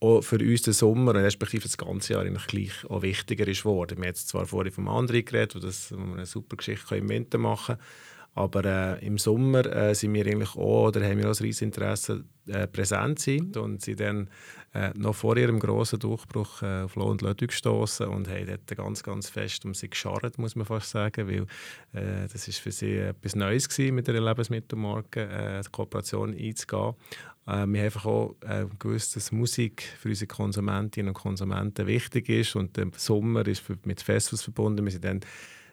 auch 0.00 0.22
für 0.22 0.38
uns 0.38 0.62
der 0.62 0.72
Sommer, 0.72 1.14
respektive 1.14 1.64
das 1.64 1.76
ganze 1.76 2.14
Jahr, 2.14 2.22
eigentlich 2.22 2.46
gleich 2.46 2.84
auch 2.88 3.02
wichtiger 3.02 3.46
ist 3.46 3.62
geworden. 3.62 3.98
Wir 3.98 4.04
haben 4.04 4.08
jetzt 4.08 4.28
zwar 4.28 4.46
vorhin 4.46 4.72
vom 4.72 4.88
anderen 4.88 5.24
geredet, 5.24 5.54
wo, 5.54 5.58
das, 5.58 5.92
wo 5.92 5.98
wir 5.98 6.14
eine 6.14 6.26
super 6.26 6.56
Geschichte 6.56 6.96
im 6.96 7.08
Winter 7.10 7.36
machen 7.36 7.76
können, 7.76 7.86
aber 8.34 8.64
äh, 8.64 9.06
im 9.06 9.18
Sommer 9.18 9.66
äh, 9.66 9.94
sind 9.94 10.14
wir 10.14 10.24
eigentlich 10.26 10.54
auch, 10.56 10.88
oder 10.88 11.04
haben 11.04 11.18
wir 11.18 11.26
auch 11.26 11.38
ein 11.38 11.42
riesiges 11.42 11.62
Interesse, 11.62 12.24
äh, 12.46 12.66
präsent 12.66 13.18
zu 13.18 13.36
sein 13.36 13.52
und 13.56 13.82
sind 13.82 14.00
dann 14.00 14.30
äh, 14.72 14.90
noch 14.96 15.16
vor 15.16 15.36
ihrem 15.36 15.58
grossen 15.58 15.98
Durchbruch 15.98 16.62
äh, 16.62 16.82
auf 16.82 16.94
Lohn 16.94 17.10
und 17.10 17.22
Löhne 17.22 17.34
gestoßen 17.34 18.06
und 18.06 18.28
haben 18.28 18.46
dort 18.46 18.66
ganz, 18.76 19.02
ganz 19.02 19.28
fest 19.28 19.64
um 19.64 19.74
sie 19.74 19.90
gescharrt, 19.90 20.38
muss 20.38 20.54
man 20.54 20.64
fast 20.64 20.90
sagen, 20.90 21.28
weil 21.28 21.46
äh, 21.92 22.28
das 22.32 22.46
ist 22.46 22.58
für 22.58 22.70
sie 22.70 22.98
etwas 22.98 23.34
Neues 23.34 23.68
gewesen, 23.68 23.96
mit 23.96 24.06
der 24.06 24.20
Lebensmittelmarke 24.20 25.22
äh, 25.22 25.62
Kooperation 25.70 26.34
einzugehen. 26.34 26.94
Wir 27.46 27.56
haben 27.56 27.74
einfach 27.74 28.04
auch 28.04 28.36
gewusst, 28.78 29.16
dass 29.16 29.32
Musik 29.32 29.82
für 29.98 30.10
unsere 30.10 30.28
Konsumentinnen 30.28 31.08
und 31.08 31.14
Konsumenten 31.14 31.86
wichtig 31.88 32.28
ist 32.28 32.54
und 32.54 32.76
der 32.76 32.88
Sommer 32.96 33.44
ist 33.48 33.64
mit 33.84 34.02
Festivals 34.02 34.42
verbunden. 34.42 34.84
Wir 34.84 34.92
sind 34.92 35.04
dann 35.04 35.20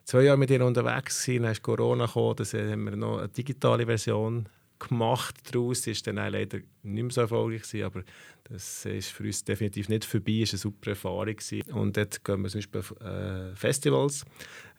zwei 0.07 0.23
Jahre 0.23 0.37
mit 0.37 0.49
ihnen 0.49 0.63
unterwegs 0.63 1.23
gewesen, 1.23 1.43
dann 1.43 1.51
ist 1.51 1.61
Corona 1.61 2.07
dann 2.07 2.71
haben 2.71 2.83
wir 2.85 2.95
noch 2.95 3.19
eine 3.19 3.27
digitale 3.27 3.85
Version 3.85 4.47
gemacht 4.79 5.35
daraus. 5.51 5.81
Die 5.81 5.91
ist 5.91 6.07
dann 6.07 6.15
leider 6.15 6.59
nicht 6.83 7.03
mehr 7.03 7.11
so 7.11 7.21
erfolgreich 7.21 7.63
gewesen, 7.63 7.85
aber 7.85 8.03
das 8.45 8.85
ist 8.85 9.09
für 9.09 9.23
uns 9.23 9.43
definitiv 9.43 9.89
nicht 9.89 10.05
vorbei. 10.05 10.41
Es 10.43 10.49
war 10.49 10.53
eine 10.53 10.59
super 10.59 10.89
Erfahrung 10.91 11.35
gewesen. 11.35 11.71
Und 11.73 11.97
dort 11.97 12.23
gehen 12.23 12.41
wir 12.41 12.49
zum 12.49 12.59
Beispiel 12.59 12.79
auf 12.79 12.95
äh, 13.01 13.55
Festivals, 13.55 14.23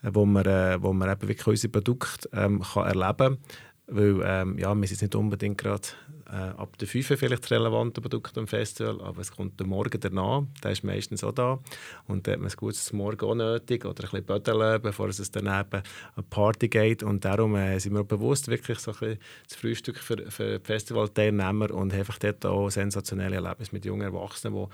äh, 0.02 0.10
wo 0.12 0.24
man, 0.24 0.46
äh, 0.46 0.82
wo 0.82 0.92
eben 1.10 1.28
wirklich 1.28 1.46
unsere 1.46 1.72
Produkte 1.72 2.28
ähm, 2.32 2.62
kann 2.62 2.86
erleben 2.86 3.36
kann. 3.36 3.38
Weil 3.90 4.20
ähm, 4.24 4.58
ja, 4.58 4.74
wir 4.74 4.88
sind 4.88 5.02
nicht 5.02 5.14
unbedingt 5.14 5.58
gerade 5.58 5.88
äh, 6.30 6.36
ab 6.36 6.76
der 6.78 6.88
5 6.88 7.06
vielleicht 7.18 7.50
relevante 7.50 8.00
Produkte 8.00 8.40
am 8.40 8.46
Festival, 8.46 9.00
aber 9.00 9.20
es 9.20 9.32
kommt 9.32 9.58
der 9.58 9.66
Morgen 9.66 9.98
danach, 10.00 10.42
der 10.62 10.72
ist 10.72 10.84
meistens 10.84 11.24
auch 11.24 11.32
da. 11.32 11.58
Und 12.06 12.26
da 12.26 12.32
hat 12.32 12.40
man 12.40 12.50
ein 12.50 12.56
gutes 12.56 12.92
Morgen 12.92 13.24
auch 13.24 13.34
nötig 13.34 13.84
oder 13.84 14.04
ein 14.04 14.10
bisschen 14.10 14.24
Bödeln, 14.24 14.82
bevor 14.82 15.08
es 15.08 15.30
daneben 15.30 15.82
eine 16.16 16.22
Party 16.28 16.68
geht. 16.68 17.02
Und 17.02 17.24
darum 17.24 17.56
äh, 17.56 17.78
sind 17.78 17.94
wir 17.94 18.04
bewusst 18.04 18.48
wirklich 18.48 18.78
so 18.78 18.92
ein 18.92 18.98
bisschen 18.98 19.18
das 19.48 19.56
Frühstück 19.56 19.98
für, 19.98 20.30
für 20.30 20.60
Festivalteilnehmer 20.60 21.70
und 21.70 21.94
einfach 21.94 22.18
dort 22.18 22.44
auch 22.44 22.68
sensationelle 22.70 23.36
Erlebnisse 23.36 23.74
mit 23.74 23.84
jungen 23.84 24.02
Erwachsenen, 24.02 24.54
die 24.54 24.66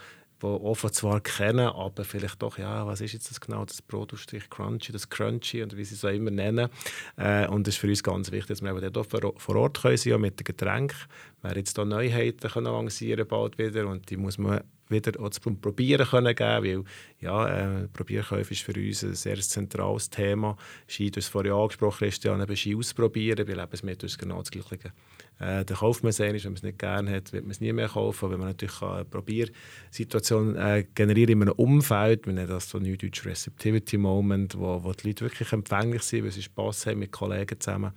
die 0.44 0.64
offen 0.64 0.92
zwar 0.92 1.20
kennen, 1.20 1.66
aber 1.66 2.04
vielleicht 2.04 2.42
doch, 2.42 2.58
ja, 2.58 2.86
was 2.86 3.00
ist 3.00 3.12
jetzt 3.12 3.30
das 3.30 3.40
genau, 3.40 3.64
das 3.64 3.80
Brotaufstrich 3.82 4.50
Crunchy, 4.50 4.92
das 4.92 5.08
Crunchy 5.08 5.62
und 5.62 5.76
wie 5.76 5.84
sie 5.84 5.94
es 5.94 6.04
auch 6.04 6.10
immer 6.10 6.30
nennen. 6.30 6.68
Äh, 7.16 7.46
und 7.48 7.66
das 7.66 7.74
ist 7.74 7.80
für 7.80 7.88
uns 7.88 8.02
ganz 8.02 8.30
wichtig, 8.30 8.48
dass 8.48 8.62
wir 8.62 8.70
eben 8.76 8.92
dort 8.92 9.10
vor 9.10 9.56
Ort 9.56 9.80
können 9.80 9.96
sein, 9.96 10.20
mit 10.20 10.38
den 10.38 10.44
Getränken. 10.44 10.98
Wir 11.42 11.56
jetzt 11.56 11.76
hier 11.76 11.84
Neuheiten 11.84 12.50
können 12.50 12.66
lancieren 12.66 13.26
bald 13.26 13.58
wieder 13.58 13.86
und 13.86 14.08
die 14.10 14.16
muss 14.16 14.38
man 14.38 14.62
wieder 14.88 15.18
auch 15.20 15.30
zum 15.30 15.60
Probieren 15.60 16.06
können 16.06 16.34
geben, 16.34 16.64
weil 16.64 16.84
ja, 17.20 17.48
äh, 17.48 17.88
Probierkäufe 17.88 18.52
ist 18.52 18.62
für 18.62 18.74
uns 18.74 19.02
ein 19.02 19.14
sehr 19.14 19.40
zentrales 19.40 20.10
Thema. 20.10 20.56
Ski, 20.86 21.10
du 21.10 21.18
hast 21.18 21.26
es 21.26 21.30
vorhin 21.30 21.52
angesprochen, 21.52 21.98
Christian, 21.98 22.42
eben 22.42 22.56
Ski 22.56 22.76
ausprobieren, 22.76 23.48
weil 23.48 23.58
eben 23.58 23.72
es 23.72 23.82
mit 23.82 24.18
genau 24.18 24.40
das 24.40 24.50
Gleiche 24.50 24.92
äh, 25.40 25.64
dann 25.64 25.76
kauft 25.76 26.04
man 26.04 26.12
wenn 26.16 26.32
man 26.32 26.54
es 26.54 26.62
nicht 26.62 26.78
gerne 26.78 27.10
hat, 27.10 27.32
wird 27.32 27.44
man 27.44 27.50
es 27.50 27.60
nie 27.60 27.72
mehr 27.72 27.88
kaufen. 27.88 28.30
Wenn 28.30 28.38
man 28.38 28.48
natürlich 28.48 28.80
eine 28.82 29.04
Probiersituation 29.04 30.56
äh, 30.56 30.84
generieren 30.94 31.32
in 31.32 31.42
einem 31.42 31.54
Umfeld, 31.54 32.26
wir 32.26 32.32
nennen 32.32 32.48
das 32.48 32.70
so 32.70 32.78
Neudeutsch 32.78 33.24
Receptivity 33.26 33.98
Moment, 33.98 34.56
wo, 34.56 34.84
wo 34.84 34.92
die 34.92 35.08
Leute 35.08 35.24
wirklich 35.24 35.52
empfänglich 35.52 36.02
sind, 36.02 36.24
weil 36.24 36.30
sie 36.30 36.42
Spass 36.42 36.86
haben 36.86 37.00
mit 37.00 37.10
Kollegen 37.10 37.58
zusammen, 37.58 37.92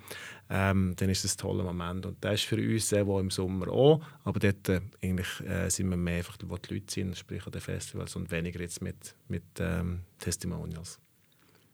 ähm, 0.50 0.94
dann 0.98 1.10
ist 1.10 1.24
das 1.24 1.36
ein 1.36 1.38
toller 1.38 1.64
Moment. 1.64 2.06
Und 2.08 2.18
das 2.22 2.36
ist 2.36 2.44
für 2.44 2.58
uns 2.58 2.90
sehr 2.90 3.06
wohl 3.06 3.22
im 3.22 3.30
Sommer 3.30 3.68
auch, 3.68 4.02
aber 4.24 4.40
dort 4.40 4.68
äh, 4.70 4.82
eigentlich, 5.04 5.40
äh, 5.48 5.70
sind 5.70 5.90
wir 5.90 5.98
mehr 5.98 6.18
einfach, 6.18 6.38
wo 6.46 6.58
die 6.58 6.74
Leute 6.74 6.92
sind, 6.92 7.18
sprich 7.18 7.46
an 7.46 7.52
den 7.52 7.62
Festivals 7.62 8.16
und 8.16 8.32
weniger 8.32 8.60
jetzt 8.60 8.82
mit, 8.82 9.16
mit 9.28 9.44
ähm, 9.60 10.02
Testimonials. 10.20 11.00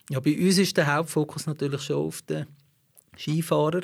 Ja, 0.09 0.19
bei 0.19 0.37
uns 0.37 0.57
ist 0.57 0.75
der 0.75 0.93
Hauptfokus 0.93 1.45
natürlich 1.45 1.81
schon 1.83 1.95
auf 1.95 2.21
den 2.23 2.47
Skifahrer 3.17 3.83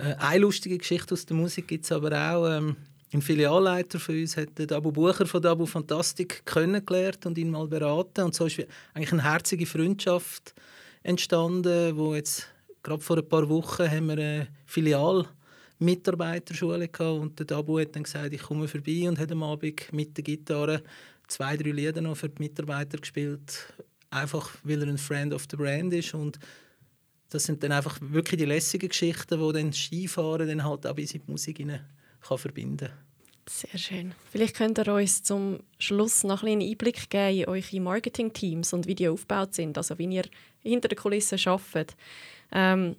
äh, 0.00 0.16
eine 0.18 0.40
lustige 0.40 0.78
Geschichte 0.78 1.14
aus 1.14 1.26
der 1.26 1.36
Musik 1.36 1.68
gibt 1.68 1.84
es 1.84 1.92
aber 1.92 2.12
auch. 2.12 2.48
Ähm, 2.48 2.76
ein 3.12 3.22
Filialleiter 3.22 3.98
von 3.98 4.14
uns 4.14 4.36
hat 4.36 4.56
den 4.56 4.70
Abu 4.72 4.92
Bucher 4.92 5.26
von 5.26 5.44
Abu 5.44 5.66
Fantastik 5.66 6.46
kennengelernt 6.46 7.26
und 7.26 7.36
ihn 7.38 7.50
mal 7.50 7.66
beraten. 7.66 8.22
Und 8.24 8.34
so 8.34 8.46
ist 8.46 8.64
eigentlich 8.94 9.12
eine 9.12 9.24
herzige 9.24 9.66
Freundschaft 9.66 10.54
entstanden, 11.02 11.96
wo 11.96 12.14
jetzt 12.14 12.46
gerade 12.82 13.02
vor 13.02 13.18
ein 13.18 13.28
paar 13.28 13.48
Wochen 13.48 13.90
haben 13.90 14.06
wir 14.06 14.12
eine 14.12 14.46
Filialmitarbeiterschule 14.66 16.86
gehabt 16.88 17.20
und 17.20 17.50
der 17.50 17.56
Abu 17.56 17.80
hat 17.80 17.96
dann 17.96 18.04
gesagt, 18.04 18.32
ich 18.32 18.42
komme 18.42 18.68
vorbei 18.68 19.08
und 19.08 19.18
hat 19.18 19.32
am 19.32 19.42
Abend 19.42 19.92
mit 19.92 20.16
der 20.16 20.22
Gitarre 20.24 20.82
zwei, 21.26 21.56
drei 21.56 21.70
Lieder 21.70 22.00
noch 22.00 22.16
für 22.16 22.28
die 22.28 22.42
Mitarbeiter 22.42 22.98
gespielt, 22.98 23.72
einfach 24.10 24.50
weil 24.62 24.82
er 24.82 24.88
ein 24.88 24.98
Friend 24.98 25.34
of 25.34 25.46
the 25.50 25.56
Brand 25.56 25.92
ist 25.94 26.14
und 26.14 26.38
das 27.30 27.44
sind 27.44 27.62
dann 27.62 27.72
einfach 27.72 27.98
wirklich 28.00 28.38
die 28.38 28.44
lässigen 28.44 28.88
Geschichten, 28.88 29.38
die 29.38 29.52
dann 29.52 29.72
Skifahren 29.72 30.48
dann 30.48 30.64
halt 30.64 30.86
auch 30.86 30.94
bis 30.94 31.14
Musik 31.26 31.58
hinein 31.58 31.86
kann 32.20 32.38
verbinden 32.38 32.90
Sehr 33.48 33.78
schön. 33.78 34.12
Vielleicht 34.30 34.56
könnt 34.56 34.78
ihr 34.78 34.88
uns 34.88 35.22
zum 35.22 35.60
Schluss 35.78 36.24
noch 36.24 36.42
einen 36.42 36.60
Einblick 36.60 37.08
geben 37.08 37.38
in 37.38 37.44
eure 37.46 37.80
Marketing-Teams 37.80 38.72
und 38.72 38.86
wie 38.86 38.94
die 38.94 39.08
aufgebaut 39.08 39.54
sind, 39.54 39.78
also 39.78 39.98
wie 39.98 40.06
ihr 40.06 40.24
hinter 40.62 40.88
den 40.88 40.98
Kulissen 40.98 41.38
arbeitet. 41.46 41.96
Ähm, 42.52 42.96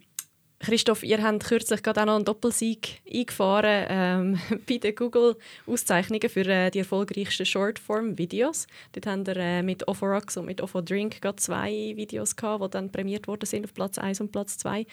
Christoph, 0.61 1.03
ihr 1.03 1.21
habt 1.23 1.43
kürzlich 1.43 1.81
gerade 1.81 2.01
auch 2.01 2.05
noch 2.05 2.15
einen 2.15 2.25
Doppelsieg 2.25 3.01
eingefahren 3.11 3.85
ähm, 3.89 4.39
bei 4.67 4.77
den 4.77 4.95
Google-Auszeichnungen 4.95 6.29
für 6.29 6.45
äh, 6.47 6.69
die 6.69 6.79
erfolgreichsten 6.79 7.45
Shortform-Videos. 7.45 8.67
Dort 8.93 9.07
haben 9.07 9.25
wir 9.25 9.35
äh, 9.37 9.63
mit 9.63 9.87
Offerux 9.87 10.37
und 10.37 10.45
mit 10.45 10.61
Offerdrink 10.61 11.21
gerade 11.21 11.37
zwei 11.37 11.93
Videos 11.95 12.35
gehabt, 12.35 12.63
die 12.63 12.69
dann 12.69 12.91
prämiert 12.91 13.27
worden 13.27 13.45
sind 13.45 13.65
auf 13.65 13.73
Platz 13.73 13.97
1 13.97 14.21
und 14.21 14.31
Platz 14.31 14.57
2. 14.59 14.85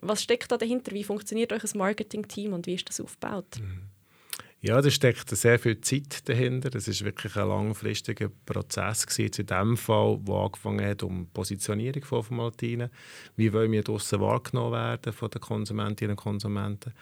Was 0.00 0.22
steckt 0.22 0.50
da 0.50 0.58
dahinter? 0.58 0.92
Wie 0.92 1.04
funktioniert 1.04 1.52
euch 1.52 1.74
Marketing-Team 1.74 2.52
und 2.52 2.66
wie 2.66 2.74
ist 2.74 2.88
das 2.88 3.00
aufgebaut? 3.00 3.60
Mhm. 3.60 3.95
Ja, 4.66 4.82
da 4.82 4.90
steckt 4.90 5.30
sehr 5.30 5.60
viel 5.60 5.80
Zeit 5.80 6.28
dahinter. 6.28 6.70
Das 6.70 6.88
ist 6.88 7.04
wirklich 7.04 7.36
ein 7.36 7.46
langfristiger 7.46 8.28
Prozess 8.46 9.06
gewesen, 9.06 9.42
in 9.42 9.46
dem 9.46 9.76
Fall, 9.76 10.18
wo 10.22 10.40
angefangen 10.40 10.84
hat 10.84 11.04
um 11.04 11.20
die 11.20 11.30
Positionierung 11.32 12.02
von 12.02 12.24
Maltine. 12.30 12.90
Wie 13.36 13.52
wollen 13.52 13.70
wir 13.70 13.84
draussen 13.84 14.20
wahrgenommen 14.20 14.72
werden 14.72 15.12
von 15.12 15.30
den 15.30 15.40
Konsumentinnen 15.40 16.16
und 16.16 16.16
Konsumenten? 16.16 16.94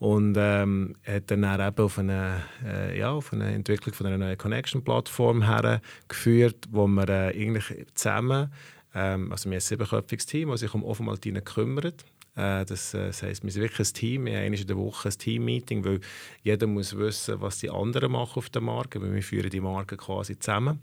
Und 0.00 0.34
ähm, 0.36 0.96
hat 1.04 1.30
dann 1.30 1.44
eben 1.44 1.84
auf 1.84 1.96
eine, 1.96 2.42
äh, 2.64 2.98
ja, 2.98 3.12
auf 3.12 3.32
eine 3.32 3.52
Entwicklung 3.52 3.94
von 3.94 4.06
einer 4.08 4.18
neuen 4.18 4.36
Connection-Plattform 4.36 5.42
hergeführt, 5.42 6.66
wo 6.72 6.88
wir 6.88 7.08
äh, 7.08 7.40
eigentlich 7.40 7.86
zusammen, 7.94 8.52
ähm, 8.96 9.30
also 9.30 9.44
wir 9.44 9.52
haben 9.52 9.58
ein 9.58 9.60
siebenköpfiges 9.60 10.26
Team, 10.26 10.48
das 10.48 10.58
sich 10.58 10.74
um 10.74 10.82
Offenmaltine 10.82 11.40
kümmert. 11.40 12.04
Äh, 12.34 12.64
das, 12.64 12.94
äh, 12.94 13.06
das 13.06 13.22
heisst, 13.22 13.44
wir 13.44 13.50
sind 13.50 13.62
wirklich 13.62 13.88
ein 13.88 13.94
Team. 13.94 14.26
Wir 14.26 14.38
haben 14.38 14.52
in 14.52 14.66
der 14.66 14.76
Woche 14.76 15.08
ein 15.08 15.18
Team-Meeting, 15.18 15.84
weil 15.84 16.00
jeder 16.42 16.66
muss 16.66 16.96
wissen, 16.96 17.40
was 17.40 17.58
die 17.58 17.70
anderen 17.70 18.12
machen 18.12 18.38
auf 18.38 18.50
der 18.50 18.62
Marke, 18.62 19.00
weil 19.02 19.14
wir 19.14 19.22
führen 19.22 19.50
die 19.50 19.60
Marke 19.60 19.96
quasi 19.96 20.38
zusammen. 20.38 20.80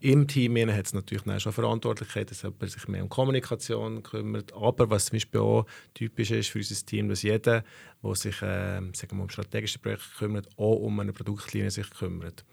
Im 0.00 0.28
Team 0.28 0.56
hat 0.70 0.86
es 0.86 0.92
natürlich 0.92 1.42
schon 1.42 1.52
Verantwortlichkeit, 1.52 2.30
dass 2.30 2.42
jemand 2.42 2.70
sich 2.70 2.86
mehr 2.86 3.02
um 3.02 3.08
Kommunikation 3.08 4.02
kümmert. 4.02 4.52
Aber 4.52 4.90
was 4.90 5.06
zum 5.06 5.16
Beispiel 5.16 5.40
auch 5.40 5.66
typisch 5.94 6.30
ist 6.30 6.48
für 6.48 6.58
unser 6.58 6.86
Team, 6.86 7.08
dass 7.08 7.22
jeder, 7.22 7.64
der 8.02 8.14
sich 8.14 8.42
äh, 8.42 8.80
sagen 8.92 9.16
wir, 9.16 9.22
um 9.22 9.30
strategische 9.30 9.78
Projekte 9.78 10.06
kümmert, 10.18 10.48
auch 10.58 10.76
um 10.76 11.00
eine 11.00 11.14
Produktlinie 11.14 11.70
sich 11.70 11.88
kümmert. 11.90 12.44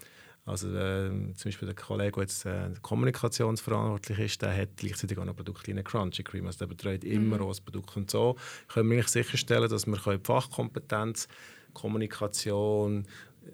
Also 0.45 0.67
äh, 0.75 1.09
zum 1.35 1.45
Beispiel 1.45 1.67
der 1.67 1.75
Kollege, 1.75 2.11
der 2.11 2.21
jetzt 2.23 2.45
äh, 2.45 2.69
kommunikationsverantwortlich 2.81 4.19
ist, 4.19 4.41
der 4.41 4.55
hat 4.55 4.75
gleichzeitig 4.75 5.17
auch 5.17 5.21
eine 5.21 5.33
Produktlinie 5.33 5.83
Crunchy 5.83 6.23
Cream. 6.23 6.47
Also 6.47 6.59
der 6.59 6.67
betreut 6.67 7.03
immer 7.05 7.37
mhm. 7.37 7.43
auch 7.43 7.49
das 7.49 7.61
Produkt. 7.61 7.95
Und 7.95 8.11
so 8.11 8.35
können 8.67 8.91
wir 8.91 9.03
sicherstellen, 9.03 9.69
dass 9.69 9.87
wir 9.87 9.95
die 9.97 10.19
Fachkompetenz, 10.23 11.29
Kommunikation, 11.73 13.05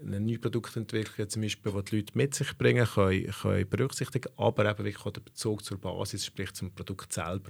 eine 0.03 0.19
neue 0.19 0.39
Produktentwicklung, 0.39 1.29
zum 1.29 1.41
Beispiel, 1.41 1.71
die 1.71 1.83
die 1.83 1.95
Leute 1.97 2.17
mit 2.17 2.35
sich 2.35 2.57
bringen, 2.57 2.85
können, 2.85 3.31
können 3.31 3.69
berücksichtigen, 3.69 4.31
aber 4.37 4.69
eben 4.69 4.85
wirklich 4.85 5.05
auch 5.05 5.11
den 5.11 5.23
Bezug 5.23 5.63
zur 5.63 5.77
Basis, 5.79 6.25
sprich 6.25 6.53
zum 6.53 6.71
Produkt 6.71 7.13
selber. 7.13 7.49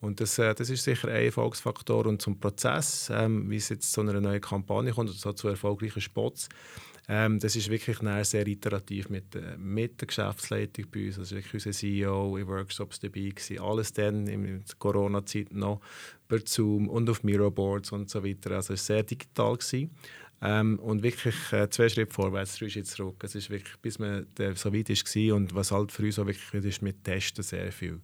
Und 0.00 0.20
das, 0.20 0.38
äh, 0.38 0.54
das 0.54 0.68
ist 0.68 0.84
sicher 0.84 1.08
ein 1.08 1.24
Erfolgsfaktor. 1.24 2.06
Und 2.06 2.20
zum 2.20 2.38
Prozess, 2.38 3.10
ähm, 3.12 3.50
wie 3.50 3.56
es 3.56 3.70
jetzt 3.70 3.92
zu 3.92 4.02
einer 4.02 4.20
neuen 4.20 4.40
Kampagne 4.40 4.92
kommt, 4.92 5.08
oder 5.08 5.18
so 5.18 5.32
zu 5.32 5.48
erfolgreichen 5.48 6.00
Spots, 6.00 6.48
ähm, 7.06 7.38
das 7.38 7.54
ist 7.54 7.68
wirklich 7.68 7.98
sehr 8.22 8.46
iterativ 8.46 9.10
mit, 9.10 9.34
äh, 9.34 9.56
mit 9.58 10.00
der 10.00 10.06
Geschäftsleitung 10.06 10.86
bei 10.90 11.06
uns. 11.06 11.18
Also 11.18 11.36
wirklich 11.36 11.54
unser 11.54 11.72
CEO 11.72 12.36
in 12.38 12.46
Workshops 12.46 12.98
dabei 12.98 13.28
gewesen. 13.28 13.60
Alles 13.60 13.92
dann 13.92 14.26
in 14.26 14.42
der 14.42 14.76
Corona-Zeit 14.78 15.52
noch 15.52 15.80
per 16.26 16.40
Zoom 16.46 16.88
und 16.88 17.10
auf 17.10 17.22
Miroboards 17.22 17.92
und 17.92 18.08
so 18.08 18.24
weiter. 18.24 18.52
Also 18.52 18.72
es 18.72 18.88
war 18.88 18.96
sehr 18.96 19.02
digital. 19.02 19.56
Gewesen. 19.56 19.90
Ähm, 20.40 20.78
und 20.78 21.02
wirklich 21.02 21.36
äh, 21.52 21.68
zwei 21.70 21.88
Schritte 21.88 22.12
vorwärts, 22.12 22.58
drei 22.58 22.68
Schritte 22.68 22.88
zurück. 22.88 23.22
Es 23.22 23.34
ist 23.34 23.50
wirklich, 23.50 23.76
bis 23.78 23.98
man 23.98 24.26
so 24.54 24.72
weit 24.72 24.88
war 24.88 25.36
und 25.36 25.54
was 25.54 25.70
halt 25.70 25.92
für 25.92 26.02
uns 26.02 26.18
auch 26.18 26.26
wirklich 26.26 26.64
ist, 26.64 26.82
mit 26.82 27.04
Testen 27.04 27.42
sehr 27.42 27.70
viel. 27.70 28.00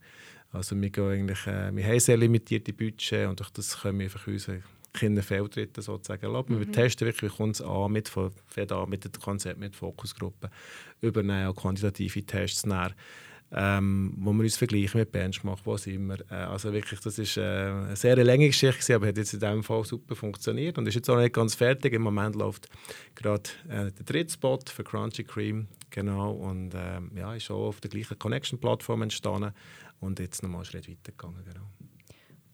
Also 0.52 0.80
wir, 0.80 0.90
gehen 0.90 1.04
eigentlich, 1.04 1.46
äh, 1.46 1.74
wir 1.74 1.84
haben 1.84 2.00
sehr 2.00 2.16
limitierte 2.16 2.72
Budget 2.72 3.28
und 3.28 3.40
durch 3.40 3.50
das 3.50 3.80
können 3.80 3.98
wir 3.98 4.04
einfach 4.04 4.26
unsere 4.26 4.62
keine 4.92 5.22
Fehltritte 5.22 5.82
sozusagen 5.82 6.22
erlauben. 6.22 6.56
Mhm. 6.56 6.60
Wir 6.60 6.72
testen 6.72 7.06
wirklich, 7.06 7.30
wie 7.30 7.36
kommt 7.36 7.56
es 7.56 7.62
an 7.62 7.92
mit, 7.92 8.10
mit 8.16 9.04
dem 9.04 9.12
Konzept, 9.20 9.58
mit 9.60 9.76
Fokusgruppen, 9.76 10.50
übernehmen 11.00 11.48
auch 11.48 11.56
quantitative 11.56 12.24
Tests 12.24 12.66
nach, 12.66 12.94
ähm, 13.52 14.14
wo 14.16 14.32
wir 14.32 14.44
uns 14.44 14.56
vergleichen 14.56 15.00
mit 15.00 15.10
Benchmark, 15.10 15.58
wo 15.64 15.76
sind 15.76 16.06
wir. 16.06 16.20
Äh, 16.30 16.34
also 16.34 16.72
wirklich, 16.72 17.00
das 17.00 17.18
ist 17.18 17.36
äh, 17.36 17.40
eine 17.40 17.96
sehr 17.96 18.16
lange 18.24 18.46
Geschichte, 18.46 18.94
aber 18.94 19.08
hat 19.08 19.16
jetzt 19.16 19.34
in 19.34 19.40
diesem 19.40 19.64
Fall 19.64 19.84
super 19.84 20.14
funktioniert 20.14 20.78
und 20.78 20.86
ist 20.86 20.94
jetzt 20.94 21.10
auch 21.10 21.16
nicht 21.16 21.34
ganz 21.34 21.54
fertig. 21.54 21.92
Im 21.92 22.02
Moment 22.02 22.36
läuft 22.36 22.68
gerade 23.16 23.50
äh, 23.68 23.90
der 23.90 24.04
dritte 24.04 24.32
Spot 24.32 24.60
für 24.64 24.84
Crunchy 24.84 25.24
Cream, 25.24 25.66
genau, 25.90 26.32
und 26.32 26.72
ähm, 26.76 27.10
ja, 27.16 27.34
ist 27.34 27.50
auch 27.50 27.68
auf 27.68 27.80
der 27.80 27.90
gleichen 27.90 28.18
Connection-Plattform 28.18 29.02
entstanden 29.02 29.52
und 29.98 30.20
jetzt 30.20 30.42
nochmal 30.42 30.60
einen 30.60 30.66
Schritt 30.66 30.88
weitergegangen, 30.88 31.44
genau. 31.44 31.66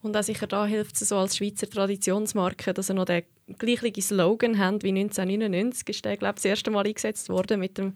Und 0.07 0.15
auch 0.15 0.23
sicher 0.23 0.47
da 0.47 0.65
hilft 0.65 1.01
es 1.01 1.09
so 1.09 1.17
als 1.17 1.35
Schweizer 1.35 1.69
Traditionsmarke, 1.69 2.73
dass 2.73 2.87
er 2.87 2.95
noch 2.95 3.05
den 3.05 3.23
gleichen 3.57 4.01
Slogan 4.01 4.57
haben 4.57 4.81
wie 4.81 4.89
1999. 4.89 5.89
Ist 5.89 6.05
der, 6.05 6.15
glaube 6.15 6.35
das 6.35 6.45
erste 6.45 6.71
Mal 6.71 6.85
eingesetzt 6.85 7.27
worden 7.29 7.59
mit 7.59 7.77
dem 7.77 7.93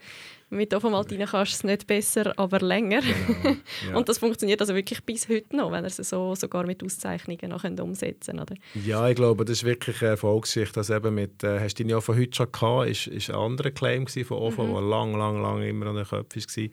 mit 0.50 0.74
Ofomaltine 0.74 1.28
kannst 1.28 1.54
du 1.54 1.56
es 1.56 1.64
nicht 1.64 1.88
besser, 1.88 2.38
aber 2.38 2.60
länger. 2.60 3.00
Genau, 3.00 3.56
ja. 3.90 3.96
Und 3.96 4.10
das 4.10 4.18
funktioniert 4.18 4.60
also 4.60 4.76
wirklich 4.76 5.02
bis 5.06 5.30
heute 5.30 5.56
noch, 5.56 5.72
wenn 5.72 5.86
er 5.86 5.88
es 5.88 5.96
so 5.96 6.36
sogar 6.36 6.66
mit 6.66 6.84
Auszeichnungen 6.84 7.50
noch 7.50 7.64
umsetzen 7.64 8.38
oder? 8.38 8.56
Ja, 8.86 9.08
ich 9.08 9.16
glaube, 9.16 9.46
das 9.46 9.60
ist 9.60 9.64
wirklich 9.64 10.02
eine 10.02 10.12
Erfolgsgeschichte. 10.12 10.74
Das 10.74 10.90
eben 10.90 11.16
mit, 11.16 11.42
äh, 11.46 11.62
hast 11.62 11.76
du 11.76 11.84
ihn 11.84 11.90
ja 11.90 12.02
von 12.02 12.18
heute 12.18 12.36
schon 12.36 12.52
gehabt, 12.52 12.90
ist, 12.90 13.08
ist 13.08 13.30
ein 13.30 13.38
anderer 13.38 13.72
Claim 13.72 14.08
von 14.08 14.38
Ofo, 14.38 14.64
mhm. 14.66 14.74
der 14.74 14.82
lang, 14.82 15.18
lang, 15.18 15.42
lang 15.42 15.62
immer 15.62 15.86
an 15.86 15.96
den 15.96 16.06
Köpfen 16.06 16.42
war. 16.42 16.70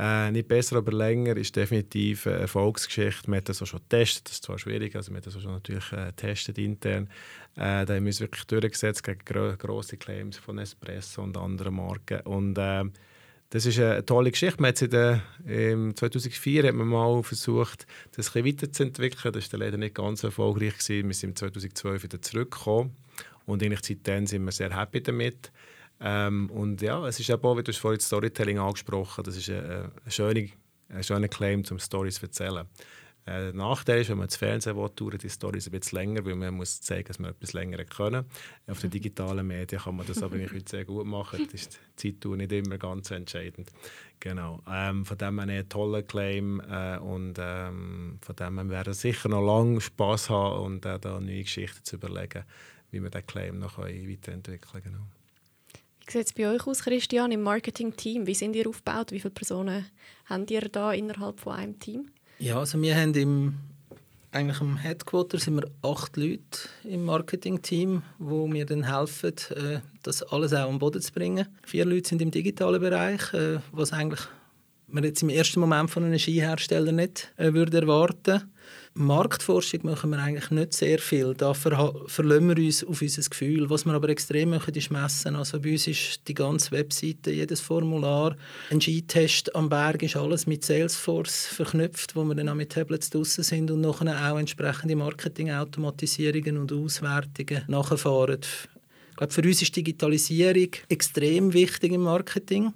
Äh, 0.00 0.30
nicht 0.30 0.46
besser, 0.46 0.76
aber 0.76 0.92
länger 0.92 1.36
ist 1.36 1.56
definitiv 1.56 2.28
eine 2.28 2.36
Erfolgsgeschichte. 2.36 3.26
Wir 3.26 3.38
haben 3.38 3.44
das 3.44 3.60
auch 3.60 3.66
schon 3.66 3.80
getestet, 3.80 4.26
das 4.26 4.34
ist 4.34 4.44
zwar 4.44 4.56
schwierig, 4.56 4.94
also 4.94 5.10
wir 5.10 5.16
haben 5.16 5.24
das 5.24 5.36
auch 5.36 5.40
schon 5.40 5.50
natürlich 5.50 5.92
äh, 5.92 6.06
getestet 6.06 6.56
intern. 6.56 7.08
Äh, 7.56 7.84
da 7.84 7.94
haben 7.94 8.04
wir 8.04 8.10
uns 8.10 8.20
wirklich 8.20 8.44
durchgesetzt 8.44 9.02
gegen 9.02 9.18
gro 9.24 9.56
grosse 9.58 9.96
Claims 9.96 10.36
von 10.36 10.58
Espresso 10.58 11.22
und 11.22 11.36
anderen 11.36 11.74
Marken. 11.74 12.20
Und 12.20 12.56
äh, 12.58 12.84
das 13.50 13.66
ist 13.66 13.80
eine 13.80 14.06
tolle 14.06 14.30
Geschichte. 14.30 14.62
Man 14.62 14.68
hat 14.68 14.82
in 14.82 14.90
der, 14.90 15.22
im 15.44 15.96
2004 15.96 16.68
hat 16.68 16.74
man 16.76 16.86
mal 16.86 17.20
versucht, 17.24 17.88
das 18.14 18.36
ein 18.36 18.44
weiterzuentwickeln. 18.44 19.32
Das 19.32 19.52
war 19.52 19.58
leider 19.58 19.78
nicht 19.78 19.96
ganz 19.96 20.22
erfolgreich. 20.22 20.78
Gewesen. 20.78 21.08
Wir 21.08 21.14
sind 21.14 21.36
2012 21.36 22.04
wieder 22.04 22.22
zurückgekommen 22.22 22.94
und 23.46 23.64
eigentlich 23.64 23.80
seitdem 23.82 24.28
sind 24.28 24.44
wir 24.44 24.52
sehr 24.52 24.78
happy 24.78 25.02
damit. 25.02 25.50
Ähm, 26.00 26.50
und 26.50 26.80
ja, 26.80 27.06
es 27.06 27.18
ist 27.18 27.30
auch, 27.30 27.56
wie 27.56 27.62
du 27.62 27.72
vorhin 27.72 28.00
Storytelling 28.00 28.58
angesprochen 28.58 29.24
das 29.24 29.36
ist 29.36 29.50
ein, 29.50 29.90
ein, 30.04 30.10
schöner, 30.10 30.48
ein 30.90 31.02
schöner 31.02 31.28
Claim, 31.28 31.64
um 31.70 31.78
Stories 31.78 32.16
zu 32.16 32.26
erzählen. 32.26 32.66
Äh, 33.28 33.52
der 33.52 33.52
Nachteil 33.52 34.00
ist, 34.00 34.08
wenn 34.08 34.18
man 34.18 34.28
das 34.28 34.36
Fernsehen 34.36 34.76
will, 34.76 34.88
dauern 34.94 35.18
die 35.18 35.28
Storys 35.28 35.66
ein 35.66 35.72
bisschen 35.72 35.98
länger, 35.98 36.24
weil 36.24 36.34
man 36.34 36.54
muss 36.54 36.80
zeigen, 36.80 37.08
dass 37.08 37.18
man 37.18 37.32
etwas 37.32 37.52
länger 37.52 37.84
können. 37.84 38.24
Auf 38.66 38.80
den 38.80 38.90
digitalen 38.90 39.46
Medien 39.46 39.82
kann 39.82 39.96
man 39.96 40.06
das 40.06 40.22
aber 40.22 40.36
nicht 40.36 40.68
sehr 40.68 40.86
gut 40.86 41.06
machen. 41.06 41.44
Das 41.44 41.60
ist 41.60 41.78
die 42.02 42.18
Zeit 42.18 42.30
nicht 42.30 42.52
immer 42.52 42.78
ganz 42.78 43.10
entscheidend. 43.10 43.70
Genau. 44.20 44.62
Ähm, 44.66 45.04
von 45.04 45.18
dem 45.18 45.40
her 45.40 45.58
ein 45.58 45.68
toller 45.68 46.02
Claim 46.02 46.60
äh, 46.60 46.96
und 46.98 47.34
ähm, 47.38 48.18
von 48.22 48.36
dem 48.36 48.58
her 48.58 48.68
werden 48.70 48.94
sicher 48.94 49.28
noch 49.28 49.44
lange 49.44 49.80
Spass 49.80 50.30
haben 50.30 50.64
und 50.64 50.86
äh, 50.86 50.98
da 50.98 51.20
neue 51.20 51.42
Geschichten 51.42 51.84
zu 51.84 51.96
überlegen, 51.96 52.44
wie 52.90 53.02
wir 53.02 53.10
den 53.10 53.26
Claim 53.26 53.58
noch 53.58 53.78
weiterentwickeln 53.78 54.82
können. 54.82 54.84
Genau. 54.84 55.17
Sieht 56.10 56.24
es 56.24 56.32
bei 56.32 56.48
euch 56.48 56.66
aus, 56.66 56.84
Christian, 56.84 57.32
im 57.32 57.42
Marketing-Team? 57.42 58.26
Wie 58.26 58.34
sind 58.34 58.56
ihr 58.56 58.66
aufgebaut? 58.66 59.12
Wie 59.12 59.20
viele 59.20 59.34
Personen 59.34 59.84
habt 60.24 60.50
ihr 60.50 60.62
da 60.62 60.94
innerhalb 60.94 61.38
von 61.38 61.52
einem 61.52 61.78
Team? 61.78 62.08
Ja, 62.38 62.58
also 62.58 62.80
wir 62.80 62.96
haben 62.96 63.12
im, 63.12 63.54
eigentlich 64.32 64.58
im 64.62 64.78
Headquarter 64.78 65.38
sind 65.38 65.56
wir 65.56 65.70
acht 65.82 66.16
Leute 66.16 66.40
im 66.84 67.04
Marketing-Team, 67.04 68.02
wo 68.18 68.46
mir 68.46 68.64
dann 68.64 68.90
helfen, 68.90 69.34
äh, 69.50 69.80
das 70.02 70.22
alles 70.22 70.54
auch 70.54 70.70
am 70.70 70.78
Boden 70.78 71.02
zu 71.02 71.12
bringen. 71.12 71.46
Vier 71.64 71.84
Leute 71.84 72.08
sind 72.08 72.22
im 72.22 72.30
digitalen 72.30 72.80
Bereich, 72.80 73.34
äh, 73.34 73.58
was 73.72 73.92
eigentlich 73.92 74.22
man 74.86 75.04
jetzt 75.04 75.22
im 75.22 75.28
ersten 75.28 75.60
Moment 75.60 75.90
von 75.90 76.04
einem 76.04 76.18
Skihersteller 76.18 76.92
nicht 76.92 77.34
äh, 77.36 77.52
würde 77.52 77.82
erwarten 77.82 78.50
Marktforschung 78.94 79.80
machen 79.84 80.10
wir 80.10 80.18
eigentlich 80.18 80.50
nicht 80.50 80.72
sehr 80.74 80.98
viel. 80.98 81.34
Da 81.34 81.54
ver 81.54 81.94
verlassen 82.06 82.48
wir 82.48 82.64
uns 82.64 82.84
auf 82.84 83.00
unser 83.00 83.22
Gefühl. 83.22 83.70
Was 83.70 83.84
wir 83.84 83.94
aber 83.94 84.08
extrem 84.08 84.50
machen, 84.50 84.74
ist 84.74 84.90
messen. 84.90 85.36
Also 85.36 85.60
bei 85.60 85.72
uns 85.72 85.86
ist 85.86 86.26
die 86.26 86.34
ganze 86.34 86.72
Webseite, 86.72 87.30
jedes 87.30 87.60
Formular, 87.60 88.36
ein 88.70 88.80
G-Test 88.80 89.54
am 89.54 89.68
Berg 89.68 90.02
ist 90.02 90.16
alles 90.16 90.46
mit 90.46 90.64
Salesforce 90.64 91.46
verknüpft, 91.46 92.16
wo 92.16 92.24
wir 92.24 92.34
dann 92.34 92.48
auch 92.48 92.54
mit 92.54 92.72
Tablets 92.72 93.10
draussen 93.10 93.44
sind 93.44 93.70
und 93.70 93.82
nachher 93.82 94.32
auch 94.32 94.38
entsprechende 94.38 94.96
Marketing-Automatisierungen 94.96 96.58
und 96.58 96.72
Auswertungen 96.72 97.62
nachfahren. 97.68 98.40
Ich 99.10 99.16
glaube, 99.16 99.32
für 99.32 99.42
uns 99.42 99.62
ist 99.62 99.76
Digitalisierung 99.76 100.70
extrem 100.88 101.52
wichtig 101.52 101.92
im 101.92 102.02
Marketing. 102.02 102.72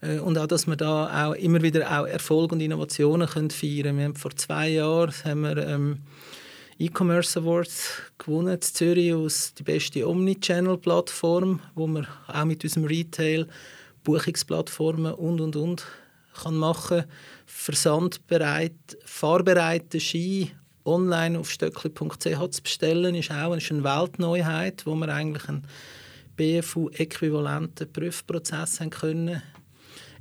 Äh, 0.00 0.18
und 0.18 0.38
auch, 0.38 0.46
dass 0.46 0.66
wir 0.66 0.76
da 0.76 1.28
auch 1.28 1.34
immer 1.34 1.62
wieder 1.62 2.00
auch 2.00 2.06
Erfolg 2.06 2.52
und 2.52 2.60
Innovationen 2.60 3.28
können 3.28 3.50
feiern 3.50 3.82
können. 3.82 3.98
Wir 3.98 4.04
haben 4.06 4.16
vor 4.16 4.34
zwei 4.36 4.68
Jahren 4.68 5.12
haben 5.24 5.40
wir, 5.42 5.56
ähm, 5.56 5.98
E-Commerce 6.78 7.38
Awards 7.38 8.00
gewonnen 8.16 8.54
in 8.54 8.62
Zürich 8.62 9.12
aus 9.12 9.52
die 9.52 9.62
beste 9.62 10.08
Omnichannel-Plattform, 10.08 11.60
wo 11.74 11.86
wir 11.86 12.06
auch 12.26 12.44
mit 12.46 12.64
unserem 12.64 12.86
Retail 12.86 13.46
Buchungsplattformen 14.02 15.12
und 15.12 15.42
und 15.42 15.56
und 15.56 15.86
kann 16.42 16.56
machen. 16.56 17.04
Versandbereit, 17.44 18.96
fahrbereite 19.04 20.00
Ski 20.00 20.52
online 20.86 21.38
auf 21.38 21.50
stöckli.ch 21.50 22.50
zu 22.50 22.62
bestellen, 22.62 23.14
ist 23.14 23.30
auch 23.30 23.54
ist 23.54 23.70
eine 23.70 23.84
Weltneuheit, 23.84 24.86
wo 24.86 24.94
wir 24.94 25.08
eigentlich 25.10 25.46
einen 25.50 25.66
BFU-äquivalenten 26.36 27.92
Prüfprozess 27.92 28.80
haben 28.80 28.88
können 28.88 29.42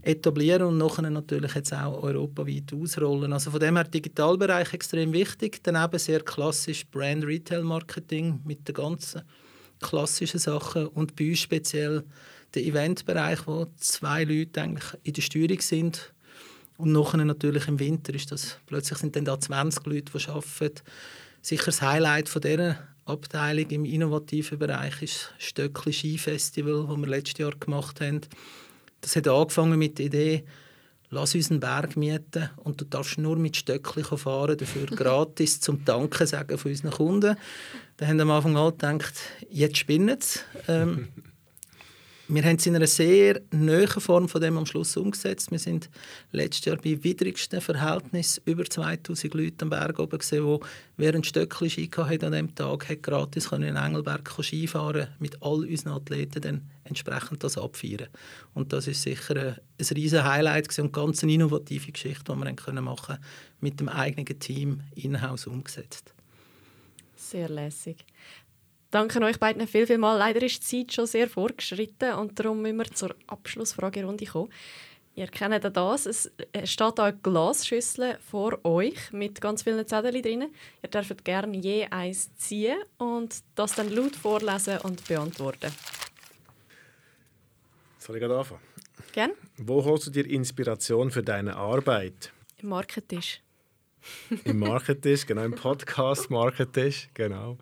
etablieren 0.02 0.68
und 0.68 0.78
nachher 0.78 1.10
natürlich 1.10 1.56
jetzt 1.56 1.74
auch 1.74 2.04
europaweit 2.04 2.74
ausrollen. 2.74 3.34
Also 3.34 3.52
von 3.52 3.60
dem 3.60 3.76
her 3.76 3.84
Digitalbereich 3.84 4.74
extrem 4.74 5.14
wichtig. 5.14 5.60
Daneben 5.64 6.00
sehr 6.00 6.22
klassisch 6.22 6.86
Brand 6.88 7.26
Retail 7.26 7.64
Marketing 7.64 8.40
mit 8.46 8.68
der 8.68 8.76
ganzen 8.76 9.22
klassischen 9.82 10.40
Sachen 10.40 10.88
und 10.88 11.16
bei 11.16 11.30
uns 11.30 11.40
speziell 11.40 12.04
der 12.54 12.64
Eventbereich, 12.64 13.46
wo 13.46 13.68
zwei 13.78 14.24
Leute 14.24 14.62
eigentlich 14.62 14.98
in 15.04 15.14
der 15.14 15.22
Steuerung 15.22 15.62
sind 15.62 16.14
und 16.78 16.94
nachher 16.94 17.24
natürlich 17.24 17.68
im 17.68 17.80
Winter 17.80 18.14
ist 18.14 18.32
das, 18.32 18.58
plötzlich 18.66 19.00
sind 19.00 19.16
dann 19.16 19.26
da 19.26 19.40
20 19.40 19.86
Leute, 19.86 20.18
die 20.18 20.28
arbeiten. 20.30 20.82
Sicher 21.42 21.66
das 21.66 21.82
Highlight 21.82 22.30
von 22.30 22.42
dieser 22.42 22.78
Abteilung 23.06 23.70
im 23.70 23.86
innovativen 23.86 24.60
Bereich 24.60 25.02
ist 25.02 25.34
das 25.38 25.46
Stöckli 25.46 25.92
Skifestival, 25.92 26.88
das 26.88 26.98
wir 26.98 27.08
letztes 27.08 27.40
Jahr 27.40 27.52
gemacht 27.52 28.00
haben. 28.02 28.22
Das 29.02 29.16
hat 29.16 29.28
angefangen 29.28 29.80
mit 29.80 29.98
der 29.98 30.06
Idee, 30.08 30.44
lass 31.10 31.36
uns 31.36 31.52
einen 31.52 31.60
Berg 31.60 31.98
mieten 31.98 32.50
und 32.58 32.80
du 32.82 32.86
darfst 32.86 33.18
nur 33.18 33.38
mit 33.38 33.58
Stöckli 33.58 34.04
fahren, 34.04 34.58
dafür 34.58 34.86
gratis 34.96 35.62
zum 35.62 35.84
Danken 35.86 36.28
sagen 36.28 36.58
von 36.58 36.72
unseren 36.72 36.92
Kunden. 36.92 37.38
Da 37.98 38.06
haben 38.08 38.18
wir 38.18 38.24
am 38.24 38.32
Anfang 38.32 38.58
an 38.58 38.72
gedacht, 38.72 39.14
jetzt 39.50 39.78
spinnen 39.78 40.18
sie. 40.20 40.40
Ähm, 40.68 41.10
wir 42.32 42.44
haben 42.44 42.58
es 42.58 42.66
in 42.68 42.76
einer 42.76 42.86
sehr 42.86 43.42
nahen 43.50 43.88
Form 43.88 44.30
von 44.30 44.40
dem 44.40 44.56
am 44.56 44.68
Schluss 44.68 44.96
umgesetzt. 44.96 45.50
Wir 45.50 45.58
sind 45.58 45.90
letztes 46.32 46.66
Jahr 46.66 46.78
bei 46.78 47.04
widrigsten 47.04 47.60
Verhältnis 47.60 48.40
über 48.46 48.66
2000 48.66 49.34
Leute 49.34 49.64
am 49.64 49.72
Berg 49.72 49.98
oben 49.98 50.20
gesehen, 50.20 50.46
die 50.46 50.66
während 50.98 51.26
Stöckli 51.26 51.72
Ski 51.72 51.90
hatten 51.98 52.26
an 52.26 52.32
diesem 52.32 52.54
Tag, 52.54 52.88
hat 52.88 53.02
gratis 53.02 53.52
in 53.52 53.64
Engelberg 53.64 54.30
Skifahren 54.42 55.08
mit 55.18 55.42
all 55.42 55.66
unseren 55.66 55.94
Athleten 55.94 56.42
dann 56.42 56.62
entsprechend 56.84 57.44
das 57.44 57.58
abfeiern. 57.58 58.10
Und 58.54 58.74
das 58.74 58.86
ist 58.86 59.02
sicher 59.02 59.36
ein, 59.36 59.56
ein 59.80 59.96
riesen 59.96 60.24
Highlight 60.24 60.70
und 60.78 60.86
eine 60.86 60.92
ganz 60.92 61.24
innovative 61.24 61.92
Geschichte, 61.92 62.32
die 62.32 62.40
wir 62.40 62.54
können 62.54 62.84
machen 62.84 63.18
mit 63.60 63.80
dem 63.80 63.90
eigenen 63.90 64.40
Team 64.40 64.82
in-house 64.94 65.48
umgesetzt. 65.48 66.14
Sehr 67.16 67.50
lässig. 67.50 68.06
Danke 68.92 69.22
euch 69.22 69.40
beiden 69.40 69.68
viel, 69.68 69.86
viel 69.86 70.00
mal. 70.00 70.18
Leider 70.18 70.42
ist 70.42 70.72
die 70.72 70.86
Zeit 70.86 70.94
schon 70.94 71.06
sehr 71.06 71.30
vorgeschritten 71.30 72.14
und 72.14 72.40
darum 72.40 72.62
müssen 72.62 72.78
wir 72.78 72.86
zur 72.86 73.16
Abschlussfragerunde 73.28 74.26
kommen. 74.26 74.52
Ihr 75.16 75.28
kennt 75.28 75.64
das. 75.64 76.06
Es 76.06 76.32
steht 76.64 76.98
da 76.98 77.06
eine 77.06 77.18
Glasschüssel 77.18 78.18
vor 78.20 78.64
euch 78.64 79.12
mit 79.12 79.42
ganz 79.42 79.64
vielen 79.64 79.86
Zetteln 79.86 80.22
drin. 80.22 80.50
Ihr 80.82 80.90
dürft 80.90 81.24
gerne 81.24 81.58
je 81.58 81.86
eins 81.92 82.34
ziehen 82.36 82.78
und 82.98 83.36
das 83.56 83.76
dann 83.76 83.90
laut 83.90 84.16
vorlesen 84.16 84.80
und 84.80 85.06
beantworten. 85.08 85.72
Soll 88.00 88.16
ich 88.16 88.24
anfangen? 88.24 88.62
Gerne. 89.12 89.34
Wo 89.58 89.84
holst 89.84 90.08
du 90.08 90.12
dir 90.12 90.26
Inspiration 90.26 91.12
für 91.12 91.22
deine 91.22 91.56
Arbeit? 91.56 92.32
Im 92.58 92.70
Marketisch. 92.70 93.42
Im 94.46 94.60
Marketisch, 94.60 95.26
genau, 95.26 95.44
im 95.44 95.54
Podcast-Marketisch, 95.54 97.10
genau. 97.14 97.58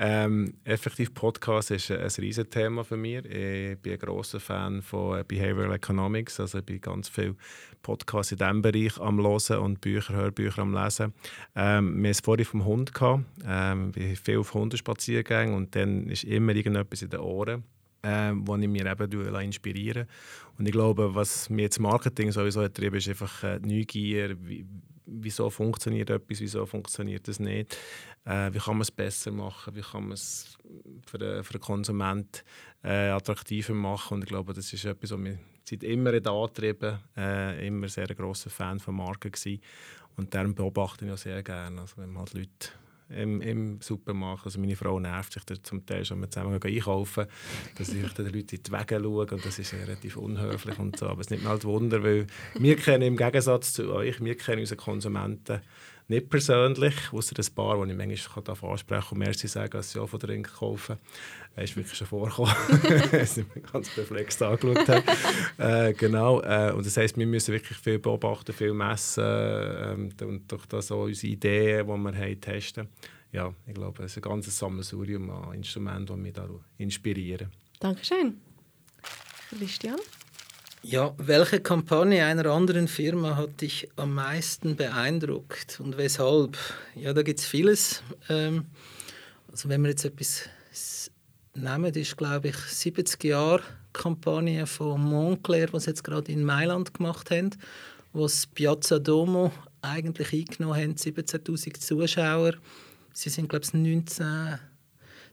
Ähm, 0.00 0.54
effektiv 0.62 1.12
Podcast 1.12 1.72
ist 1.72 1.90
ein, 1.90 2.02
ein 2.02 2.50
Thema 2.50 2.84
für 2.84 2.96
mich. 2.96 3.24
Ich 3.24 3.78
bin 3.78 3.92
ein 3.94 3.98
großer 3.98 4.38
Fan 4.38 4.80
von 4.80 5.24
Behavioral 5.26 5.74
Economics, 5.74 6.38
also 6.38 6.58
ich 6.58 6.64
bin 6.64 6.80
ganz 6.80 7.08
viel 7.08 7.34
Podcasts 7.82 8.30
in 8.30 8.38
diesem 8.38 8.62
Bereich 8.62 9.00
am 9.00 9.18
Hören 9.18 9.58
und 9.58 9.80
Bücher, 9.80 10.14
Hörbücher 10.14 10.62
am 10.62 10.72
Lesen. 10.72 11.12
Ähm, 11.56 12.00
wir 12.00 12.10
es 12.10 12.20
vorhin 12.20 12.44
vom 12.44 12.64
Hund. 12.64 12.94
Gehabt. 12.94 13.24
Ähm, 13.44 13.88
ich 13.88 13.94
bin 13.94 14.16
viel 14.16 14.38
auf 14.38 14.54
Hundespaziergängen 14.54 15.54
und 15.56 15.74
dann 15.74 16.08
ist 16.08 16.22
immer 16.22 16.54
irgendetwas 16.54 17.02
in 17.02 17.10
den 17.10 17.20
Ohren 17.20 17.64
ähm, 18.02 18.46
wo 18.46 18.56
ich 18.56 18.68
mir 18.68 18.86
eben 18.86 19.40
inspirieren 19.40 20.06
Und 20.58 20.66
ich 20.66 20.72
glaube, 20.72 21.14
was 21.14 21.50
mir 21.50 21.62
jetzt 21.62 21.80
Marketing 21.80 22.30
sowieso 22.30 22.60
getrieben 22.60 22.96
ist 22.96 23.08
einfach 23.08 23.42
äh, 23.42 23.58
Neugier, 23.58 24.36
wie, 24.40 24.64
wieso 25.08 25.50
funktioniert 25.50 26.10
etwas, 26.10 26.40
wieso 26.40 26.66
funktioniert 26.66 27.26
es 27.28 27.40
nicht, 27.40 27.76
äh, 28.24 28.52
wie 28.52 28.58
kann 28.58 28.74
man 28.74 28.82
es 28.82 28.90
besser 28.90 29.30
machen, 29.32 29.74
wie 29.74 29.80
kann 29.80 30.04
man 30.04 30.12
es 30.12 30.58
für 31.06 31.18
den, 31.18 31.42
für 31.42 31.54
den 31.54 31.60
Konsument 31.60 32.44
äh, 32.84 33.08
attraktiver 33.08 33.74
machen? 33.74 34.14
Und 34.14 34.24
ich 34.24 34.28
glaube, 34.28 34.52
das 34.52 34.72
ist 34.72 34.84
etwas, 34.84 35.10
was 35.10 35.18
mich 35.18 35.38
seit 35.64 35.82
immer 35.82 36.12
angetrieben 36.14 36.98
äh, 37.16 37.66
immer 37.66 37.88
sehr 37.88 38.08
ein 38.08 38.16
grosser 38.16 38.50
Fan 38.50 38.80
von 38.80 38.96
Marken 38.96 39.32
gewesen. 39.32 39.60
und 40.16 40.34
darum 40.34 40.54
beobachte 40.54 41.06
ich 41.06 41.12
auch 41.12 41.18
sehr 41.18 41.42
gerne, 41.42 41.80
also 41.80 41.96
wenn 41.98 42.10
man 42.10 42.20
halt 42.20 42.34
Leute 42.34 42.68
im, 43.10 43.40
im 43.40 43.80
Supermarkt. 43.80 44.46
Also 44.46 44.60
meine 44.60 44.76
Frau 44.76 44.98
nervt 45.00 45.32
sich 45.32 45.62
zum 45.62 45.84
Teil 45.86 46.04
schon, 46.04 46.18
wenn 46.18 46.24
wir 46.24 46.30
zusammen 46.30 46.60
einkaufen, 46.62 47.26
dass 47.76 47.88
ich 47.88 47.94
den 47.94 48.02
Leuten 48.02 48.26
in 48.26 48.46
die 48.46 48.72
Wege 48.72 49.00
schaue 49.02 49.26
und 49.26 49.44
das 49.44 49.58
ist 49.58 49.74
relativ 49.74 50.16
unhöflich 50.16 50.78
und 50.78 50.98
so. 50.98 51.06
Aber 51.06 51.20
es 51.20 51.30
nimmt 51.30 51.44
mir 51.44 51.50
halt 51.50 51.64
Wunder, 51.64 52.02
weil 52.02 52.26
wir 52.54 52.76
kennen 52.76 53.02
im 53.02 53.16
Gegensatz 53.16 53.72
zu 53.72 53.92
euch, 53.92 54.22
wir 54.22 54.36
kennen 54.36 54.60
unsere 54.60 54.76
Konsumenten 54.76 55.60
nicht 56.08 56.30
persönlich, 56.30 56.94
außer 57.12 57.34
ein 57.38 57.54
paar, 57.54 57.84
die 57.84 57.92
ich 57.92 57.96
manchmal 57.98 58.44
darf 58.44 58.64
ansprechen 58.64 59.02
kann 59.02 59.18
und 59.18 59.18
Merci 59.18 59.46
sagen, 59.46 59.70
dass 59.70 59.92
sie 59.92 60.00
auch 60.00 60.08
von 60.08 60.18
Drink 60.18 60.52
kaufen. 60.54 60.96
Das 61.54 61.64
ist 61.64 61.76
wirklich 61.76 61.98
schon 61.98 62.06
vorgekommen, 62.06 62.54
dass 63.12 63.36
ich 63.36 63.54
mich 63.54 63.64
ganz 63.70 63.90
perplex 63.90 64.40
angeschaut 64.40 64.88
habe. 64.88 65.04
äh, 65.58 65.92
genau, 65.92 66.40
äh, 66.40 66.72
und 66.72 66.86
das 66.86 66.96
heisst, 66.96 67.18
wir 67.18 67.26
müssen 67.26 67.52
wirklich 67.52 67.76
viel 67.76 67.98
beobachten, 67.98 68.52
viel 68.52 68.72
messen 68.72 69.24
äh, 69.24 70.24
und 70.24 70.50
durch 70.50 70.66
das 70.66 70.90
auch 70.90 71.04
unsere 71.04 71.32
Ideen, 71.32 71.86
die 71.86 71.92
wir 71.92 72.14
haben, 72.14 72.40
testen. 72.40 72.88
Ja, 73.30 73.52
ich 73.66 73.74
glaube, 73.74 74.04
es 74.04 74.12
ist 74.12 74.18
ein 74.18 74.30
ganzes 74.30 74.56
Sammelsurium 74.56 75.28
an 75.28 75.54
Instrumenten, 75.54 76.16
die 76.16 76.22
mich 76.22 76.32
da 76.32 76.48
inspirieren. 76.78 77.50
Dankeschön. 77.80 78.40
Christian? 79.50 79.98
Ja, 80.82 81.12
welche 81.18 81.58
Kampagne 81.58 82.24
einer 82.24 82.46
anderen 82.46 82.86
Firma 82.86 83.36
hat 83.36 83.60
dich 83.60 83.88
am 83.96 84.14
meisten 84.14 84.76
beeindruckt 84.76 85.80
und 85.80 85.98
weshalb? 85.98 86.56
Ja, 86.94 87.12
da 87.12 87.22
gibt 87.22 87.40
es 87.40 87.46
vieles. 87.46 88.04
Ähm, 88.28 88.66
also 89.50 89.68
wenn 89.68 89.82
wir 89.82 89.90
jetzt 89.90 90.04
etwas 90.04 90.48
nehmen, 91.54 91.92
ist 91.92 92.16
glaube 92.16 92.48
ich 92.48 92.56
70 92.56 93.24
Jahre 93.24 93.62
Kampagne 93.92 94.66
von 94.68 95.00
Montclair, 95.02 95.72
was 95.72 95.86
jetzt 95.86 96.04
gerade 96.04 96.30
in 96.30 96.44
Mailand 96.44 96.94
gemacht 96.94 97.32
haben, 97.32 97.50
was 98.12 98.46
Piazza 98.46 99.00
Domo 99.00 99.50
eigentlich 99.82 100.32
eingenommen 100.32 100.80
haben, 100.80 100.94
17.000 100.94 101.80
Zuschauer. 101.80 102.52
Sie 103.12 103.30
sind 103.30 103.48
glaube 103.48 103.64
ich 103.64 103.74
19 103.74 104.60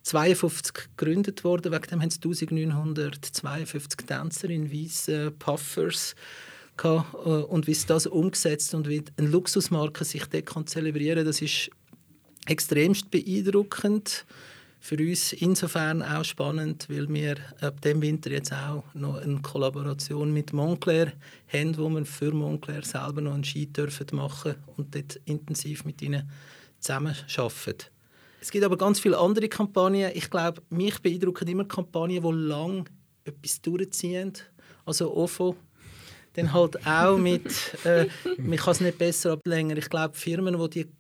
52 0.06 0.90
gegründet 0.96 1.44
worden. 1.44 1.72
Wegen 1.72 1.88
dem 1.88 2.02
haben 2.02 2.12
sie 2.12 2.20
1952 2.24 4.06
Tänzer 4.06 4.50
in 4.50 4.72
weißen 4.72 5.38
Puffers 5.40 6.16
gehabt. 6.78 7.14
Äh, 7.26 7.30
und 7.30 7.68
wie 7.68 7.74
sie 7.74 7.88
das 7.88 8.06
umgesetzt 8.06 8.76
und 8.76 8.88
wie 8.88 9.04
eine 9.18 9.28
Luxusmarke 9.28 10.06
sich 10.06 10.26
dort 10.26 10.70
zelebrieren 10.70 11.18
kann, 11.18 11.26
das 11.26 11.42
ist 11.42 11.72
extremst 12.46 13.10
beeindruckend. 13.10 14.26
Für 14.80 14.98
uns 14.98 15.34
insofern 15.34 16.04
auch 16.04 16.24
spannend, 16.24 16.86
weil 16.90 17.10
wir 17.10 17.38
ab 17.60 17.82
dem 17.82 18.04
Winter 18.04 18.30
jetzt 18.30 18.54
auch 18.54 18.84
noch 18.94 19.18
eine 19.18 19.42
Kollaboration 19.42 20.32
mit 20.32 20.54
Montclair 20.54 21.14
haben, 21.52 21.76
wo 21.76 21.90
wir 21.90 22.06
für 22.06 22.32
Montclair 22.32 22.84
selber 22.84 23.22
noch 23.22 23.34
einen 23.34 23.44
Ski 23.44 23.66
dürfen 23.66 24.06
und 24.78 24.94
dort 24.94 25.20
intensiv 25.26 25.86
mit 25.86 26.04
ihnen 26.04 26.30
zusammen 26.80 27.16
arbeiten. 27.36 27.95
Es 28.46 28.52
gibt 28.52 28.64
aber 28.64 28.78
ganz 28.78 29.00
viele 29.00 29.18
andere 29.18 29.50
Kampagnen. 29.50 30.12
Ich 30.14 30.30
glaube, 30.30 30.62
mich 30.70 31.00
beeindrucken 31.00 31.48
immer 31.48 31.66
Kampagnen, 31.66 32.22
die 32.22 32.32
lang 32.32 32.88
etwas 33.24 33.60
durchziehen. 33.60 34.34
Also 34.86 35.16
OFO, 35.16 35.56
dann 36.34 36.54
halt 36.54 36.86
auch 36.86 37.18
mit, 37.18 37.52
äh, 37.86 38.06
man 38.38 38.60
kann 38.60 38.74
es 38.74 38.82
nicht 38.82 39.00
besser 39.00 39.32
ablänger. 39.32 39.78
Ich 39.78 39.90
glaube, 39.90 40.14
Firmen, 40.14 40.60
die 40.70 40.84
die 40.86 40.92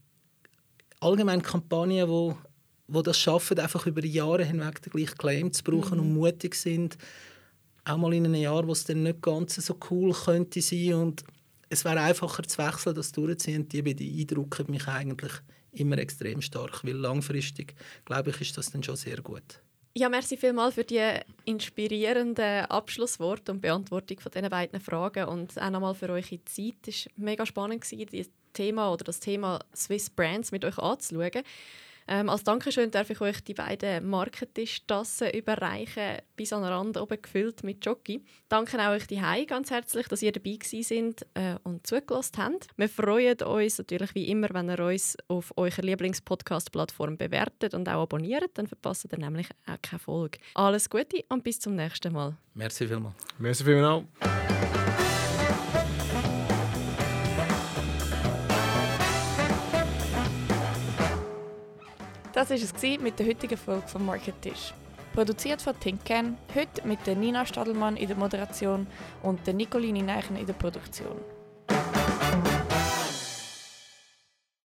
allgemein 1.00 1.44
Kampagnen, 1.44 2.10
wo, 2.10 2.36
wo 2.88 3.04
das 3.04 3.20
schaffen, 3.20 3.60
einfach 3.60 3.86
über 3.86 4.04
Jahre 4.04 4.44
hinweg 4.44 4.82
den 4.82 4.94
gleichen 4.94 5.18
Claim 5.20 5.54
zu 5.54 5.64
brauchen 5.64 6.00
mhm. 6.00 6.06
und 6.06 6.14
mutig 6.16 6.56
sind, 6.56 6.98
auch 7.84 7.98
mal 7.98 8.16
in 8.16 8.26
einem 8.26 8.42
Jahr, 8.42 8.68
wo 8.68 8.72
es 8.72 8.86
dann 8.86 9.04
nicht 9.04 9.22
ganz 9.22 9.54
so 9.54 9.78
cool 9.92 10.14
könnte 10.14 10.64
sein 10.64 10.96
und 10.96 11.24
es 11.70 11.86
wäre 11.86 12.00
einfacher 12.00 12.42
zu 12.42 12.58
wechseln, 12.58 12.96
das 12.96 13.12
durchziehen, 13.12 13.70
die 13.70 13.84
beeindrucken 13.84 14.72
mich 14.72 14.88
eigentlich 14.88 15.34
immer 15.76 15.98
extrem 15.98 16.42
stark, 16.42 16.84
weil 16.84 16.96
langfristig, 16.96 17.76
glaube 18.06 18.32
ich, 18.32 18.42
ist 18.42 18.58
das 18.58 18.72
dann 18.72 18.84
schon 18.84 18.96
sehr 18.96 19.22
gut. 19.22 19.62
Ja, 19.98 20.10
merci 20.10 20.36
vielmals 20.36 20.76
für 20.76 20.84
die 20.84 21.02
inspirierenden 21.46 22.66
Abschlussworte 22.66 23.54
und 23.54 23.62
Beantwortung 23.62 24.20
von 24.20 24.32
diesen 24.32 24.50
beiden 24.50 24.82
Fragen 24.82 25.26
und 25.30 25.58
auch 25.58 25.70
nochmal 25.70 25.96
für 25.96 26.10
eure 26.10 26.44
Zeit. 26.44 26.86
Es 26.86 27.06
war 27.06 27.14
mega 27.16 27.46
spannend, 27.46 27.86
das 27.90 28.30
Thema 28.52 28.92
oder 28.92 29.06
das 29.06 29.22
Thema 29.22 29.60
Swiss 29.74 30.10
Brands 30.10 30.52
mit 30.52 30.66
euch 30.66 30.78
anzuschauen. 30.78 31.44
Ähm, 32.08 32.30
als 32.30 32.44
Dankeschön 32.44 32.92
darf 32.92 33.10
ich 33.10 33.20
euch 33.22 33.44
die 33.44 33.54
beiden 33.54 34.08
Marketischtassen 34.08 35.32
überreichen, 35.32 36.20
bis 36.36 36.54
an 36.54 36.62
den 36.62 36.72
Rand 36.72 36.98
oben 36.98 37.22
gefüllt 37.22 37.64
mit 37.64 37.84
Jockey. 37.86 38.24
Danke 38.48 38.78
auch 38.80 38.92
euch 38.92 39.08
die 39.08 39.22
ganz 39.48 39.72
herzlich, 39.72 40.08
dass 40.08 40.22
ihr 40.22 40.32
dabei 40.32 40.60
sind 40.62 41.26
äh, 41.34 41.56
und 41.64 41.86
zugelassen 41.88 42.38
habt. 42.38 42.68
Wir 42.78 42.90
freuen 42.90 43.42
uns 43.42 43.78
natürlich 43.80 44.14
wie 44.14 44.30
immer, 44.30 44.50
wenn 44.54 44.70
ihr 44.70 44.80
uns 44.80 45.18
auf 45.28 45.52
eurer 45.58 45.82
Lieblingspodcast-Plattform 45.82 47.18
bewertet 47.18 47.74
und 47.74 47.90
auch 47.90 48.04
abonniert, 48.04 48.52
dann 48.56 48.68
verpasst 48.68 49.08
ihr 49.12 49.18
nämlich 49.18 49.48
auch 49.66 49.82
keine 49.82 50.00
Folge. 50.00 50.40
Alles 50.54 50.90
Gute 50.90 51.24
und 51.30 51.44
bis 51.44 51.60
zum 51.60 51.76
nächsten 51.76 52.14
Mal. 52.14 52.38
Merci 52.54 52.88
vielmals. 52.88 53.16
Merci 53.40 53.64
vielmals. 53.64 54.06
Das 62.36 62.50
war 62.50 62.58
es 62.58 63.00
mit 63.00 63.18
der 63.18 63.28
heutigen 63.28 63.56
Folge 63.56 63.88
vom 63.88 64.06
Market 64.06 64.42
Tisch. 64.42 64.74
Produziert 65.14 65.62
von 65.62 65.80
Tinken, 65.80 66.38
heute 66.54 66.86
mit 66.86 67.08
der 67.08 67.16
Nina 67.16 67.46
Stadelmann 67.46 67.96
in 67.96 68.10
der 68.10 68.18
Moderation 68.18 68.88
und 69.24 69.48
der 69.48 69.54
Nicoline 69.54 70.04
Neichen 70.04 70.36
in 70.36 70.46
der 70.46 70.52
Produktion. 70.52 71.16